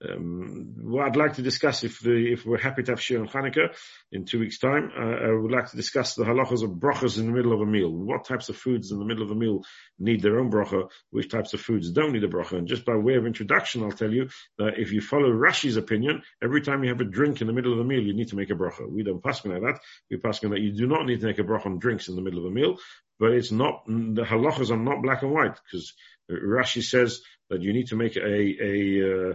Um, 0.09 0.97
I'd 0.99 1.15
like 1.15 1.35
to 1.35 1.41
discuss, 1.41 1.83
if 1.83 1.99
the, 1.99 2.33
if 2.33 2.45
we're 2.45 2.57
happy 2.57 2.83
to 2.83 2.91
have 2.93 3.01
Shir 3.01 3.17
and 3.17 3.29
Chanukah 3.29 3.75
in 4.11 4.25
two 4.25 4.39
weeks' 4.39 4.59
time, 4.59 4.91
uh, 4.97 5.27
I 5.27 5.31
would 5.31 5.51
like 5.51 5.69
to 5.69 5.77
discuss 5.77 6.15
the 6.15 6.23
halachas 6.23 6.63
of 6.63 6.71
brachas 6.71 7.17
in 7.17 7.27
the 7.27 7.31
middle 7.31 7.53
of 7.53 7.61
a 7.61 7.65
meal. 7.65 7.91
What 7.91 8.25
types 8.25 8.49
of 8.49 8.57
foods 8.57 8.91
in 8.91 8.99
the 8.99 9.05
middle 9.05 9.23
of 9.23 9.31
a 9.31 9.35
meal 9.35 9.63
need 9.99 10.21
their 10.21 10.39
own 10.39 10.51
bracha? 10.51 10.89
Which 11.11 11.29
types 11.29 11.53
of 11.53 11.61
foods 11.61 11.91
don't 11.91 12.13
need 12.13 12.23
a 12.23 12.27
bracha? 12.27 12.57
And 12.57 12.67
just 12.67 12.85
by 12.85 12.95
way 12.95 13.15
of 13.15 13.25
introduction, 13.25 13.83
I'll 13.83 13.91
tell 13.91 14.11
you 14.11 14.29
that 14.57 14.79
if 14.79 14.91
you 14.91 15.01
follow 15.01 15.29
Rashi's 15.29 15.77
opinion, 15.77 16.23
every 16.43 16.61
time 16.61 16.83
you 16.83 16.89
have 16.89 17.01
a 17.01 17.05
drink 17.05 17.41
in 17.41 17.47
the 17.47 17.53
middle 17.53 17.73
of 17.73 17.79
a 17.79 17.83
meal, 17.83 18.01
you 18.01 18.13
need 18.13 18.29
to 18.29 18.35
make 18.35 18.49
a 18.49 18.55
bracha. 18.55 18.89
We 18.89 19.03
don't 19.03 19.23
pass 19.23 19.45
like 19.45 19.61
that. 19.61 19.79
We 20.09 20.17
pass 20.17 20.39
that 20.39 20.59
you 20.59 20.73
do 20.73 20.87
not 20.87 21.05
need 21.05 21.21
to 21.21 21.27
make 21.27 21.39
a 21.39 21.43
bracha 21.43 21.67
on 21.67 21.79
drinks 21.79 22.07
in 22.07 22.15
the 22.15 22.21
middle 22.21 22.39
of 22.39 22.45
a 22.45 22.53
meal, 22.53 22.77
but 23.19 23.33
it's 23.33 23.51
not, 23.51 23.85
the 23.85 24.23
halachas 24.23 24.71
are 24.71 24.77
not 24.77 25.03
black 25.03 25.21
and 25.21 25.31
white 25.31 25.59
because 25.63 25.93
Rashi 26.29 26.81
says 26.81 27.21
that 27.49 27.61
you 27.61 27.73
need 27.73 27.87
to 27.87 27.95
make 27.95 28.15
a, 28.15 28.19
a, 28.21 29.31
uh, 29.31 29.33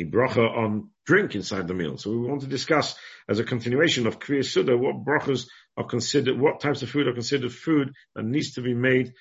a 0.00 0.04
bracha 0.04 0.44
on 0.44 0.90
drink 1.06 1.34
inside 1.34 1.68
the 1.68 1.74
meal. 1.74 1.98
So 1.98 2.10
we 2.10 2.18
want 2.18 2.42
to 2.42 2.46
discuss 2.46 2.94
as 3.28 3.38
a 3.38 3.44
continuation 3.44 4.06
of 4.06 4.18
Kviya 4.18 4.44
Suda 4.44 4.76
what 4.76 5.04
brachas 5.04 5.46
are 5.76 5.84
considered, 5.84 6.38
what 6.38 6.60
types 6.60 6.82
of 6.82 6.90
food 6.90 7.08
are 7.08 7.12
considered 7.12 7.52
food 7.52 7.92
that 8.14 8.24
needs 8.24 8.54
to 8.54 8.62
be 8.62 8.74
made, 8.74 9.12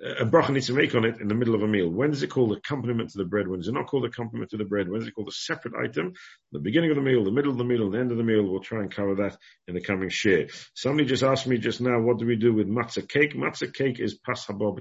a 0.00 0.24
bracha 0.24 0.50
needs 0.50 0.68
to 0.68 0.74
make 0.74 0.94
on 0.94 1.04
it 1.04 1.20
in 1.20 1.26
the 1.26 1.34
middle 1.34 1.56
of 1.56 1.62
a 1.62 1.66
meal. 1.66 1.88
When 1.88 2.12
is 2.12 2.22
it 2.22 2.30
called 2.30 2.56
accompaniment 2.56 3.10
to 3.10 3.18
the 3.18 3.24
bread? 3.24 3.48
When 3.48 3.58
is 3.58 3.66
it 3.66 3.74
not 3.74 3.88
called 3.88 4.04
accompaniment 4.04 4.50
to 4.50 4.56
the 4.56 4.64
bread? 4.64 4.88
When 4.88 5.02
is 5.02 5.08
it 5.08 5.14
called 5.14 5.28
a 5.28 5.32
separate 5.32 5.74
item? 5.74 6.12
The 6.52 6.60
beginning 6.60 6.90
of 6.90 6.96
the 6.96 7.02
meal, 7.02 7.24
the 7.24 7.32
middle 7.32 7.50
of 7.50 7.58
the 7.58 7.64
meal, 7.64 7.82
and 7.82 7.94
the 7.94 7.98
end 7.98 8.12
of 8.12 8.16
the 8.16 8.22
meal. 8.22 8.44
We'll 8.44 8.60
try 8.60 8.80
and 8.80 8.94
cover 8.94 9.16
that 9.16 9.36
in 9.66 9.74
the 9.74 9.80
coming 9.80 10.08
share. 10.08 10.46
Somebody 10.74 11.08
just 11.08 11.24
asked 11.24 11.48
me 11.48 11.58
just 11.58 11.80
now, 11.80 12.00
what 12.00 12.18
do 12.18 12.26
we 12.26 12.36
do 12.36 12.54
with 12.54 12.68
matzah 12.68 13.08
cake? 13.08 13.34
Matzah 13.34 13.74
cake 13.74 13.98
is 13.98 14.14
pas 14.14 14.46
haba 14.46 14.76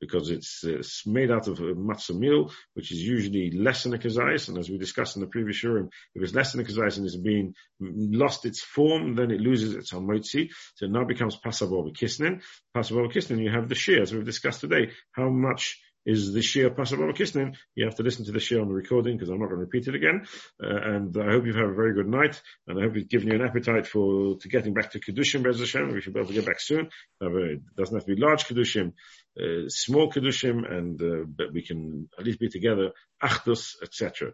because 0.00 0.30
it's, 0.30 0.64
it's 0.64 1.06
made 1.06 1.30
out 1.30 1.46
of 1.48 1.58
matzah 1.58 2.16
meal, 2.16 2.50
which 2.74 2.90
is 2.90 2.98
usually 2.98 3.50
less 3.50 3.82
than 3.82 3.94
a 3.94 3.98
kazayas. 3.98 4.48
And 4.48 4.58
as 4.58 4.68
we 4.70 4.78
discussed 4.78 5.16
in 5.16 5.20
the 5.20 5.28
previous 5.28 5.62
shurim, 5.62 5.90
if 6.14 6.22
it's 6.22 6.34
less 6.34 6.52
than 6.52 6.62
a 6.62 6.64
kazayas 6.64 6.96
and 6.96 7.06
it's 7.06 7.16
been 7.16 7.54
lost 7.80 8.46
its 8.46 8.60
form, 8.60 9.14
then 9.14 9.30
it 9.30 9.40
loses 9.40 9.74
its 9.74 9.92
hamotzi. 9.92 10.50
So 10.76 10.86
it 10.86 10.92
now 10.92 11.04
becomes 11.04 11.36
pas 11.36 11.60
haba 11.60 11.90
b'kisnin. 11.90 12.42
Pasabor 12.76 13.12
kisnin, 13.12 13.42
you 13.42 13.50
have 13.50 13.68
the 13.68 13.74
shear, 13.74 14.02
as 14.02 14.12
we've 14.12 14.24
discussed 14.24 14.60
today. 14.60 14.90
How 15.12 15.28
much 15.28 15.78
is 16.06 16.32
the 16.32 16.40
Shia 16.40 16.74
pas 16.74 16.92
haba 16.92 17.12
b'kisnin. 17.12 17.56
You 17.74 17.84
have 17.84 17.96
to 17.96 18.02
listen 18.02 18.24
to 18.24 18.32
the 18.32 18.38
Shia 18.38 18.60
on 18.60 18.68
the 18.68 18.74
recording 18.74 19.16
because 19.16 19.28
I'm 19.28 19.38
not 19.38 19.46
going 19.46 19.58
to 19.58 19.66
repeat 19.66 19.88
it 19.88 19.94
again. 19.94 20.26
Uh, 20.62 20.94
and 20.94 21.16
I 21.16 21.32
hope 21.32 21.46
you've 21.46 21.56
a 21.56 21.74
very 21.74 21.94
good 21.94 22.08
night 22.08 22.40
and 22.66 22.78
I 22.78 22.82
hope 22.82 22.96
it's 22.96 23.08
given 23.08 23.28
you 23.28 23.34
an 23.34 23.46
appetite 23.46 23.86
for, 23.86 24.38
to 24.38 24.48
getting 24.48 24.74
back 24.74 24.92
to 24.92 25.00
Kedushim 25.00 25.42
Bez 25.42 25.60
Hashem. 25.60 25.92
We 25.92 26.00
should 26.00 26.14
be 26.14 26.20
able 26.20 26.28
to 26.28 26.34
get 26.34 26.46
back 26.46 26.60
soon. 26.60 26.88
It 27.20 27.76
doesn't 27.76 27.94
have 27.94 28.06
to 28.06 28.14
be 28.14 28.20
large 28.20 28.44
Kedushim, 28.44 28.92
uh, 29.38 29.68
small 29.68 30.10
Kedushim 30.10 30.70
and, 30.70 31.00
uh, 31.00 31.24
but 31.26 31.52
we 31.52 31.62
can 31.62 32.08
at 32.18 32.24
least 32.24 32.40
be 32.40 32.48
together, 32.48 32.92
Achdus, 33.22 33.76
etc. 33.82 34.32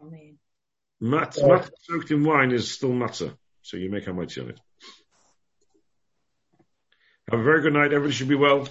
Amen. 0.00 0.38
Mat, 1.00 1.36
mat 1.42 1.70
soaked 1.80 2.10
in 2.10 2.24
wine 2.24 2.52
is 2.52 2.70
still 2.70 2.90
matzah. 2.90 3.36
So 3.62 3.76
you 3.76 3.90
make 3.90 4.06
how 4.06 4.12
much 4.12 4.38
on 4.38 4.50
it. 4.50 4.60
Have 7.30 7.40
a 7.40 7.42
very 7.42 7.62
good 7.62 7.72
night. 7.72 7.92
Everybody 7.92 8.12
should 8.12 8.28
be 8.28 8.34
well. 8.34 8.68